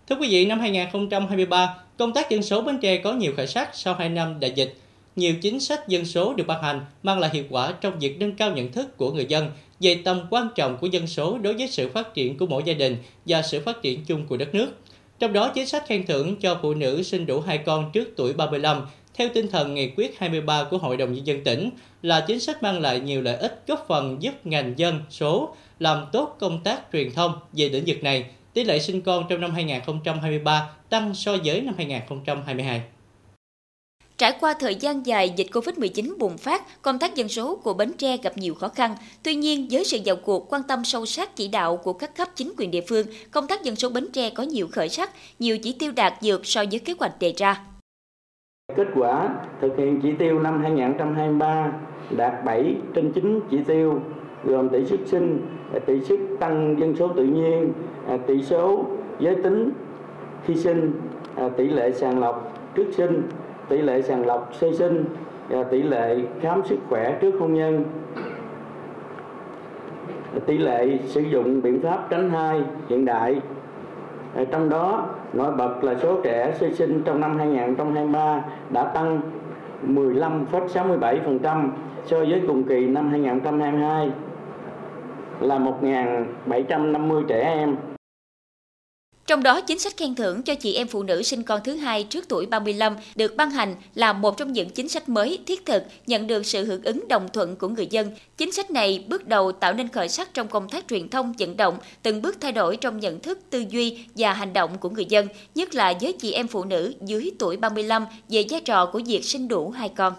Thưa 0.09 0.15
quý 0.15 0.27
vị, 0.29 0.45
năm 0.45 0.59
2023, 0.59 1.75
công 1.97 2.13
tác 2.13 2.29
dân 2.29 2.43
số 2.43 2.61
Bến 2.61 2.79
Tre 2.81 2.97
có 2.97 3.13
nhiều 3.13 3.33
khởi 3.37 3.47
sắc 3.47 3.69
sau 3.73 3.93
2 3.93 4.09
năm 4.09 4.39
đại 4.39 4.51
dịch 4.55 4.73
nhiều 5.15 5.35
chính 5.41 5.59
sách 5.59 5.87
dân 5.87 6.05
số 6.05 6.33
được 6.33 6.47
ban 6.47 6.63
hành 6.63 6.85
mang 7.03 7.19
lại 7.19 7.29
hiệu 7.33 7.43
quả 7.49 7.73
trong 7.81 7.99
việc 7.99 8.19
nâng 8.19 8.35
cao 8.35 8.51
nhận 8.51 8.71
thức 8.71 8.97
của 8.97 9.11
người 9.11 9.25
dân 9.25 9.51
về 9.79 10.01
tầm 10.03 10.21
quan 10.29 10.47
trọng 10.55 10.77
của 10.77 10.87
dân 10.87 11.07
số 11.07 11.37
đối 11.37 11.53
với 11.53 11.67
sự 11.67 11.89
phát 11.89 12.13
triển 12.13 12.37
của 12.37 12.45
mỗi 12.45 12.63
gia 12.65 12.73
đình 12.73 12.97
và 13.25 13.41
sự 13.41 13.59
phát 13.59 13.81
triển 13.81 14.05
chung 14.05 14.27
của 14.27 14.37
đất 14.37 14.55
nước. 14.55 14.71
Trong 15.19 15.33
đó, 15.33 15.51
chính 15.55 15.67
sách 15.67 15.83
khen 15.87 16.05
thưởng 16.05 16.35
cho 16.35 16.59
phụ 16.61 16.73
nữ 16.73 17.03
sinh 17.03 17.25
đủ 17.25 17.41
hai 17.41 17.57
con 17.57 17.91
trước 17.93 18.13
tuổi 18.17 18.33
35 18.33 18.81
theo 19.13 19.29
tinh 19.33 19.47
thần 19.47 19.73
nghị 19.73 19.89
quyết 19.95 20.19
23 20.19 20.63
của 20.63 20.77
Hội 20.77 20.97
đồng 20.97 21.13
Nhân 21.13 21.27
dân 21.27 21.43
tỉnh 21.43 21.69
là 22.01 22.25
chính 22.27 22.39
sách 22.39 22.63
mang 22.63 22.79
lại 22.79 22.99
nhiều 22.99 23.21
lợi 23.21 23.35
ích 23.35 23.63
góp 23.67 23.85
phần 23.87 24.17
giúp 24.23 24.45
ngành 24.45 24.73
dân 24.77 24.99
số 25.09 25.55
làm 25.79 26.05
tốt 26.11 26.35
công 26.39 26.63
tác 26.63 26.81
truyền 26.93 27.11
thông 27.11 27.33
về 27.53 27.69
lĩnh 27.69 27.83
vực 27.87 28.03
này. 28.03 28.25
Tỷ 28.53 28.63
lệ 28.63 28.79
sinh 28.79 29.01
con 29.01 29.25
trong 29.29 29.41
năm 29.41 29.51
2023 29.51 30.69
tăng 30.89 31.13
so 31.13 31.37
với 31.45 31.61
năm 31.61 31.73
2022. 31.77 32.81
Trải 34.21 34.37
qua 34.39 34.53
thời 34.59 34.75
gian 34.75 35.05
dài 35.05 35.33
dịch 35.35 35.47
Covid-19 35.51 36.17
bùng 36.19 36.37
phát, 36.37 36.81
công 36.81 36.99
tác 36.99 37.15
dân 37.15 37.27
số 37.27 37.55
của 37.55 37.73
Bến 37.73 37.91
Tre 37.97 38.17
gặp 38.23 38.33
nhiều 38.35 38.53
khó 38.53 38.67
khăn. 38.67 38.91
Tuy 39.23 39.35
nhiên, 39.35 39.67
với 39.71 39.83
sự 39.83 39.97
vào 40.05 40.15
cuộc 40.15 40.53
quan 40.53 40.61
tâm 40.67 40.83
sâu 40.83 41.05
sát 41.05 41.35
chỉ 41.35 41.47
đạo 41.47 41.77
của 41.77 41.93
các 41.93 42.17
cấp 42.17 42.27
chính 42.35 42.53
quyền 42.57 42.71
địa 42.71 42.81
phương, 42.89 43.05
công 43.31 43.47
tác 43.47 43.63
dân 43.63 43.75
số 43.75 43.89
Bến 43.89 44.07
Tre 44.13 44.29
có 44.29 44.43
nhiều 44.43 44.67
khởi 44.71 44.89
sắc, 44.89 45.09
nhiều 45.39 45.57
chỉ 45.63 45.75
tiêu 45.79 45.91
đạt 45.95 46.13
vượt 46.23 46.41
so 46.43 46.63
với 46.71 46.79
kế 46.79 46.93
hoạch 46.99 47.19
đề 47.19 47.33
ra. 47.37 47.61
Kết 48.75 48.87
quả 48.95 49.29
thực 49.61 49.77
hiện 49.77 49.99
chỉ 50.03 50.09
tiêu 50.19 50.39
năm 50.39 50.61
2023 50.61 51.73
đạt 52.17 52.33
7 52.45 52.75
trên 52.95 53.11
9 53.11 53.39
chỉ 53.51 53.57
tiêu 53.67 53.99
gồm 54.43 54.69
tỷ 54.69 54.85
suất 54.85 54.99
sinh, 55.05 55.47
tỷ 55.85 55.93
suất 56.01 56.19
tăng 56.39 56.75
dân 56.79 56.95
số 56.95 57.07
tự 57.15 57.23
nhiên, 57.23 57.73
à, 58.07 58.17
tỷ 58.27 58.43
số 58.43 58.85
giới 59.19 59.35
tính 59.43 59.71
khi 60.45 60.55
sinh, 60.55 61.01
à, 61.35 61.49
tỷ 61.57 61.67
lệ 61.67 61.91
sàng 61.91 62.19
lọc 62.19 62.57
trước 62.75 62.91
sinh, 62.97 63.21
tỷ 63.71 63.81
lệ 63.81 64.01
sàng 64.01 64.25
lọc 64.25 64.49
sơ 64.53 64.73
sinh 64.73 65.05
và 65.49 65.63
tỷ 65.63 65.83
lệ 65.83 66.17
khám 66.41 66.61
sức 66.65 66.79
khỏe 66.89 67.17
trước 67.21 67.31
hôn 67.39 67.53
nhân. 67.53 67.83
Tỷ 70.45 70.57
lệ 70.57 70.97
sử 71.05 71.21
dụng 71.21 71.61
biện 71.61 71.81
pháp 71.81 72.09
tránh 72.09 72.29
thai 72.29 72.61
hiện 72.89 73.05
đại. 73.05 73.41
Ờ, 74.35 74.45
trong 74.45 74.69
đó 74.69 75.05
nổi 75.33 75.51
bật 75.51 75.83
là 75.83 75.95
số 75.95 76.21
trẻ 76.23 76.53
sơ 76.59 76.71
sinh 76.71 77.01
trong 77.05 77.19
năm 77.19 77.37
2023 77.37 78.43
đã 78.69 78.83
tăng 78.83 79.21
15,67% 79.87 81.71
so 82.05 82.17
với 82.17 82.41
cùng 82.47 82.63
kỳ 82.63 82.87
năm 82.87 83.09
2022 83.09 84.11
là 85.39 85.59
1.750 85.59 87.23
trẻ 87.27 87.41
em 87.41 87.75
trong 89.31 89.43
đó, 89.43 89.61
chính 89.61 89.79
sách 89.79 89.97
khen 89.97 90.15
thưởng 90.15 90.43
cho 90.43 90.55
chị 90.55 90.75
em 90.75 90.87
phụ 90.87 91.03
nữ 91.03 91.23
sinh 91.23 91.43
con 91.43 91.61
thứ 91.63 91.75
hai 91.75 92.03
trước 92.03 92.25
tuổi 92.29 92.45
35 92.45 92.95
được 93.15 93.35
ban 93.35 93.51
hành 93.51 93.75
là 93.95 94.13
một 94.13 94.37
trong 94.37 94.53
những 94.53 94.69
chính 94.69 94.87
sách 94.89 95.09
mới 95.09 95.39
thiết 95.47 95.65
thực 95.65 95.83
nhận 96.07 96.27
được 96.27 96.45
sự 96.45 96.65
hưởng 96.65 96.83
ứng 96.83 97.07
đồng 97.07 97.27
thuận 97.33 97.55
của 97.55 97.67
người 97.67 97.87
dân. 97.87 98.11
Chính 98.37 98.51
sách 98.51 98.71
này 98.71 99.05
bước 99.07 99.27
đầu 99.27 99.51
tạo 99.51 99.73
nên 99.73 99.87
khởi 99.87 100.09
sắc 100.09 100.33
trong 100.33 100.47
công 100.47 100.69
tác 100.69 100.87
truyền 100.87 101.09
thông 101.09 101.33
vận 101.39 101.57
động, 101.57 101.77
từng 102.03 102.21
bước 102.21 102.37
thay 102.41 102.51
đổi 102.51 102.77
trong 102.77 102.99
nhận 102.99 103.19
thức, 103.19 103.39
tư 103.49 103.63
duy 103.69 103.99
và 104.15 104.33
hành 104.33 104.53
động 104.53 104.77
của 104.77 104.89
người 104.89 105.05
dân, 105.05 105.27
nhất 105.55 105.75
là 105.75 105.93
với 106.01 106.13
chị 106.13 106.31
em 106.31 106.47
phụ 106.47 106.63
nữ 106.63 106.93
dưới 107.01 107.31
tuổi 107.39 107.57
35 107.57 108.05
về 108.29 108.45
vai 108.49 108.61
trò 108.61 108.85
của 108.85 109.01
việc 109.05 109.25
sinh 109.25 109.47
đủ 109.47 109.69
hai 109.69 109.89
con. 109.89 110.13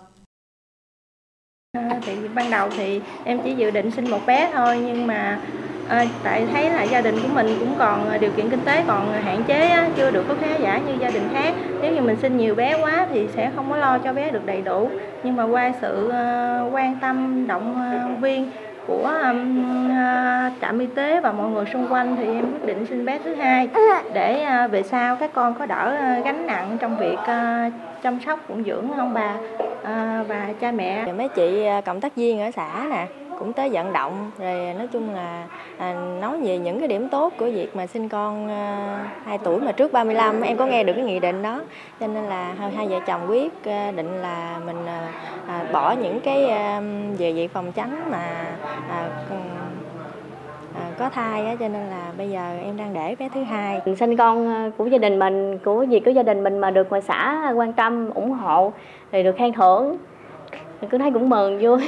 À, 1.73 2.01
thì 2.07 2.13
ban 2.35 2.51
đầu 2.51 2.69
thì 2.77 3.01
em 3.25 3.41
chỉ 3.45 3.55
dự 3.55 3.71
định 3.71 3.91
sinh 3.91 4.11
một 4.11 4.21
bé 4.27 4.51
thôi 4.55 4.79
nhưng 4.87 5.07
mà 5.07 5.41
à, 5.89 6.05
tại 6.25 6.47
thấy 6.53 6.71
là 6.71 6.83
gia 6.83 7.01
đình 7.01 7.15
của 7.23 7.29
mình 7.35 7.47
cũng 7.61 7.75
còn 7.79 8.09
ờ, 8.09 8.19
điều 8.19 8.31
kiện 8.37 8.51
kinh 8.51 8.65
tế 8.65 8.85
còn 8.87 9.13
hạn 9.13 9.43
chế 9.47 9.69
á, 9.69 9.89
chưa 9.97 10.11
được 10.11 10.25
có 10.29 10.35
khá 10.41 10.57
giả 10.59 10.81
như 10.87 10.93
gia 11.01 11.11
đình 11.11 11.29
khác. 11.33 11.55
Nếu 11.83 11.93
như 11.93 12.01
mình 12.01 12.17
sinh 12.23 12.37
nhiều 12.37 12.55
bé 12.55 12.77
quá 12.83 13.07
thì 13.13 13.29
sẽ 13.35 13.51
không 13.57 13.71
có 13.71 13.77
lo 13.77 13.99
cho 13.99 14.13
bé 14.13 14.31
được 14.31 14.47
đầy 14.47 14.63
đủ. 14.63 14.91
Nhưng 15.23 15.37
mà 15.37 15.45
qua 15.45 15.73
sự 15.81 16.07
uh, 16.07 16.75
quan 16.75 16.97
tâm 17.01 17.47
động 17.47 17.91
uh, 18.15 18.21
viên 18.21 18.51
của 18.87 19.11
um, 19.23 19.91
uh, 19.91 20.53
trạm 20.61 20.79
y 20.79 20.87
tế 20.87 21.21
và 21.21 21.33
mọi 21.33 21.51
người 21.51 21.65
xung 21.73 21.93
quanh 21.93 22.17
thì 22.17 22.25
em 22.25 22.53
quyết 22.53 22.67
định 22.67 22.87
sinh 22.87 23.05
bé 23.05 23.19
thứ 23.25 23.35
hai 23.35 23.69
để 24.13 24.47
uh, 24.65 24.71
về 24.71 24.83
sau 24.83 25.17
các 25.17 25.31
con 25.35 25.55
có 25.55 25.67
đỡ 25.67 25.97
uh, 26.19 26.25
gánh 26.25 26.47
nặng 26.47 26.77
trong 26.81 26.99
việc 26.99 27.19
uh, 27.19 27.73
chăm 28.03 28.19
sóc 28.27 28.41
phụng 28.49 28.65
dưỡng 28.65 28.93
ông 28.99 29.15
bà 29.15 29.35
uh, 29.35 30.29
và 30.29 30.49
cha 30.61 30.73
mẹ. 30.73 31.13
Mấy 31.13 31.29
chị 31.29 31.67
cộng 31.85 32.01
tác 32.01 32.17
viên 32.17 32.41
ở 32.41 32.51
xã 32.51 32.87
nè 32.91 33.07
cũng 33.43 33.53
tới 33.53 33.71
vận 33.73 33.93
động 33.93 34.31
rồi 34.39 34.75
nói 34.79 34.89
chung 34.93 35.15
là 35.15 35.47
à, 35.79 35.95
nói 36.21 36.41
về 36.43 36.59
những 36.59 36.79
cái 36.79 36.89
điểm 36.89 37.09
tốt 37.09 37.33
của 37.39 37.45
việc 37.45 37.77
mà 37.77 37.87
sinh 37.87 38.09
con 38.09 38.49
à, 38.49 38.99
2 39.25 39.39
tuổi 39.39 39.61
mà 39.61 39.73
trước 39.73 39.93
35 39.93 40.41
em 40.41 40.57
có 40.57 40.67
nghe 40.67 40.85
được 40.85 40.93
cái 40.97 41.05
nghị 41.05 41.21
định 41.21 41.43
đó. 41.43 41.61
Cho 42.01 42.07
nên 42.07 42.25
là 42.25 42.55
hai, 42.59 42.71
hai 42.71 42.89
vợ 42.89 42.99
chồng 43.07 43.21
quyết 43.29 43.65
à, 43.65 43.93
định 43.97 44.23
là 44.23 44.61
mình 44.67 44.87
à, 44.87 45.09
à, 45.47 45.65
bỏ 45.73 45.95
những 46.03 46.21
cái 46.21 46.47
à, 46.47 46.83
về 47.19 47.33
việc 47.33 47.53
phòng 47.53 47.73
tránh 47.73 48.11
mà 48.11 48.57
à, 48.89 49.09
à, 50.75 50.91
có 50.99 51.09
thai 51.09 51.47
á. 51.47 51.55
Cho 51.61 51.69
nên 51.69 51.87
là 51.91 52.13
bây 52.19 52.31
giờ 52.31 52.59
em 52.65 52.77
đang 52.77 52.95
để 52.95 53.17
bé 53.19 53.29
thứ 53.35 53.43
hai. 53.43 53.81
Sinh 53.99 54.17
con 54.17 54.71
của 54.77 54.87
gia 54.87 54.99
đình 54.99 55.19
mình 55.19 55.59
của 55.59 55.87
việc 55.89 56.05
của 56.05 56.11
gia 56.11 56.23
đình 56.23 56.45
mình 56.45 56.59
mà 56.59 56.71
được 56.71 56.91
ngoài 56.91 57.03
xã 57.03 57.53
quan 57.57 57.73
tâm 57.73 58.11
ủng 58.15 58.31
hộ 58.31 58.73
thì 59.13 59.23
được 59.23 59.37
khen 59.39 59.53
thưởng. 59.53 59.97
Cứ 60.91 60.99
thấy 60.99 61.11
cũng 61.11 61.29
mừng 61.29 61.59
vui. 61.61 61.81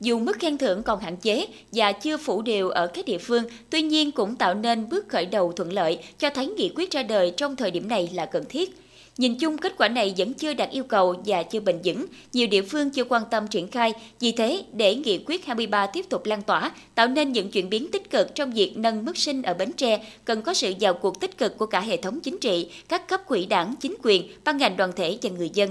Dù 0.00 0.18
mức 0.18 0.36
khen 0.38 0.58
thưởng 0.58 0.82
còn 0.82 1.00
hạn 1.00 1.16
chế 1.16 1.46
và 1.72 1.92
chưa 1.92 2.16
phủ 2.16 2.42
đều 2.42 2.68
ở 2.68 2.86
các 2.86 3.04
địa 3.04 3.18
phương, 3.18 3.44
tuy 3.70 3.82
nhiên 3.82 4.12
cũng 4.12 4.36
tạo 4.36 4.54
nên 4.54 4.88
bước 4.88 5.08
khởi 5.08 5.26
đầu 5.26 5.52
thuận 5.52 5.72
lợi 5.72 5.98
cho 6.18 6.30
thấy 6.30 6.46
nghị 6.46 6.72
quyết 6.76 6.90
ra 6.90 7.02
đời 7.02 7.32
trong 7.36 7.56
thời 7.56 7.70
điểm 7.70 7.88
này 7.88 8.10
là 8.14 8.26
cần 8.26 8.44
thiết. 8.48 8.76
Nhìn 9.18 9.38
chung 9.38 9.58
kết 9.58 9.74
quả 9.78 9.88
này 9.88 10.14
vẫn 10.16 10.34
chưa 10.34 10.54
đạt 10.54 10.70
yêu 10.70 10.84
cầu 10.84 11.14
và 11.26 11.42
chưa 11.42 11.60
bền 11.60 11.78
vững, 11.84 12.06
nhiều 12.32 12.46
địa 12.46 12.62
phương 12.62 12.90
chưa 12.90 13.04
quan 13.04 13.22
tâm 13.30 13.48
triển 13.48 13.68
khai, 13.68 13.92
vì 14.20 14.32
thế 14.32 14.64
để 14.72 14.94
nghị 14.94 15.24
quyết 15.26 15.46
23 15.46 15.86
tiếp 15.86 16.04
tục 16.08 16.26
lan 16.26 16.42
tỏa, 16.42 16.72
tạo 16.94 17.08
nên 17.08 17.32
những 17.32 17.50
chuyển 17.50 17.70
biến 17.70 17.90
tích 17.90 18.10
cực 18.10 18.34
trong 18.34 18.52
việc 18.52 18.72
nâng 18.76 19.04
mức 19.04 19.16
sinh 19.16 19.42
ở 19.42 19.54
Bến 19.54 19.72
Tre, 19.72 20.04
cần 20.24 20.42
có 20.42 20.54
sự 20.54 20.72
vào 20.80 20.94
cuộc 20.94 21.20
tích 21.20 21.38
cực 21.38 21.58
của 21.58 21.66
cả 21.66 21.80
hệ 21.80 21.96
thống 21.96 22.20
chính 22.20 22.38
trị, 22.38 22.70
các 22.88 23.08
cấp 23.08 23.20
quỹ 23.26 23.46
đảng, 23.46 23.74
chính 23.80 23.94
quyền, 24.02 24.28
ban 24.44 24.56
ngành 24.56 24.76
đoàn 24.76 24.92
thể 24.96 25.18
và 25.22 25.30
người 25.30 25.50
dân. 25.54 25.70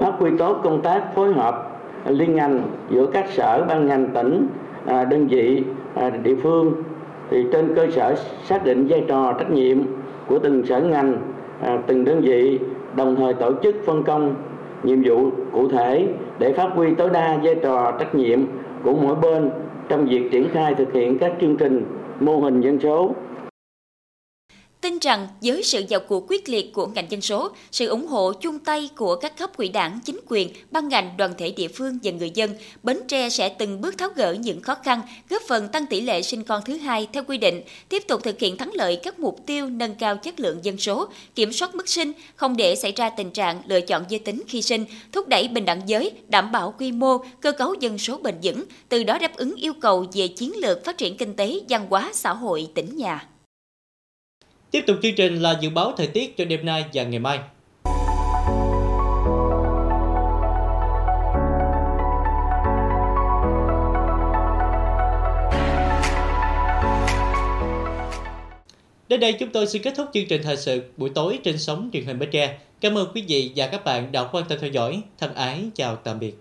Phát 0.00 0.12
huy 0.18 0.30
tốt 0.38 0.60
công 0.64 0.80
tác 0.84 1.12
phối 1.14 1.32
hợp 1.34 1.71
liên 2.10 2.34
ngành 2.34 2.62
giữa 2.90 3.06
các 3.06 3.30
sở 3.30 3.64
ban 3.68 3.86
ngành 3.86 4.06
tỉnh 4.14 4.46
à, 4.86 5.04
đơn 5.04 5.26
vị 5.26 5.62
à, 5.94 6.10
địa 6.10 6.34
phương. 6.42 6.72
Thì 7.30 7.46
trên 7.52 7.74
cơ 7.74 7.86
sở 7.90 8.14
xác 8.44 8.64
định 8.64 8.86
vai 8.88 9.04
trò 9.08 9.32
trách 9.32 9.50
nhiệm 9.50 9.78
của 10.26 10.38
từng 10.38 10.66
sở 10.66 10.80
ngành 10.80 11.18
à, 11.62 11.78
từng 11.86 12.04
đơn 12.04 12.20
vị, 12.20 12.58
đồng 12.96 13.16
thời 13.16 13.34
tổ 13.34 13.52
chức 13.62 13.76
phân 13.86 14.02
công 14.02 14.34
nhiệm 14.82 15.02
vụ 15.04 15.30
cụ 15.52 15.68
thể 15.68 16.08
để 16.38 16.52
phát 16.52 16.68
huy 16.74 16.94
tối 16.94 17.10
đa 17.12 17.38
vai 17.42 17.54
trò 17.54 17.92
trách 17.98 18.14
nhiệm 18.14 18.40
của 18.82 18.94
mỗi 18.94 19.14
bên 19.14 19.50
trong 19.88 20.06
việc 20.06 20.28
triển 20.32 20.48
khai 20.52 20.74
thực 20.74 20.92
hiện 20.92 21.18
các 21.18 21.32
chương 21.40 21.56
trình 21.56 21.84
mô 22.20 22.36
hình 22.38 22.60
dân 22.60 22.80
số 22.80 23.14
tin 24.82 24.98
rằng 24.98 25.28
với 25.42 25.62
sự 25.62 25.84
vào 25.88 26.00
cuộc 26.00 26.24
quyết 26.28 26.48
liệt 26.48 26.72
của 26.72 26.86
ngành 26.86 27.10
dân 27.10 27.20
số, 27.20 27.50
sự 27.70 27.86
ủng 27.86 28.06
hộ 28.06 28.32
chung 28.32 28.58
tay 28.58 28.90
của 28.96 29.16
các 29.16 29.38
cấp 29.38 29.56
quỹ 29.56 29.68
đảng, 29.68 29.98
chính 30.04 30.20
quyền, 30.28 30.48
ban 30.70 30.88
ngành, 30.88 31.16
đoàn 31.16 31.34
thể 31.38 31.50
địa 31.50 31.68
phương 31.68 31.98
và 32.02 32.10
người 32.10 32.30
dân, 32.34 32.50
Bến 32.82 33.00
Tre 33.08 33.28
sẽ 33.28 33.48
từng 33.48 33.80
bước 33.80 33.98
tháo 33.98 34.08
gỡ 34.16 34.32
những 34.32 34.60
khó 34.60 34.74
khăn, 34.74 35.00
góp 35.30 35.42
phần 35.48 35.68
tăng 35.68 35.86
tỷ 35.86 36.00
lệ 36.00 36.22
sinh 36.22 36.44
con 36.44 36.62
thứ 36.64 36.76
hai 36.76 37.08
theo 37.12 37.24
quy 37.24 37.38
định, 37.38 37.62
tiếp 37.88 38.02
tục 38.08 38.22
thực 38.22 38.38
hiện 38.38 38.56
thắng 38.56 38.70
lợi 38.74 38.96
các 38.96 39.18
mục 39.18 39.46
tiêu 39.46 39.66
nâng 39.66 39.94
cao 39.94 40.16
chất 40.16 40.40
lượng 40.40 40.58
dân 40.62 40.78
số, 40.78 41.08
kiểm 41.34 41.52
soát 41.52 41.74
mức 41.74 41.88
sinh, 41.88 42.12
không 42.36 42.56
để 42.56 42.76
xảy 42.76 42.92
ra 42.92 43.10
tình 43.10 43.30
trạng 43.30 43.62
lựa 43.66 43.80
chọn 43.80 44.04
giới 44.08 44.18
tính 44.18 44.42
khi 44.48 44.62
sinh, 44.62 44.84
thúc 45.12 45.28
đẩy 45.28 45.48
bình 45.48 45.64
đẳng 45.64 45.80
giới, 45.86 46.12
đảm 46.28 46.52
bảo 46.52 46.74
quy 46.78 46.92
mô, 46.92 47.18
cơ 47.40 47.52
cấu 47.52 47.74
dân 47.74 47.98
số 47.98 48.18
bền 48.18 48.34
vững, 48.42 48.64
từ 48.88 49.04
đó 49.04 49.18
đáp 49.18 49.36
ứng 49.36 49.54
yêu 49.56 49.72
cầu 49.80 50.06
về 50.12 50.28
chiến 50.28 50.52
lược 50.56 50.84
phát 50.84 50.98
triển 50.98 51.16
kinh 51.16 51.34
tế, 51.34 51.60
văn 51.68 51.86
hóa, 51.90 52.10
xã 52.14 52.32
hội 52.32 52.68
tỉnh 52.74 52.96
nhà. 52.96 53.26
Tiếp 54.72 54.84
tục 54.86 54.96
chương 55.02 55.14
trình 55.14 55.38
là 55.38 55.58
dự 55.60 55.70
báo 55.70 55.92
thời 55.96 56.06
tiết 56.06 56.36
cho 56.36 56.44
đêm 56.44 56.66
nay 56.66 56.84
và 56.92 57.02
ngày 57.02 57.18
mai. 57.18 57.38
Đến 69.08 69.20
đây 69.20 69.32
chúng 69.32 69.50
tôi 69.50 69.66
xin 69.66 69.82
kết 69.82 69.94
thúc 69.96 70.06
chương 70.14 70.26
trình 70.28 70.42
thời 70.42 70.56
sự 70.56 70.82
buổi 70.96 71.10
tối 71.14 71.38
trên 71.44 71.58
sóng 71.58 71.90
truyền 71.92 72.04
hình 72.04 72.18
Bến 72.18 72.28
Tre. 72.32 72.58
Cảm 72.80 72.98
ơn 72.98 73.08
quý 73.14 73.24
vị 73.28 73.52
và 73.56 73.66
các 73.66 73.84
bạn 73.84 74.12
đã 74.12 74.24
quan 74.32 74.44
tâm 74.48 74.58
theo 74.60 74.70
dõi. 74.70 75.02
Thân 75.18 75.34
ái 75.34 75.64
chào 75.74 75.96
tạm 75.96 76.18
biệt. 76.18 76.34